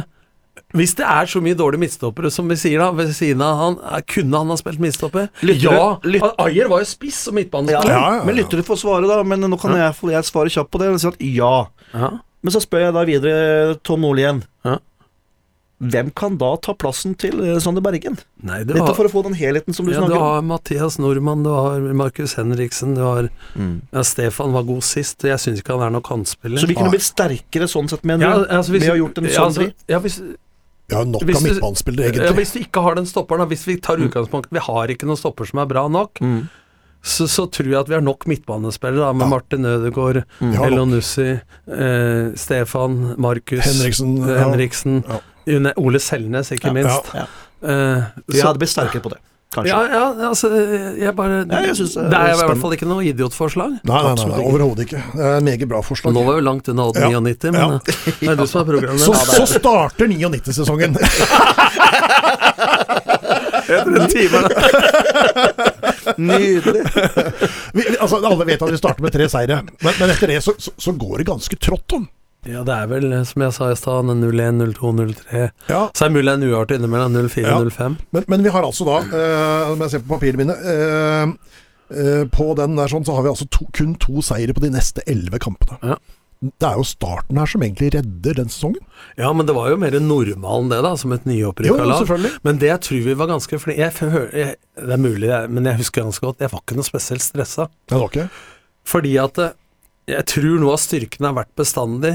[0.72, 3.76] Hvis det er så mye dårlige midtstoppere som vi sier da, ved siden av han,
[3.98, 5.28] er- kunne han ha spilt midtstopper?
[5.42, 6.30] Lytter- ja!
[6.46, 7.92] Ayer var jo spiss og midtbanespiller.
[7.92, 8.24] Ja, ja, ja.
[8.24, 9.20] Men lyttere får svare, da.
[9.28, 10.88] Men nå kan jeg, jeg svare kjapt på det.
[10.94, 12.10] Og si at ja.
[12.42, 14.44] Men så spør jeg da videre Tom Nordli igjen.
[14.64, 14.76] Ja.
[15.78, 18.16] Hvem kan da ta plassen til eh, Sander Bergen?
[18.42, 20.24] Nei, det Nettopp var, for å få den helheten som du ja, du snakker om.
[20.26, 23.76] har Mathias Nordmann, du har Markus Henriksen, du har Mm.
[23.94, 25.22] ja, Stefan var god sist.
[25.26, 26.58] Jeg syns ikke han er noen kantspiller.
[26.62, 29.18] Så vi kunne blitt sterkere sånn sett, mener ja, altså, hvis, med å ha gjort
[29.22, 30.18] en ja, sånn altså, ja, hvis,
[30.88, 32.26] Vi har nok Hvis av midtbanespillere, egentlig.
[32.26, 35.06] ja, hvis du ikke har den stopperen, da, hvis vi tar utgangspunkt Vi har ikke
[35.10, 36.48] noen stopper som er bra nok, Mm.
[37.08, 39.30] Så, så tror jeg at vi har nok midtbanespillere, da, med Ja.
[39.32, 40.22] Martin Ødegaard.
[40.40, 44.18] Elonussi, eh, Stefan, Markus Henriksen.
[44.22, 44.38] eh, ja.
[44.44, 45.72] Henriksen, Ja.
[45.80, 47.04] Ole Selnes, ikke Ja, minst.
[47.14, 47.24] Ja.
[47.64, 49.18] Eh, Vi så- hadde blitt sterkere på det,
[49.54, 49.66] kanskje.
[49.72, 50.48] ja, ja, altså
[51.00, 53.70] Jeg bare Ja, jeg synes det Det er i hvert fall ikke noe idiotforslag.
[53.82, 54.44] Nei, nei, nei, nei ikke.
[54.52, 55.02] overhodet ikke.
[55.16, 56.12] Det er et meget bra forslag.
[56.14, 57.08] Nå var vi langt unna Odd Ja.
[57.08, 57.74] 99, men Ja.
[57.74, 57.80] eh,
[58.20, 59.00] det er du som er programmet.
[59.00, 60.96] Så, så starter 99-sesongen.
[63.68, 64.38] Etter en time.
[66.16, 66.84] Nydelig.
[67.76, 70.54] Vi, altså, alle vet at vi starter med tre seire, men, men etter det så,
[70.58, 72.06] så, så går det ganske trått om.
[72.46, 75.40] Ja, det er vel, som jeg sa i stad, 01, 02, 03.
[75.68, 77.58] Ja, Så er det mulig det er en uart innimellom, 04, Ja.
[77.74, 77.96] 05.
[78.14, 81.32] men, men vi har altså da, eh, om jeg ser på papirene mine eh,
[81.98, 84.70] eh, På den der sånn, så har vi altså to, kun to seire på de
[84.72, 85.80] neste elleve kampene.
[85.82, 85.98] Ja.
[86.38, 88.82] Det er jo starten her som egentlig redder den sesongen.
[89.18, 92.28] Ja, men det var jo mer normalen det, da, som et nyopprykka lag.
[92.46, 96.22] Men det jeg tror vi var ganske jeg, Det er mulig, men jeg husker ganske
[96.22, 97.66] godt Jeg var ikke noe spesielt stressa.
[97.90, 98.28] Var ikke
[98.86, 99.56] Fordi at eh,
[100.14, 102.14] jeg tror noe av styrken har vært bestandig,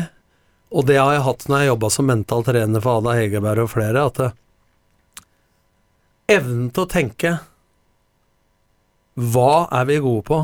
[0.73, 3.73] og det har jeg hatt når jeg jobba som mental trener for Ada Hegerberg og
[3.75, 4.37] flere, at eh,
[6.39, 7.35] evnen til å tenke
[9.19, 10.39] Hva er vi gode på?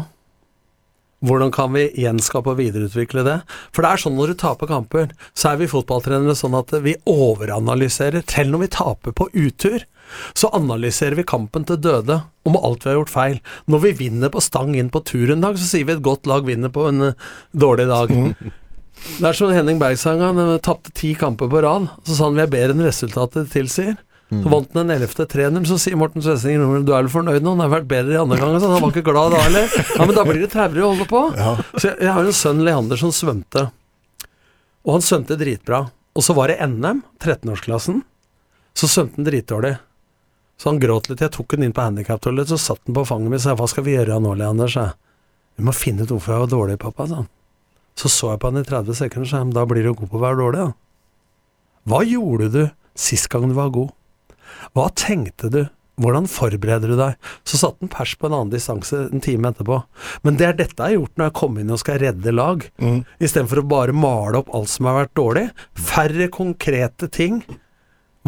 [1.26, 3.38] Hvordan kan vi gjenskape og videreutvikle det?
[3.76, 6.96] For det er sånn når du taper kamper, så er vi fotballtrenere sånn at vi
[7.10, 8.24] overanalyserer.
[8.30, 9.84] Selv når vi taper på utur,
[10.34, 13.38] så analyserer vi kampen til døde om alt vi har gjort feil.
[13.70, 16.30] Når vi vinner på stang inn på tur en dag, så sier vi et godt
[16.30, 18.16] lag vinner på en eh, dårlig dag.
[19.20, 21.92] Det er som Henning Berg sang, han eh, tapte ti kamper på rad.
[22.08, 24.00] Så sa han vi er bedre enn resultatet tilsier.
[24.30, 27.56] Så vant han den ellevte treneren, så sier Morten Svesing du er vel fornøyd nå,
[27.56, 28.58] han har vært bedre i andre gang.
[28.62, 29.72] Så han var ikke glad da heller.
[29.96, 31.22] Ja, men da blir det traurig å holde på.
[31.34, 31.56] Ja.
[31.74, 33.66] Så jeg, jeg har en sønn, Leander, som svømte.
[34.86, 35.82] Og han svømte dritbra.
[36.14, 38.04] Og så var det NM, 13-årsklassen.
[38.78, 39.74] Så svømte han dritdårlig.
[40.62, 41.26] Så han gråt litt.
[41.26, 43.68] Jeg tok han inn på handikaptoalettet, så satt han på fanget mitt og sa hva
[43.72, 44.70] skal vi gjøre nå, Leander?
[44.70, 44.98] sa jeg.
[45.60, 47.30] Vi må finne ut hvorfor jeg var dårlig, pappa, sa han.
[48.00, 50.12] Så så jeg på han i 30 sekunder sa jeg, men da blir du god
[50.12, 50.76] på å være dårlig, da.
[51.90, 52.62] Hva gjorde du
[53.00, 53.90] sist gang du var god?
[54.78, 55.62] Hva tenkte du?
[56.00, 57.32] Hvordan forbereder du deg?
[57.44, 59.82] Så satte han pers på en annen distanse en time etterpå.
[60.24, 62.64] Men det er dette jeg har gjort når jeg kommer inn og skal redde lag.
[62.80, 63.02] Mm.
[63.20, 65.46] Istedenfor å bare male opp alt som har vært dårlig.
[65.90, 67.42] Færre konkrete ting.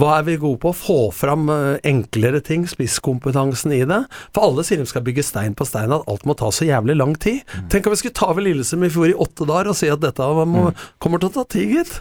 [0.02, 0.72] Hva er vi gode på?
[0.73, 3.99] Få fram eh, enklere ting, spisskompetansen i det.
[4.34, 6.95] For alle sier de skal bygge stein på stein, at alt må ta så jævlig
[6.98, 7.44] lang tid.
[7.69, 10.02] Tenk om vi skulle ta over Lillesund i fjor i åtte dager og si at
[10.02, 10.72] dette må,
[11.03, 11.94] kommer til å ta tid, gitt.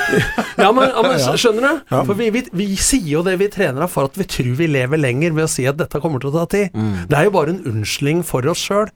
[0.62, 1.94] ja, men, ja, men skjønner du?
[2.08, 4.70] For vi, vi, vi sier jo det vi trener av for at vi tror vi
[4.72, 6.72] lever lenger ved å si at dette kommer til å ta tid.
[7.10, 8.88] Det er jo bare en unnskyldning for oss sjøl.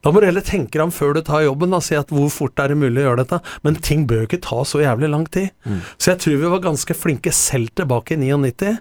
[0.00, 2.30] Da må du heller tenke deg om før du tar jobben og si at hvor
[2.32, 3.40] fort er det mulig å gjøre dette.
[3.66, 5.50] Men ting bør jo ikke ta så jævlig lang tid.
[5.98, 8.78] Så jeg tror vi var ganske flinke selv tilbake i 99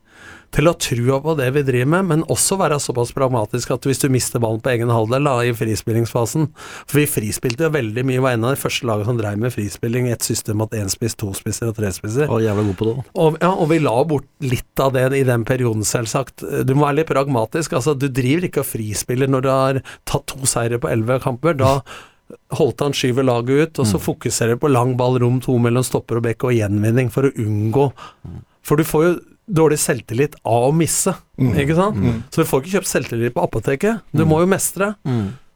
[0.55, 4.01] til å trua på det vi driver med, men også være såpass pragmatisk at hvis
[4.01, 6.47] du mister ballen på egen halvdel da, i frispillingsfasen
[6.89, 9.53] For vi frispilte jo veldig mye, var en av de første lagene som dreiv med
[9.53, 10.09] frispilling.
[10.09, 12.29] Et system at én spiss, to spisser og tre spisser.
[12.31, 12.95] Og jævla god på det.
[13.13, 16.43] Og, ja, og vi la bort litt av det i den perioden, selvsagt.
[16.65, 17.77] Du må være litt pragmatisk.
[17.77, 21.57] Altså, du driver ikke og frispiller når du har tatt to seire på elleve kamper.
[21.59, 21.77] Da
[22.57, 25.85] holdt han skyver laget ut, og så fokuserer du på lang ball, rom to mellom
[25.85, 27.89] stopper og bekk og gjenvinning for å unngå
[28.65, 29.13] For du får jo
[29.49, 31.97] dårlig selvtillit av å misse, ikke sant?
[32.29, 34.03] Så du får ikke kjøpt selvtillit på apoteket.
[34.13, 34.93] Du må jo mestre.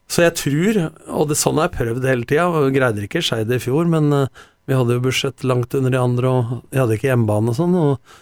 [0.10, 0.80] Så jeg tror,
[1.10, 4.12] og det sånn har jeg prøvd hele tida, og greide ikke Skeid i fjor, men
[4.14, 7.58] eh, Vi hadde jo budsjett langt under de andre, og vi hadde ikke hjemmebane og
[7.58, 7.74] sånn.
[7.76, 8.14] Og,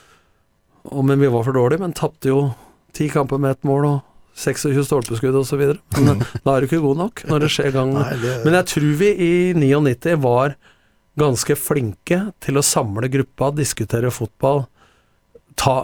[0.89, 2.39] og, men vi var for dårlige, men tapte jo
[2.98, 3.99] ti kamper med ett mål og
[4.41, 5.61] 26 stolpeskudd osv.
[6.02, 7.93] Men da er du ikke god nok når det skjer gang.
[8.45, 10.56] Men jeg tror vi i 99 var
[11.19, 14.64] ganske flinke til å samle gruppa, diskutere fotball.
[15.59, 15.75] Ta,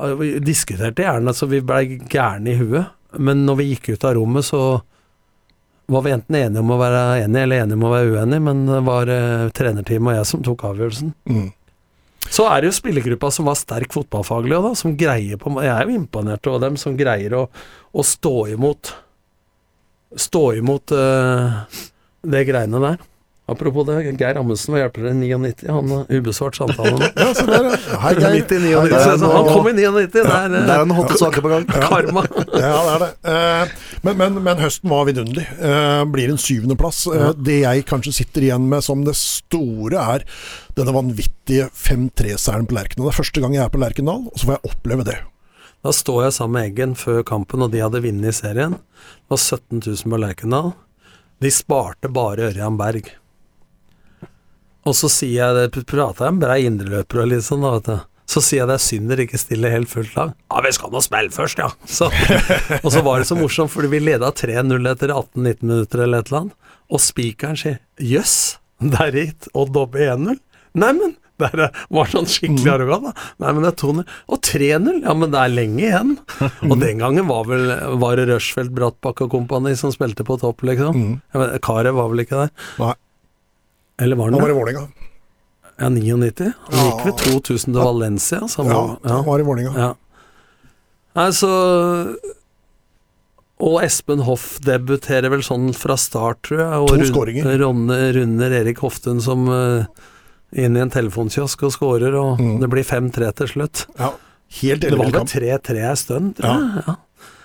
[0.44, 4.45] diskuterte gjerne så vi blei gærne i huet, men når vi gikk ut av rommet,
[4.48, 4.80] så
[5.88, 8.65] var vi enten enige om å være enige eller enige om å være uenige, men
[8.68, 11.14] det var eh, trenerteamet og jeg som tok avgjørelsen.
[11.30, 11.48] mm.
[12.27, 14.73] Så er det jo spillergruppa som var sterk fotballfaglig da.
[14.76, 17.45] Som greier på Jeg er jo imponert over dem som greier å,
[17.91, 18.91] å stå imot
[20.18, 21.56] Stå imot eh,
[22.23, 22.99] det greiene der.
[23.48, 25.69] Apropos det, Geir Amundsen var hjelper i 99.
[25.72, 26.99] Han har ubesvart samtalen.
[27.15, 27.99] Ja, så der, ja.
[28.03, 28.34] Hei, Geir.
[28.34, 28.90] Midt i Hei, 99.
[28.91, 29.18] Geir.
[29.22, 31.68] Så han kom i 99, det er Det eh, er en hotte saker på gang.
[31.88, 32.24] karma.
[32.60, 33.10] Ja, det er det.
[33.32, 35.45] Eh, Men, men, men høsten var vidunderlig.
[35.64, 37.06] Eh, Blir en syvendeplass.
[37.07, 40.26] Eh, Det jeg kanskje sitter igjen med som det store, er
[40.78, 43.07] denne vanvittige 5-3-seieren på Lerkendal.
[43.07, 45.15] Det er første gang jeg er på Lerkendal, og så får jeg oppleve det.
[45.88, 48.76] Da står jeg sammen med Eggen før kampen, og de hadde vunnet i serien.
[48.76, 50.74] Det var 17 000 på Lerkendal.
[51.40, 53.07] De sparte bare Ørjan Berg.
[54.88, 57.90] Og så sier jeg det, prater jeg med brei indreløper og litt sånn, da, vet
[57.92, 57.98] du.
[58.28, 60.34] Så sier jeg det er synd dere ikke stiller helt fullt lag.
[60.52, 61.70] Ja, vi skal nå spille først, ja.
[61.88, 62.10] Så,
[62.86, 66.32] og så var det så morsomt, fordi vi leda 3-0 etter 18-19 minutter eller et
[66.32, 66.74] eller annet.
[66.92, 68.36] Og spikeren sier jøss,
[68.84, 70.36] der gikk Odd opp i 1-0.
[70.78, 73.26] Neimen, der er- var sånn skikkelig arrogant, da.
[73.46, 74.06] Nei, men det er 2-0.
[74.28, 76.14] Og 3-0, ja, men det er lenge igjen.
[76.72, 77.72] Og den gangen var vel
[78.04, 80.96] var det Rushfeldt, Brattbakk og kompani som spilte på topp, liksom.
[81.00, 81.18] Mm.
[81.34, 82.56] Jeg vet, Karev var vel ikke der?
[82.84, 82.94] Nei,
[84.02, 84.88] Eller var han var i Vålerenga.
[85.78, 86.52] Ja, 99.
[86.72, 88.40] Han gikk ved 2000 til Valencia.
[88.49, 89.15] Så han Ja, var, ja.
[89.15, 89.74] han var i Vålerenga.
[89.78, 89.94] Ja.
[91.18, 91.52] Nei, så
[93.60, 96.82] Og Espen Hoff debuterer vel sånn fra start, tror jeg.
[96.84, 97.48] Og To skåringer.
[97.64, 99.88] Ronne, runder Erik Hoftun som uh,
[100.53, 102.60] inn i en telefonkiosk og skårer, og Mm.
[102.61, 103.86] det blir 5-3 til slutt.
[103.98, 104.11] Ja,
[104.61, 106.84] helt Det var vel 3-3 en stund, tror jeg.
[106.86, 106.95] Ja.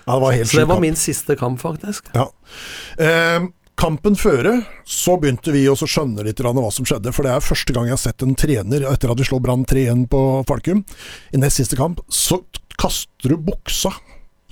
[0.04, 2.12] Ja, det var helt Så det var min siste kamp, faktisk.
[2.14, 2.26] Ja.
[2.98, 3.48] Eh,
[3.80, 4.58] kampen føre,
[4.88, 7.12] så begynte vi også å skjønne litt hva som skjedde.
[7.14, 9.64] For det er første gang jeg har sett en trener etter at vi slår Brann
[9.68, 10.84] 3-1 på Falkum.
[11.32, 12.42] I nest siste kamp så
[12.80, 13.94] kaster du buksa.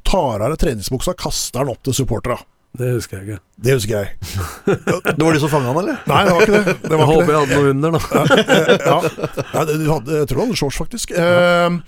[0.06, 2.40] Tar av deg treningsbuksa, kaster den opp til supportera.
[2.70, 3.40] Det husker jeg ikke.
[3.66, 4.10] Det husker jeg.
[5.18, 5.96] Det var de som fanga han, eller?
[6.06, 6.74] Nei, det var ikke det.
[6.84, 7.34] det, Jeg var ikke håper det.
[7.34, 8.00] jeg hadde noe under, da.
[8.14, 8.84] ja.
[8.86, 11.14] ja, Nei, du hadde, jeg tror du hadde shorts, faktisk.
[11.18, 11.78] Eh,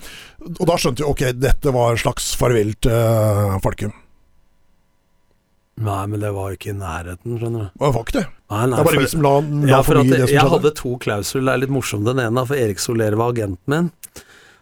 [0.59, 3.95] og da skjønte vi ok, dette var en slags farvel til eh, Falkum.
[5.83, 7.71] Nei, men det var jo ikke i nærheten, skjønner du.
[7.83, 8.25] Det var ikke det.
[8.53, 10.19] Nei, nei, Det er bare for- vi som la, la Ja, for mye i det
[10.29, 13.33] som jeg hadde to klausuler, det er litt morsomt den ene, for Erik Soler var
[13.33, 13.91] agenten min.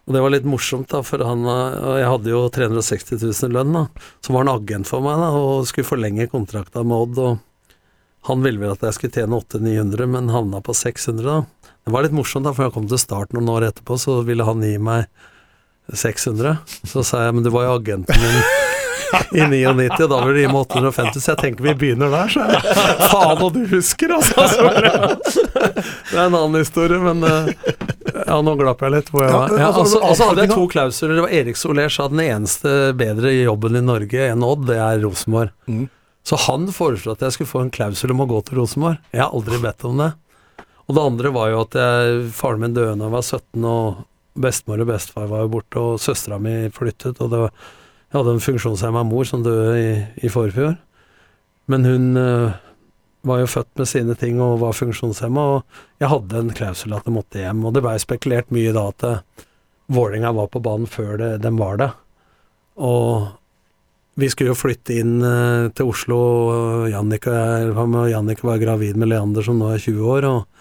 [0.07, 3.53] Og det var litt morsomt, da, for han og jeg hadde jo 360 000 i
[3.53, 3.83] lønn, da.
[4.25, 7.19] Så var han agent for meg, da, og skulle forlenge kontrakta med Odd.
[7.19, 7.39] Og
[8.29, 11.45] han ville vel at jeg skulle tjene 800-900, men havna på 600, da.
[11.85, 14.43] Det var litt morsomt, da, for jeg kom til start noen år etterpå, så ville
[14.45, 15.05] han gi meg
[15.93, 16.57] 600.
[16.87, 18.41] Så sa jeg, men du var jo agenten min
[19.37, 22.47] i 99, og da vil det meg 850, så jeg tenker vi begynner der, så
[22.47, 22.75] jeg.
[23.11, 24.47] Faen, og du husker, altså!
[25.31, 27.51] Så det er en annen historie, men eh,
[28.25, 29.09] ja, nå glapp jeg litt.
[29.13, 29.55] Hvor jeg var.
[29.55, 31.15] Ja, altså, altså, og så hadde jeg to klausuler.
[31.17, 35.01] Det var Erik Soler sa den eneste bedre jobben i Norge enn Odd, det er
[35.05, 35.53] Rosenborg.
[35.67, 35.87] Mm.
[36.27, 39.01] Så han foreslo at jeg skulle få en klausul om å gå til Rosenborg.
[39.13, 40.11] Jeg har aldri bedt om det.
[40.87, 44.01] Og det andre var jo at jeg, faren min døde da jeg var 17, og
[44.41, 47.69] bestemor og bestefar var jo borte, og søstera mi flyttet, og det var,
[48.11, 49.91] jeg hadde en funksjonshemma mor som døde i,
[50.27, 50.75] i forfjor.
[51.71, 52.57] Men hun uh,
[53.23, 57.07] var jo født med sine ting og var funksjonshemma, og jeg hadde en klausul at
[57.07, 57.63] jeg måtte hjem.
[57.63, 59.45] Og det blei spekulert mye da at uh,
[59.91, 61.89] Vålerenga var på banen før det, dem var det.
[62.83, 63.31] Og
[64.19, 66.19] vi skulle jo flytte inn uh, til Oslo,
[66.51, 67.31] og Jannicke,
[68.11, 70.27] Jannicke var gravid med Leander som nå er 20 år.
[70.27, 70.60] og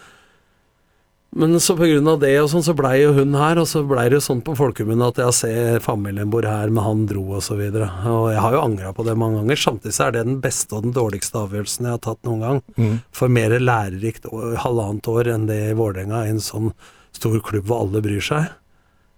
[1.31, 4.19] men så av det og sånn, så blei jo hun her, og så blei det
[4.19, 7.55] jo sånn på folkemunne at jeg ser familien bor her, men han dro og så
[7.55, 7.87] videre.
[8.11, 9.61] Og jeg har jo angra på det mange ganger.
[9.63, 12.63] Samtidig så er det den beste og den dårligste avgjørelsen jeg har tatt noen gang.
[12.75, 12.97] Mm.
[13.15, 14.27] For mer lærerikt
[14.65, 16.73] halvannet år enn det i Vålerenga, i en sånn
[17.15, 18.51] stor klubb hvor alle bryr seg.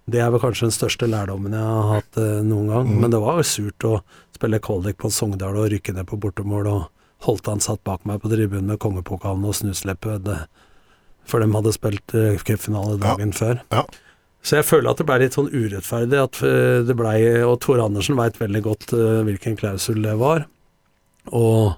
[0.05, 2.89] Det er vel kanskje den største lærdommen jeg har hatt eh, noen gang.
[2.91, 2.97] Mm.
[3.01, 3.95] Men det var jo surt å
[4.35, 6.89] spille kvalik på Sogndal og rykke ned på bortemål, og
[7.23, 10.17] Holtan satt bak meg på tribunen med kongepokalen og snusleppe.
[10.21, 10.41] Det,
[11.29, 13.61] for de hadde spilt uh, cupfinale dagen før.
[13.73, 13.85] Ja.
[14.43, 17.15] Så jeg føler at det ble litt sånn urettferdig at eh, det blei
[17.47, 20.43] Og Tore Andersen veit veldig godt uh, hvilken klausul det var.
[21.31, 21.77] Og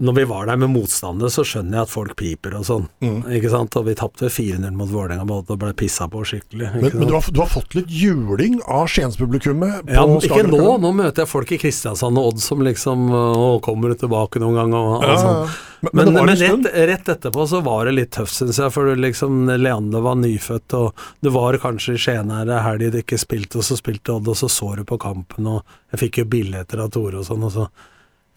[0.00, 2.86] når vi var der med motstandere, så skjønner jeg at folk piper og sånn.
[3.04, 3.18] Mm.
[3.36, 3.74] Ikke sant?
[3.76, 6.70] Og vi tapte 4-0 mot Vålerenga både og ble pissa på skikkelig.
[6.78, 9.90] Men, men du, har, du har fått litt juling av Skiens-publikummet?
[9.92, 10.62] ja, ikke nå.
[10.80, 14.56] Nå møter jeg folk i Kristiansand og Odd som liksom Å, kommer du tilbake noen
[14.62, 14.74] gang?
[14.78, 15.58] Og, og Ja, sånn.
[15.80, 18.72] Men, men, Men, rett, rett etterpå så var det litt tøft, syns jeg.
[18.72, 23.00] For liksom, Leander var nyfødt, og du var kanskje i Skien her en helg du
[23.00, 26.22] ikke spilte, og så spilte Odd, og så så du på kampen, og jeg fikk
[26.22, 27.68] jo billetter av Tore og sånn, og så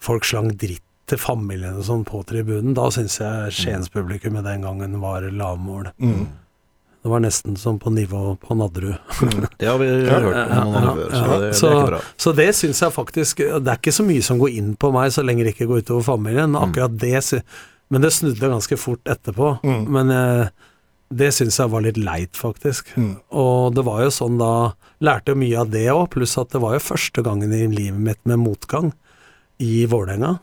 [0.04, 2.74] folk slang dritt til familien og sånn på tribunen.
[2.76, 5.90] Da syns jeg Skienspublikummet den gangen var lavmål.
[6.00, 6.24] Mm.
[7.04, 8.94] Det var nesten som på nivå på Nadderud.
[9.60, 12.02] Det har vi hørt om noen ganger før, så det, det er ikke bra.
[12.16, 15.12] Så det syns jeg faktisk Det er ikke så mye som går inn på meg
[15.12, 16.56] så lenge det ikke går utover familien.
[16.56, 17.42] Akkurat det
[17.92, 19.58] Men det snudde ganske fort etterpå.
[19.62, 19.84] Mm.
[19.92, 20.54] Men eh,
[21.12, 22.88] det syns jeg var litt leit, faktisk.
[22.96, 23.18] Mm.
[23.36, 24.54] Og det var jo sånn da
[25.04, 28.00] Lærte jo mye av det òg, pluss at det var jo første gangen i livet
[28.00, 28.92] mitt med motgang
[29.60, 30.38] i Vålerenga.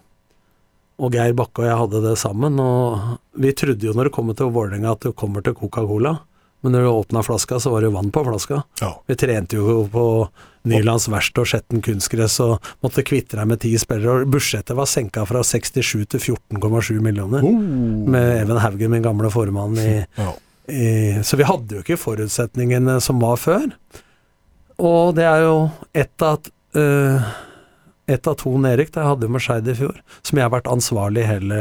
[0.99, 4.35] Og Geir Bakke og jeg hadde det sammen, og vi trodde jo når det kommer
[4.37, 6.17] til Vålerenga at det kommer til Coca-Cola,
[6.61, 8.59] men når du åpna flaska, så var det jo vann på flaska.
[8.83, 8.91] Ja.
[9.09, 10.03] Vi trente jo på
[10.69, 14.21] Nylands verst og Skjetten kunstgress og måtte kvitte deg med ti spillere.
[14.21, 17.41] og Budsjettet var senka fra 67 til 14,7 millioner.
[17.41, 17.57] Oh.
[18.13, 20.29] Med Even Haugen, min gamle formann i, Ja.
[20.69, 23.65] i Så vi hadde jo ikke forutsetningene som var før.
[24.77, 25.57] Og det er jo
[25.97, 26.45] ett av
[26.77, 27.25] uh,
[28.13, 30.69] ett av to nedrykk det jeg hadde med Skeid i fjor, som jeg har vært
[30.71, 31.59] ansvarlig hele,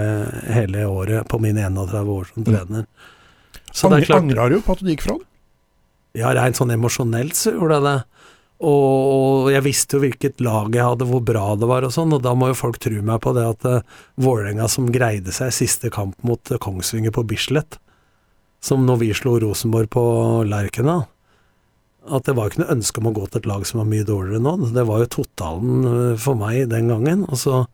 [0.50, 2.86] hele året på mine 31 år som trener.
[3.70, 5.26] Så det er klart Angrer du på at du gikk fra den?
[6.16, 7.98] ja, rent sånn emosjonelt så gjorde jeg det.
[8.60, 12.12] Og, og jeg visste jo hvilket lag jeg hadde, hvor bra det var og sånn,
[12.12, 15.54] og da må jo folk tro meg på det at uh, Vålerenga som greide seg
[15.56, 17.78] siste kamp mot eh, Kongsvinger på Bislett,
[18.60, 20.04] som når vi slo Rosenborg på
[20.48, 21.06] Lerkendal
[22.10, 24.06] At det var ikke noe ønske om å gå til et lag som var mye
[24.06, 24.56] dårligere nå.
[24.74, 27.24] Det var jo totalen eh, for meg den gangen.
[27.30, 27.64] Og så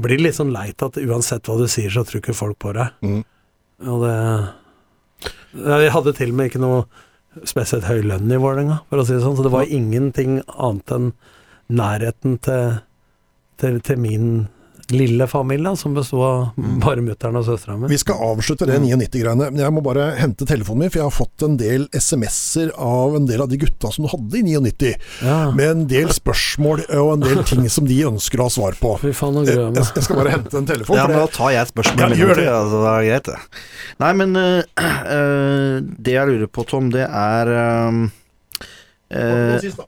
[0.00, 2.74] blir det litt sånn leit at uansett hva du sier, så tror ikke folk på
[2.76, 2.94] deg.
[3.04, 3.22] Mm.
[3.90, 4.16] Og det
[5.54, 6.84] Jeg hadde til og med ikke noe
[7.46, 9.36] spesielt høy lønn i Vålerenga, for å si det sånn.
[9.38, 11.12] Så det var ingenting annet enn
[11.74, 12.80] nærheten til,
[13.60, 14.28] til, til min
[14.92, 17.88] lille familie, som besto av bare mutter'n og søstera mi.
[17.92, 21.14] Vi skal avslutte det 99-greiene, men jeg må bare hente telefonen min, for jeg har
[21.14, 24.92] fått en del SMS-er av en del av de gutta som du hadde i 99,
[25.24, 25.38] Ja.
[25.56, 28.96] med en del spørsmål og en del ting som de ønsker å ha svar på.
[29.00, 30.98] Fy faen, og Jeg, jeg jeg skal bare hente en telefon.
[30.98, 32.04] Ja, men da tar jeg et spørsmål.
[32.04, 32.46] Ja, gjør det.
[32.50, 33.64] Altså, det er greit, det.
[34.04, 34.62] Nei, men øh,
[35.16, 38.00] øh, det jeg lurer på, Tom, det er øh,
[39.10, 39.86] eh, Konsis, da.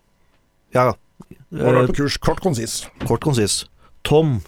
[0.76, 0.96] Ja, eh.
[2.20, 2.86] Kort, konsis.
[3.06, 3.64] kort konsis.
[4.04, 4.40] Tom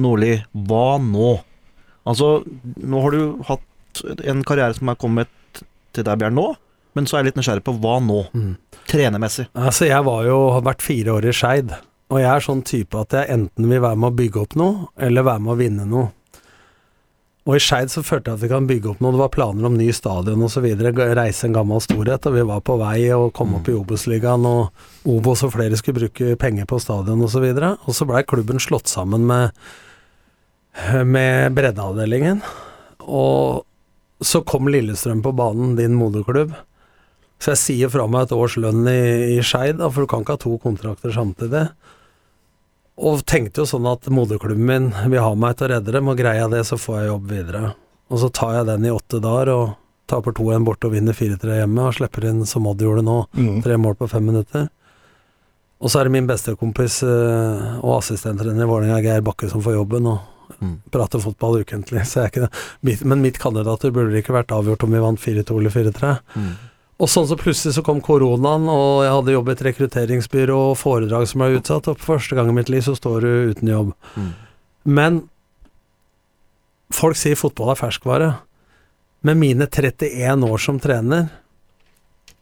[0.00, 0.36] Nordli,
[0.68, 1.34] hva nå?
[2.08, 2.38] Altså,
[2.80, 5.62] nå har du hatt en karriere som er kommet
[5.94, 6.52] til der vi er nå,
[6.96, 8.22] men så er jeg litt nysgjerrig på hva nå?
[8.32, 8.52] Mm.
[8.88, 9.48] Trenermessig.
[9.58, 11.74] Altså, jeg var jo, har vært fire år i Skeid,
[12.08, 14.88] og jeg er sånn type at jeg enten vil være med å bygge opp noe,
[14.96, 16.12] eller være med å vinne noe.
[17.48, 19.68] Og i Skeid så følte jeg at vi kan bygge opp noe, det var planer
[19.68, 20.66] om ny stadion osv.,
[21.16, 25.08] reise en gammel storhet, og vi var på vei å komme opp i Obos-ligaen, og
[25.08, 28.60] Obos og flere skulle bruke penger på stadion osv., og, så og så blei klubben
[28.60, 29.56] slått sammen med,
[31.06, 32.42] med breddeavdelingen,
[33.08, 33.64] og
[34.24, 36.54] så kom Lillestrøm på banen, din moderklubb.
[37.38, 40.34] Så jeg sier fra meg et års lønn i, i Skeid, for du kan ikke
[40.34, 41.68] ha to kontrakter samtidig.
[42.98, 46.18] Og tenkte jo sånn at moderklubben min vil ha meg til å redde dem, og
[46.18, 47.62] greier jeg det, så får jeg jobb videre.
[48.10, 49.76] Og så tar jeg den i åtte dager, og
[50.10, 53.62] taper 2-1 borte og vinner 4-3 hjemme, og slipper inn som Odd gjorde nå, Mm.
[53.62, 54.66] tre mål på fem minutter.
[55.78, 59.76] Og så er det min beste kompis og assistenttrener i Vålerenga, Geir Bakke, som får
[59.78, 60.18] jobben, og
[60.58, 60.80] Mm.
[60.90, 62.06] prater fotball ukentlig.
[62.08, 62.96] Så jeg er ikke det.
[63.04, 66.12] Men mitt kandidatur burde ikke vært avgjort om vi vant 4-2 eller 4-3.
[66.34, 66.50] Mm.
[66.98, 70.78] Og sånn så plutselig så kom koronaen, og jeg hadde jobb i et rekrutteringsbyrå og
[70.80, 73.70] foredrag som ble utsatt, og for første gang i mitt liv så står du uten
[73.70, 73.92] jobb.
[74.18, 74.32] Mm.
[74.98, 75.20] Men
[76.94, 78.32] folk sier fotball er ferskvare.
[79.26, 81.28] Med mine 31 år som trener,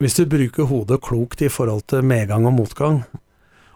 [0.00, 3.02] hvis du bruker hodet klokt i forhold til medgang og motgang,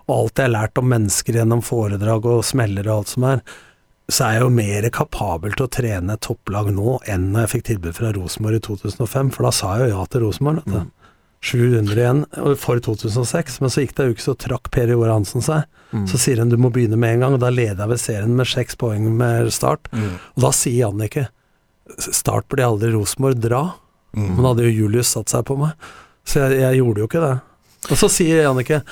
[0.08, 3.44] og alt jeg har lært om mennesker gjennom foredrag og smeller og alt som er,
[4.10, 7.66] så er jeg jo mer kapabel til å trene topplag nå enn når jeg fikk
[7.70, 10.66] tilbud fra Rosenborg i 2005, for da sa jeg jo ja til Rosenborg.
[10.66, 10.88] Mm.
[11.40, 12.24] 700 igjen
[12.60, 15.64] for 2006, men så gikk det ei uke, så trakk Per Ivar Hansen seg.
[15.90, 16.04] Mm.
[16.10, 18.34] Så sier han du må begynne med en gang, og da leder jeg ved serien
[18.36, 19.88] med seks poeng med start.
[19.94, 20.18] Mm.
[20.36, 21.28] Og da sier Jannicke
[21.98, 23.64] Start burde aldri Rosenborg dra.
[24.14, 24.28] Mm.
[24.36, 25.88] Men hadde jo Julius satt seg på meg,
[26.28, 27.32] så jeg, jeg gjorde jo ikke det.
[27.88, 28.82] Og så sier Jannicke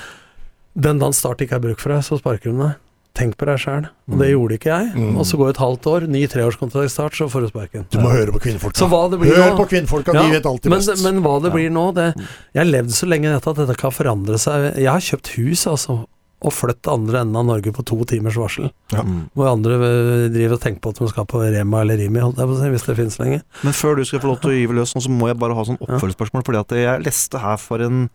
[0.73, 2.75] den dagen Start ikke er bruk for deg, så sparker hun deg.
[3.19, 3.87] Tenk på deg sjæl.
[4.09, 4.91] Og det gjorde ikke jeg.
[4.95, 5.17] Mm.
[5.19, 7.87] Og så går et halvt år, ny treårskontrakt Start, så får du sparken.
[7.91, 8.79] Du må høre på kvinnfolka.
[8.79, 11.03] Så hva det Hør nå- på kvinnfolka, Ja, de vet alltid men, best.
[11.03, 11.55] men hva det Ja.
[11.57, 12.07] blir nå det,
[12.55, 14.77] Jeg har levd så lenge i dette at dette kan forandre seg.
[14.77, 16.05] Jeg har kjøpt hus, altså.
[16.41, 18.71] og flytt andre enden av Norge på to timers varsel.
[18.93, 19.01] Ja.
[19.03, 19.29] Mm.
[19.35, 22.37] Hvor andre eh, driver og tenker på at de skal på Rema eller Rimi, holdt
[22.39, 23.41] jeg på å si, hvis det finnes lenger.
[23.61, 25.65] Men før du skal få lov til å gyve løs, så må jeg bare ha
[25.67, 26.45] sånn oppfølgingsspørsmål.
[26.47, 28.09] Fordi at jeg leste her for en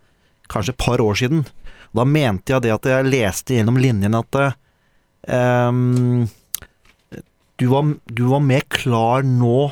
[0.48, 1.44] kanskje et par år siden.
[1.94, 4.56] Da mente jeg det at jeg leste gjennom linjene at
[5.28, 6.26] ehm,
[7.60, 9.70] du, var, du var mer klar nå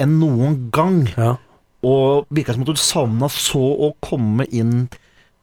[0.00, 1.00] enn noen gang.
[1.18, 1.34] Ja.
[1.86, 4.88] Og virka som at du savna så å komme inn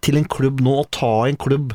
[0.05, 1.73] til en klubb nå, og ta en klubb,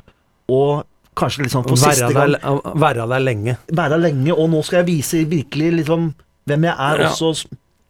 [0.53, 0.85] og
[1.19, 3.57] kanskje liksom for Være siste gang der, være der lenge.
[3.69, 6.13] være der lenge, og nå skal jeg vise virkelig liksom
[6.49, 7.09] hvem jeg er Ja.
[7.11, 7.35] også.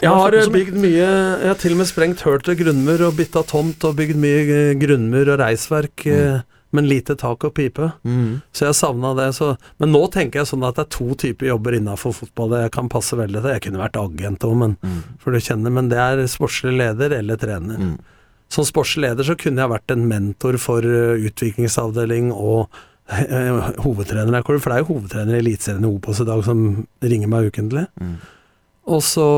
[0.03, 1.07] Jeg har bygd mye
[1.39, 4.75] Jeg har til og med sprengt hull til grunnmur og bytta tomt og bygd mye
[4.81, 6.41] grunnmur og reisverk, eh,
[6.73, 7.91] men lite tak og pipe.
[8.05, 8.41] Mm.
[8.53, 9.29] Så jeg savna det.
[9.37, 9.51] Så.
[9.79, 12.89] Men nå tenker jeg sånn at det er to typer jobber innafor fotball jeg kan
[12.89, 13.51] passe veldig til.
[13.53, 15.03] Jeg kunne vært agent òg, men, Mm.
[15.19, 17.77] for du kjenner, men det er sportslig leder eller trener.
[17.79, 17.99] Mm.
[18.49, 22.69] Som sportslig leder så kunne jeg vært en mentor for eh, utviklingsavdeling og
[23.09, 27.29] eh, hovedtrener for det er jo hovedtrener i Eliteserien i Obos i dag som ringer
[27.29, 27.87] meg ukentlig.
[28.01, 28.17] Mm.
[28.89, 29.29] Og så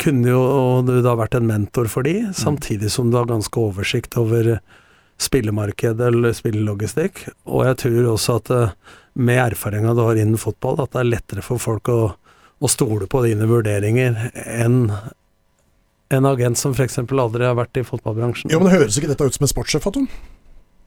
[0.00, 0.42] kunne jo
[0.86, 2.32] du da vært en mentor for de, Mm.
[2.34, 4.60] samtidig som du har ganske oversikt over
[5.20, 7.26] spillemarkedet eller spillelogistikk.
[7.50, 8.74] Og jeg tror også at eh,
[9.20, 12.00] med erfaringa du har innen fotball, at det er lettere for folk å,
[12.60, 14.84] å stole på dine vurderinger enn
[16.10, 16.98] en agent som f.eks.
[16.98, 18.50] aldri har vært i fotballbransjen.
[18.50, 20.08] Jo, men Høres ikke dette ut som en sportssjef, Tom?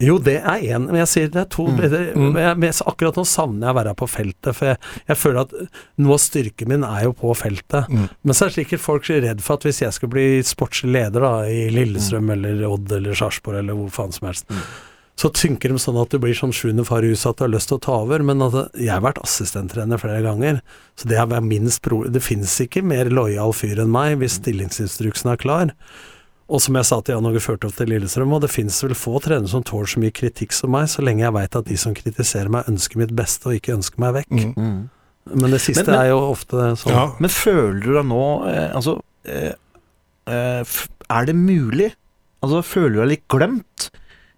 [0.04, 1.66] Jo, det er én, men jeg sier det er to.
[1.72, 1.82] Mm.
[1.84, 2.30] Mm.
[2.34, 5.42] men jeg, men akkurat nå savner jeg å være på feltet, for jeg, jeg føler
[5.46, 5.54] at
[6.04, 7.90] noe av styrken min er jo på feltet.
[7.92, 8.08] Mm.
[8.24, 11.24] Men så er sikkert folk så redd for at hvis jeg skulle bli sportslig leder
[11.28, 14.60] da, i Lillestrøm eller Odd eller Sarpsborg eller hvor faen som helst, Mm.
[15.16, 17.52] så tenker de sånn at du blir som sjuende far i huset at du har
[17.54, 18.24] lyst til å ta over.
[18.26, 20.60] Men at jeg har vært assistenttrener flere ganger,
[20.98, 22.02] så det er minst pro...
[22.10, 25.74] Det finnes ikke mer lojal fyr enn meg hvis stillingsinstruksen er klar.
[26.49, 29.15] Og som jeg sa til Jan Åge Førtoft til Lillestrøm, og det finnes vel få
[29.24, 31.94] trenere som tåler så mye kritikk som meg, så lenge jeg veit at de som
[31.95, 34.32] kritiserer meg, ønsker mitt beste og ikke ønsker meg vekk.
[34.36, 34.53] Mm.
[34.57, 34.82] Mm.
[35.40, 36.91] Men det siste Men- men- er jo ofte sånn.
[36.91, 37.06] Ja.
[37.20, 39.53] Men føler du deg nå eh, Altså eh,
[40.28, 40.64] eh,
[41.10, 41.94] Er det mulig?
[42.44, 43.90] Altså Føler du deg litt glemt?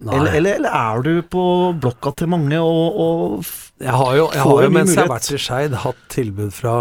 [0.06, 3.46] Eller, eller, eller er du på blokka til mange og, og
[3.82, 4.96] Jeg har jo, jeg har jo mens mulighet.
[4.96, 6.76] jeg har vært i Skeid, hatt tilbud fra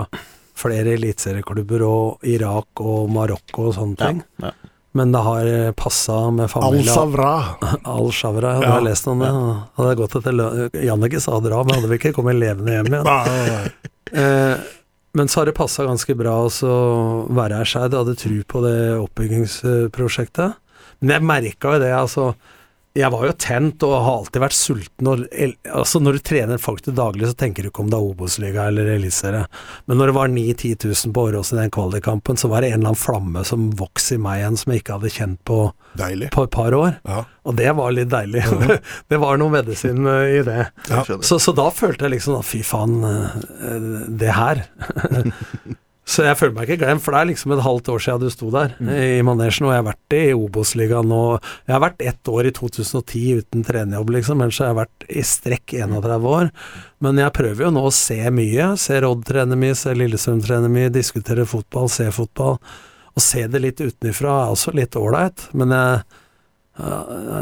[0.55, 4.23] flere eliteserieklubber og Irak og Marokko og sånne ting.
[4.43, 4.64] Ja, ja.
[4.95, 6.87] Men det har passa med familie.
[6.87, 7.33] Al-Shavra.
[7.97, 8.71] Al-Shavra, jeg Ja.
[8.77, 9.31] har lest om det.
[9.75, 13.09] Hadde jeg gått etter Jannicke sa dra, men hadde vi ikke kommet levende hjem igjen.
[13.11, 13.73] Nei.
[14.15, 14.57] Eh,
[15.19, 17.91] men så har det passa ganske bra å være her seg.
[17.91, 20.55] Du hadde tru på det oppbyggingsprosjektet.
[21.03, 22.29] Men jeg merka jo det, altså.
[22.95, 25.09] Jeg var jo tent og har alltid vært sulten.
[25.11, 25.23] Og,
[25.67, 28.69] altså når du trener folk til daglig, så tenker du ikke om det er Obos-liga
[28.71, 29.49] eller Eliteserie.
[29.91, 32.79] Men når det var 9000-10 000 på Åråsen i den kvalikkampen, så var det en
[32.79, 35.59] eller annen flamme som vokste i meg igjen, som jeg ikke hadde kjent på,
[35.99, 36.99] på et par år.
[37.03, 37.25] Ja.
[37.43, 38.47] Og det var litt deilig.
[39.11, 40.61] det var noe medisin eh, i det.
[40.87, 41.03] Ja.
[41.19, 43.89] Så, så da følte jeg liksom at fy faen, eh,
[44.23, 44.69] det her.
[46.05, 48.33] så jeg føler meg ikke glemt, for det er liksom et halvt år siden du
[48.33, 51.21] sto der i manesjen, og jeg har vært i Obos-ligaen nå.
[51.65, 55.25] Jeg har vært ett år i 2010 uten trenerjobb, liksom, ellers har jeg vært i
[55.25, 56.51] strekk 31 år.
[57.05, 58.69] Men jeg prøver jo nå å se mye.
[58.81, 62.61] Se Odd trene mye, se Lillestrøm trene mye, diskutere fotball, se fotball.
[63.15, 66.21] Å se det litt utenfra er også litt ålreit, men jeg
[66.75, 66.97] ja,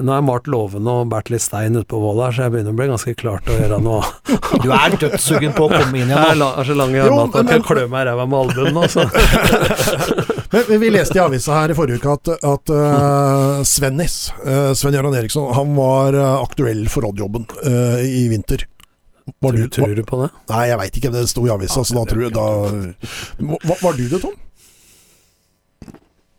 [0.05, 2.75] nå har jeg malt låvene og båret litt stein ute på her, så jeg begynner
[2.75, 4.03] å bli ganske klar til å gjøre noe.
[4.63, 6.41] Du er dødssugen på å komme inn Jeg igjen er nå.
[6.43, 8.77] la- er så lang i armene at jeg kan klø meg i ræva med albuen
[8.77, 9.07] nå, så
[10.53, 14.75] Men, men vi leste i avisa her i forrige uke at, at uh, Svennis, uh,
[14.77, 18.67] Sven Jørgen Eriksson, han var eh, aktuell for Odd-jobben eh, i vinter.
[19.41, 20.29] Var du, Tror, tror du på det?
[20.53, 23.97] Nei, jeg veit ikke, det sto i avisa, så da tror jeg da Var, var
[23.97, 24.37] du det, Tom?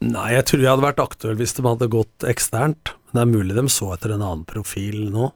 [0.04, 2.94] Nei, jeg tror jeg hadde vært aktuell hvis de hadde gått eksternt.
[3.12, 5.30] Men det er mulig de så etter en annen profil nå,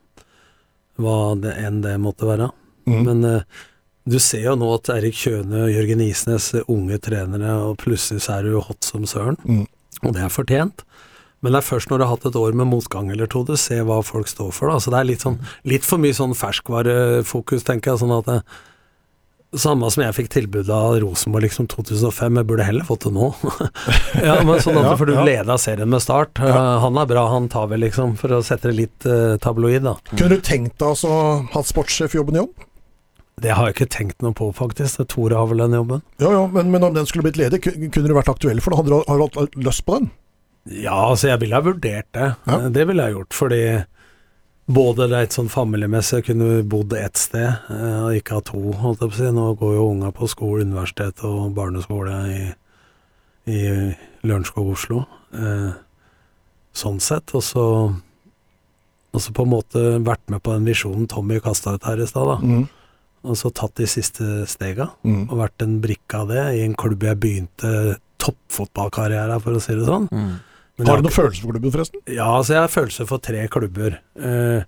[1.01, 2.49] hva det enn det måtte være.
[2.89, 2.99] Mm.
[3.05, 3.65] Men uh,
[4.07, 8.25] du ser jo nå at Erik Kjøne og Jørgen Isnes er unge trenere, og plutselig
[8.25, 9.39] så er du hot som søren.
[9.45, 9.65] Mm.
[10.03, 10.83] Og det er fortjent.
[11.45, 13.53] Men det er først når du har hatt et år med motgang eller to, du
[13.59, 14.71] ser hva folk står for.
[14.71, 14.81] Da.
[14.81, 15.37] Så det er litt, sånn,
[15.69, 18.01] litt for mye sånn ferskvarefokus, tenker jeg.
[18.01, 18.39] sånn at det,
[19.55, 23.29] Samme som jeg fikk tilbud av Rosenborg liksom 2005, jeg burde heller fått det nå.
[24.27, 25.23] ja, men sånn at Ja, For du ja.
[25.23, 26.41] leda serien med start.
[26.43, 26.51] Ja.
[26.51, 29.85] Uh, han er bra, han tar vel liksom, for å sette det litt uh, tabloid,
[29.87, 29.95] da.
[30.11, 31.13] Kunne du tenkt deg altså
[31.53, 32.67] hatt sportssjefjobben i jobb?
[33.39, 34.99] Det har jeg ikke tenkt noe på, faktisk.
[35.13, 36.03] Tore har vel den jobben.
[36.19, 38.81] Ja, ja, men, men om den skulle blitt ledig, kunne du vært aktuell for det?
[38.81, 40.09] Hadde du, hatt lyst på den?
[40.67, 42.31] Ja, altså jeg ville ha vurdert det.
[42.49, 42.57] Ja.
[42.73, 43.61] Det ville jeg gjort, fordi
[44.67, 49.01] både reit sånn familiemessig, jeg kunne bodd ett sted, eh, og ikke ha to, holdt
[49.03, 49.31] jeg på å si.
[49.35, 52.41] Nå går jo unga på skole, universitet og barneskole i,
[53.47, 53.61] i
[54.27, 55.05] Lørenskog, Oslo.
[55.33, 55.71] Eh,
[56.77, 57.33] sånn sett.
[57.37, 57.67] Og så,
[59.15, 62.05] Og så på en måte vært med på den visjonen Tommy kasta ut her i
[62.05, 62.35] stad, da.
[62.43, 62.67] Mm.
[63.23, 65.23] Og så tatt de siste stega, Mm.
[65.31, 69.73] og vært en brikke av det i en klubb jeg begynte toppfotballkarriere, for å si
[69.73, 70.07] det sånn.
[70.77, 72.01] Men Har du noen følelse for klubben, forresten?
[72.05, 73.97] Ja, altså jeg har følelse for tre klubber.
[74.13, 74.67] Eh,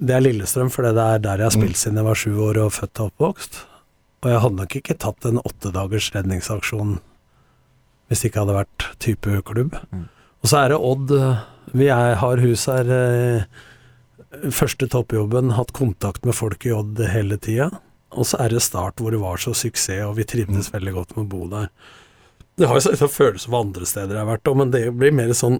[0.00, 2.62] det er Lillestrøm, for det er der jeg har spilt siden jeg var sju år
[2.64, 3.60] og født og oppvokst.
[4.22, 6.96] Og jeg hadde nok ikke tatt en åttedagers redningsaksjon
[8.08, 9.76] hvis det ikke hadde vært type klubb.
[9.92, 10.08] Mm.
[10.42, 11.12] Og så er det Odd.
[11.72, 12.90] Vi er, har hus her.
[12.92, 17.70] Eh, første toppjobben, hatt kontakt med folk i Odd hele tida.
[18.12, 21.16] Og så er det Start hvor det var så suksess, og vi trivdes veldig godt
[21.16, 21.70] med å bo der.
[22.62, 25.14] Det har jo selvsagt følelser for andre steder jeg har vært òg, men det blir
[25.18, 25.58] mer sånn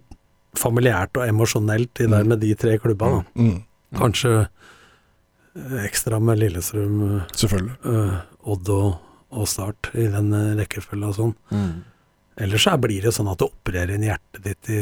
[0.59, 3.09] familiært og emosjonelt i der med de tre klubba.
[3.17, 3.23] da.
[3.43, 3.57] Mm.
[3.99, 7.01] Kanskje eh, ekstra med Lillestrøm,
[7.35, 7.75] Selvfølgelig.
[7.91, 8.21] eh,
[8.53, 8.93] Odd og,
[9.33, 11.35] og Start i den eh, rekkefølga og sånn.
[12.43, 12.49] Mm.
[12.49, 14.81] Ellers så blir det sånn at du opererer inn hjertet ditt i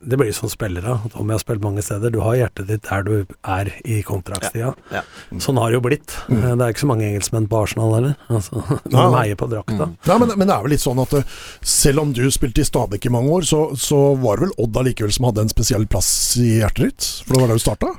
[0.00, 0.94] Det blir som spillere.
[1.04, 4.00] at Om jeg har spilt mange steder, du har hjertet ditt der du er i
[4.06, 4.72] kontraktstida.
[4.94, 5.02] Ja,
[5.42, 6.14] Sånn har det jo blitt.
[6.28, 6.38] Mm.
[6.42, 8.14] Eh, Det er ikke så mange engelskmenn på Arsenal heller.
[8.30, 9.90] Altså, de heier på drakta.
[9.90, 9.96] Mm.
[10.06, 12.68] Nei, men, men det er vel litt sånn at eh, selv om du spilte i
[12.68, 15.86] Stabæk i mange år, så, så var det vel Odd allikevel som hadde en spesiell
[15.90, 17.10] plass i hjertet ditt?
[17.26, 17.90] For det var der du starta?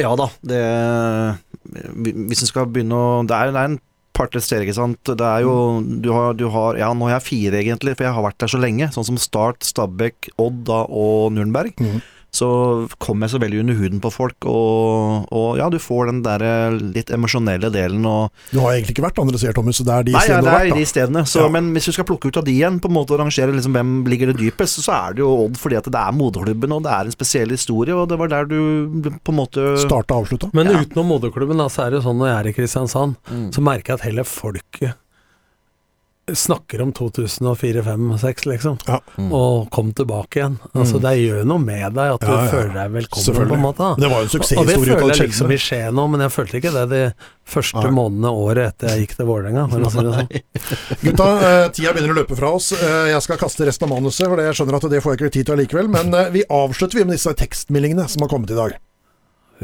[0.00, 0.58] Ja da, det
[1.68, 3.80] Hvis en skal begynne å Det er, det er en
[4.16, 5.00] par-tre steder, ikke sant.
[5.08, 8.16] Det er jo du har, du har Ja, nå har jeg fire, egentlig, for jeg
[8.16, 8.90] har vært der så lenge.
[8.94, 11.78] Sånn som Start, Stabæk, Odd da, og Nürnberg.
[11.80, 12.00] Mm.
[12.32, 12.46] Så
[12.96, 16.40] kommer jeg så veldig under huden på folk, og, og ja, du får den der
[16.46, 19.92] eh, litt emosjonelle delen og Du har egentlig ikke vært andre steder, Thomas, så det
[19.98, 21.24] er de Nei, ja, stedene det du har er vært, de stedene.
[21.28, 21.50] Så, Ja.
[21.52, 23.76] Men hvis du skal plukke ut av de igjen, på en måte og rangere liksom
[23.76, 26.82] hvem ligger det dypest, så er det jo Odd fordi at det er moderklubben, og
[26.88, 28.56] det er en spesiell historie, og det var der du
[29.20, 30.48] på en måte Starta og avslutta.
[30.56, 30.80] Men Ja.
[30.86, 33.50] utenom moderklubben, da, så er det jo sånn når jeg er i Kristiansand, Mm.
[33.52, 34.94] så merker jeg at hele folket
[36.32, 38.76] snakker om 2004, 2005, 2006, liksom.
[38.86, 39.00] Ja.
[39.18, 39.32] Mm.
[39.34, 40.58] Og kom tilbake igjen.
[40.72, 41.02] Altså, Mm.
[41.02, 42.50] Det gjør noe med deg at du Ja, ja.
[42.52, 43.78] føler deg velkommen, på en måte.
[43.78, 43.94] da.
[43.98, 44.76] Det var jo en suksesshistorie.
[44.78, 47.02] Og det føler jeg liksom i skje nå, men jeg følte ikke det de
[47.44, 47.90] første Nei.
[47.90, 49.64] månedene året etter jeg gikk til Vålerenga.
[49.68, 50.28] si sånn.
[51.02, 52.70] Gutta, eh, tida begynner å løpe fra oss.
[52.72, 55.32] Eh, jeg skal kaste resten av manuset, for jeg skjønner at det får jeg ikke
[55.32, 55.88] tid til allikevel.
[55.90, 58.78] Men eh, vi avslutter vi med disse tekstmeldingene som har kommet i dag.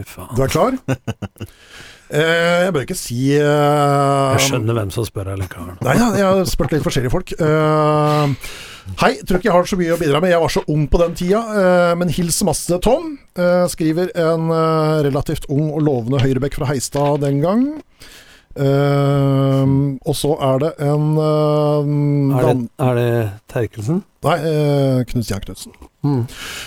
[0.04, 0.34] Faen.
[0.36, 0.78] Du er klar?
[2.08, 5.74] Eh, jeg bør ikke si eh, Jeg skjønner hvem som spør allikevel.
[5.84, 7.34] Nei, jeg har spurt litt forskjellige folk.
[7.36, 8.52] Eh,
[9.02, 10.32] hei, tror ikke jeg har så mye å bidra med.
[10.32, 11.42] Jeg var så ung på den tida,
[12.00, 13.18] men hils masse Tom.
[13.68, 14.48] skriver en
[15.04, 17.66] relativt ung og lovende høyrebekk fra Heistad den gang.
[18.58, 19.64] Eh,
[20.02, 23.10] og så er det en uh, Er det, er det
[23.52, 24.00] Terkelsen?
[24.26, 25.74] Nei, uh, Knut Stian Knutsen.
[26.02, 26.24] Mm.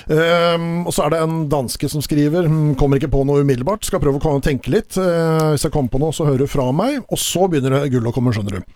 [0.08, 3.84] Uh, og så er det en danske som skriver hm, Kommer ikke på noe umiddelbart,
[3.88, 4.96] skal prøve å tenke litt.
[4.96, 7.02] Uh, hvis jeg kommer på noe, så hører du fra meg.
[7.12, 8.76] Og så begynner det gull å komme, skjønner du.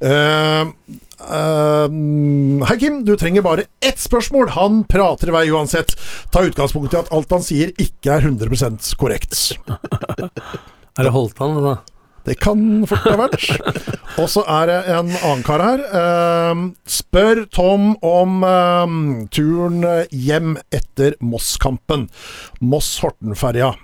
[0.00, 0.72] Uh,
[2.68, 3.02] hei, Kim.
[3.04, 4.54] Du trenger bare ett spørsmål.
[4.56, 5.96] Han prater i vei uansett.
[6.32, 9.36] Ta utgangspunkt i at alt han sier, ikke er 100% korrekt.
[10.94, 11.93] Er det Holtan, det da?
[12.24, 13.48] Det kan fort ha vært.
[14.20, 15.82] Og så er det en annen kar her.
[16.00, 19.02] Ehm, spør Tom om ehm,
[19.34, 22.08] turen hjem etter Moss-kampen.
[22.64, 23.74] Moss-Horten-ferja.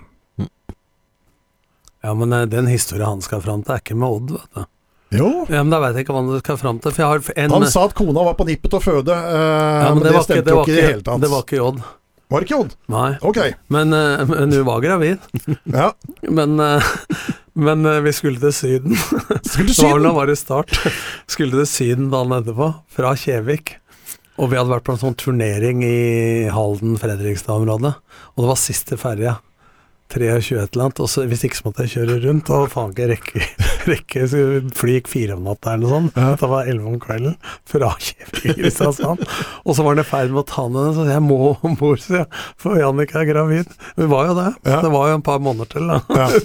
[2.01, 4.67] Ja, men eh, den historien han skal fram til, er ikke med Odd, vet du.
[5.11, 5.29] Jo.
[5.51, 6.99] Ja, men Da veit jeg ikke hva han skal fram til.
[7.35, 10.13] En Han sa at kona var på nippet til å føde, eh, ja, men, det,
[10.15, 11.21] var stemte det jo ikke i det hele tatt.
[11.21, 11.81] Det var ikke Odd.
[12.31, 12.75] Var det ikke Odd?
[12.93, 13.09] Nei.
[13.27, 13.55] Okay.
[13.75, 15.29] Men, eh, men hun var gravid.
[15.67, 15.91] Ja.
[16.23, 16.93] Men, eh,
[17.53, 18.95] men eh, vi skulle til Syden.
[19.51, 20.07] Skulle til Syden.
[20.07, 20.73] det var i start.
[21.31, 23.77] Skulle til Syden dagen etterpå, fra Kjevik.
[24.41, 27.91] Og vi hadde vært på en sånn turnering i Halden-Fredrikstad-området.
[28.33, 29.35] Og det var siste ferja.
[30.11, 31.01] 23 et eller annet.
[31.03, 32.49] Og så, hvis ikke så måtte jeg kjøre rundt.
[32.55, 33.43] Og faen ikke rekke,
[33.87, 34.27] rekke
[34.77, 36.17] Fly gikk fire om natta eller noe sånt.
[36.19, 36.35] Ja.
[36.39, 37.35] Det var elleve om kvelden.
[37.69, 39.23] Fra Kristiansand.
[39.65, 42.01] Og så var han i ferd med å ta henne, så jeg må om bord,
[42.03, 42.29] sier jeg.
[42.61, 43.73] For Jannicke er gravid.
[43.97, 44.49] Hun var jo det.
[44.69, 44.79] Ja.
[44.85, 46.01] Det var jo en par måneder til, da.
[46.09, 46.29] Ja.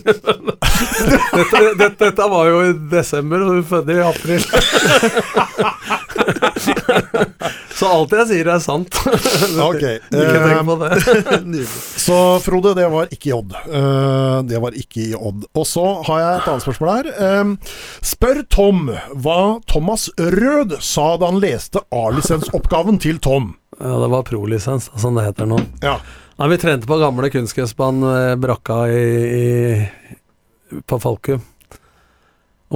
[1.37, 4.43] Dette, dette, dette var jo i desember, og hun fødte i april.
[7.77, 8.99] Så alt jeg sier er sant.
[9.67, 9.83] Ok.
[10.11, 11.65] Det.
[12.07, 13.55] Så Frode, det var ikke i Odd.
[13.67, 15.47] Eh, det var ikke i Odd.
[15.57, 17.11] Og så har jeg et annet spørsmål her.
[17.27, 17.75] Eh,
[18.07, 18.87] spør Tom
[19.25, 23.55] hva Thomas Rød sa da han leste A-lisensoppgaven til Tom.
[23.81, 25.61] Ja, det var prolisens, som det heter nå.
[25.85, 25.99] Ja.
[26.37, 29.05] Nei, vi trente på gamle kunstgressbanen brakka i,
[29.37, 31.37] i, på Falku.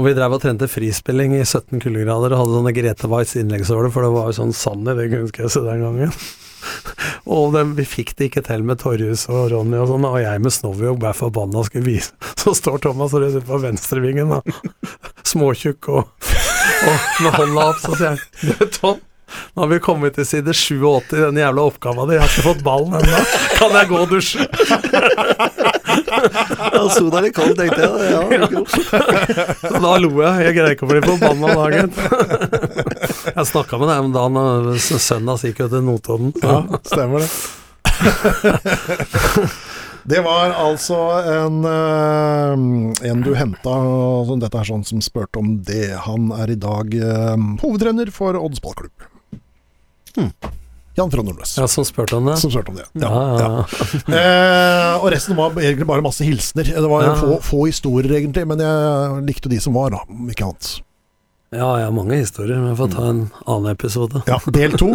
[0.00, 3.90] Og vi drev og trente frispilling i 17 kuldegrader og hadde sånne Grete Waitz innleggsåler,
[3.92, 6.14] for det var jo sånn sand i det kunstgresset den gangen.
[7.36, 10.40] og det, vi fikk det ikke til med Torjus og Ronny og sånn, og jeg
[10.40, 12.16] med Snowy og ble forbanna skulle vise.
[12.40, 14.40] Så står Thomas og Rød på venstrevingen, da.
[15.34, 19.04] Småtjukk og, og med hånda opp, så sier jeg Du, Tom,
[19.52, 22.16] Nå har vi kommet til side 87 i den jævla oppgava di.
[22.16, 23.20] Jeg har ikke fått ballen ennå.
[23.60, 25.68] Kan jeg gå og dusje?
[25.90, 27.90] Ja, der litt kald, tenkte jeg.
[28.12, 28.48] Ja, det.
[29.60, 30.44] Så da lo jeg.
[30.46, 31.88] Jeg greier ikke å bli forbanna dagen.
[33.36, 36.32] Jeg snakka med deg om dagen, og sønnen hans gikk til Notodden.
[36.42, 37.30] Ja, stemmer det.
[40.10, 40.96] Det var altså
[41.28, 43.74] en, eh, en du henta
[44.40, 45.92] Dette er sånn som spurte om det.
[46.06, 49.06] Han er i dag eh, hovedtrener for Odds ballklubb.
[51.00, 51.56] Jan Trond Nordnes.
[51.58, 52.36] Ja, som spurte om det.
[52.42, 52.86] Som spurte om det.
[53.00, 53.10] Ja,
[53.40, 54.20] ja, ja.
[54.20, 56.68] Eh, og resten var egentlig bare masse hilsener.
[56.76, 60.46] Det var få, få historier, egentlig, men jeg likte de som var, da, om ikke
[60.50, 60.70] annet.
[61.50, 64.20] Ja, jeg har mange historier, men jeg får ta en annen episode.
[64.30, 64.92] Ja, Del to.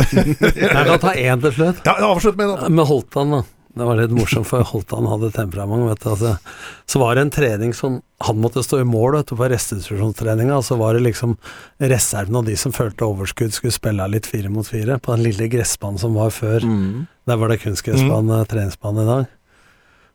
[0.16, 1.82] Jeg kan ta én til slutt.
[1.84, 2.70] Ja, avslutt med det.
[2.72, 3.42] Med Holtan, da.
[3.70, 5.86] Det var litt morsomt, for Holtan hadde temperament.
[5.92, 6.08] Vet du.
[6.10, 6.32] Altså,
[6.90, 10.58] så var det en trening som han måtte stå i mål vet du, på restitusjonstreninga.
[10.66, 11.36] Så var det liksom
[11.78, 15.48] reserven og de som følte overskudd, skulle spille litt fire mot fire på den lille
[15.52, 16.66] gressbanen som var før.
[16.66, 17.06] Mm.
[17.30, 19.30] Der var det kunstgressbane, treningsbane i dag.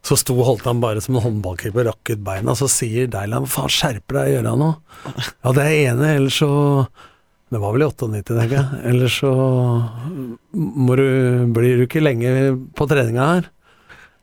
[0.06, 4.20] Så sto Holtan bare som en håndballkeeper, rakk ut beina, så sier Deiland faen, skjerper
[4.20, 4.76] deg, gjør han noe?
[5.16, 6.50] Ja, det er ene, ellers så
[7.54, 8.80] Det var vel i 98, tenker jeg.
[8.90, 9.34] Ellers så
[10.52, 11.06] du,
[11.54, 12.32] blir du ikke lenge
[12.76, 13.52] på treninga her.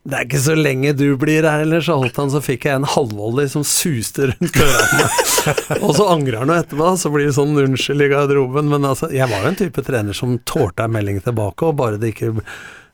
[0.02, 2.80] Det er ikke så lenge du blir her ellers, så holdt han, så fikk jeg
[2.80, 5.06] en halvvolley som suste rundt ørene.
[5.84, 8.70] og så angrer han jo etterpå, så blir det sånn unnskyld i garderoben.
[8.72, 12.02] Men altså, jeg var jo en type trener som tålte ei melding tilbake, og bare
[12.02, 12.34] det ikke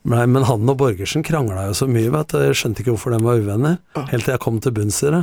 [0.07, 2.37] Nei, men han og Borgersen krangla jo så mye, vet du.
[2.39, 3.75] Jeg skjønte ikke hvorfor de var uvenner.
[3.97, 5.19] Helt til jeg kom til bunns i det.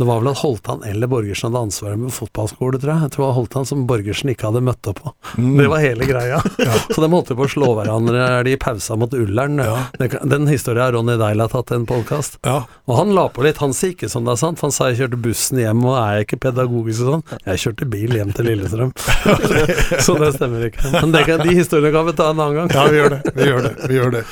[0.00, 3.04] Det var vel at Holtan eller Borgersen hadde ansvaret med fotballskole, tror jeg.
[3.04, 5.12] Jeg tror det var Holtan som Borgersen ikke hadde møtt opp på.
[5.36, 6.38] Det var hele greia.
[6.94, 9.60] Så de holdt på å slå hverandre i pausa mot Ullern.
[9.60, 9.82] Ja.
[10.00, 12.40] Den historien har Ronny Deila tatt i en podkast.
[12.46, 12.62] Ja.
[12.88, 13.60] Og han la på litt.
[13.60, 14.64] Han sier ikke som det er sant.
[14.64, 17.26] Han sa jeg kjørte bussen hjem og er ikke pedagogisk og sånn.
[17.44, 18.94] Jeg kjørte bil hjem til Lillestrøm.
[20.06, 20.94] så det stemmer ikke.
[20.96, 22.72] Men det kan, de historiene kan vi ta en annen gang.
[22.72, 23.20] Ja, vi gjør det.
[23.36, 23.74] Vi gjør det.
[23.84, 24.24] vi gjør det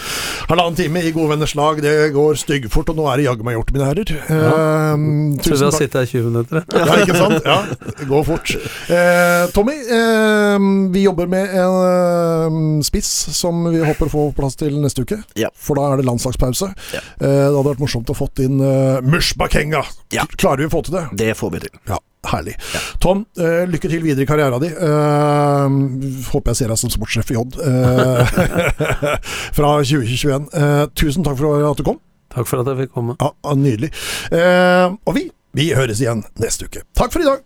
[0.48, 3.58] Halvannen time i gode venners lag, det går styggfort, og nå er det jaggu meg
[3.58, 4.12] gjort, mine herrer.
[4.32, 4.52] Ja.
[4.96, 5.82] Uh, tusen har takk.
[5.82, 6.64] sittet her 20 minutter.
[6.78, 7.44] Ja, ikke sant?
[7.44, 7.58] Ja,
[7.98, 8.54] det går fort.
[8.94, 14.58] Eh, Tommy, eh, vi jobber med en eh, spiss som vi håper å få plass
[14.60, 15.20] til neste uke.
[15.38, 15.50] Ja.
[15.54, 16.70] For da er det landslagspause.
[16.94, 17.02] Ja.
[17.20, 19.82] Eh, det hadde vært morsomt å fått inn eh, Mushbakenga.
[20.14, 20.24] Ja.
[20.36, 21.06] Klarer vi å få til det?
[21.24, 21.74] Det får vi til.
[21.88, 21.98] Ja,
[22.32, 22.54] herlig.
[23.02, 24.74] Tom, uh, lykke til videre i karrieren din.
[24.76, 25.68] Uh,
[26.32, 28.22] håper jeg ser deg som sportssjef i Odd uh,
[29.56, 30.48] fra 2021.
[30.58, 32.00] Eh, tusen takk for at du kom.
[32.32, 33.16] Takk for at jeg fikk komme.
[33.20, 33.88] Ja, Nydelig.
[34.34, 36.84] Eh, og vi, vi høres igjen neste uke.
[36.98, 37.44] Takk for i dag.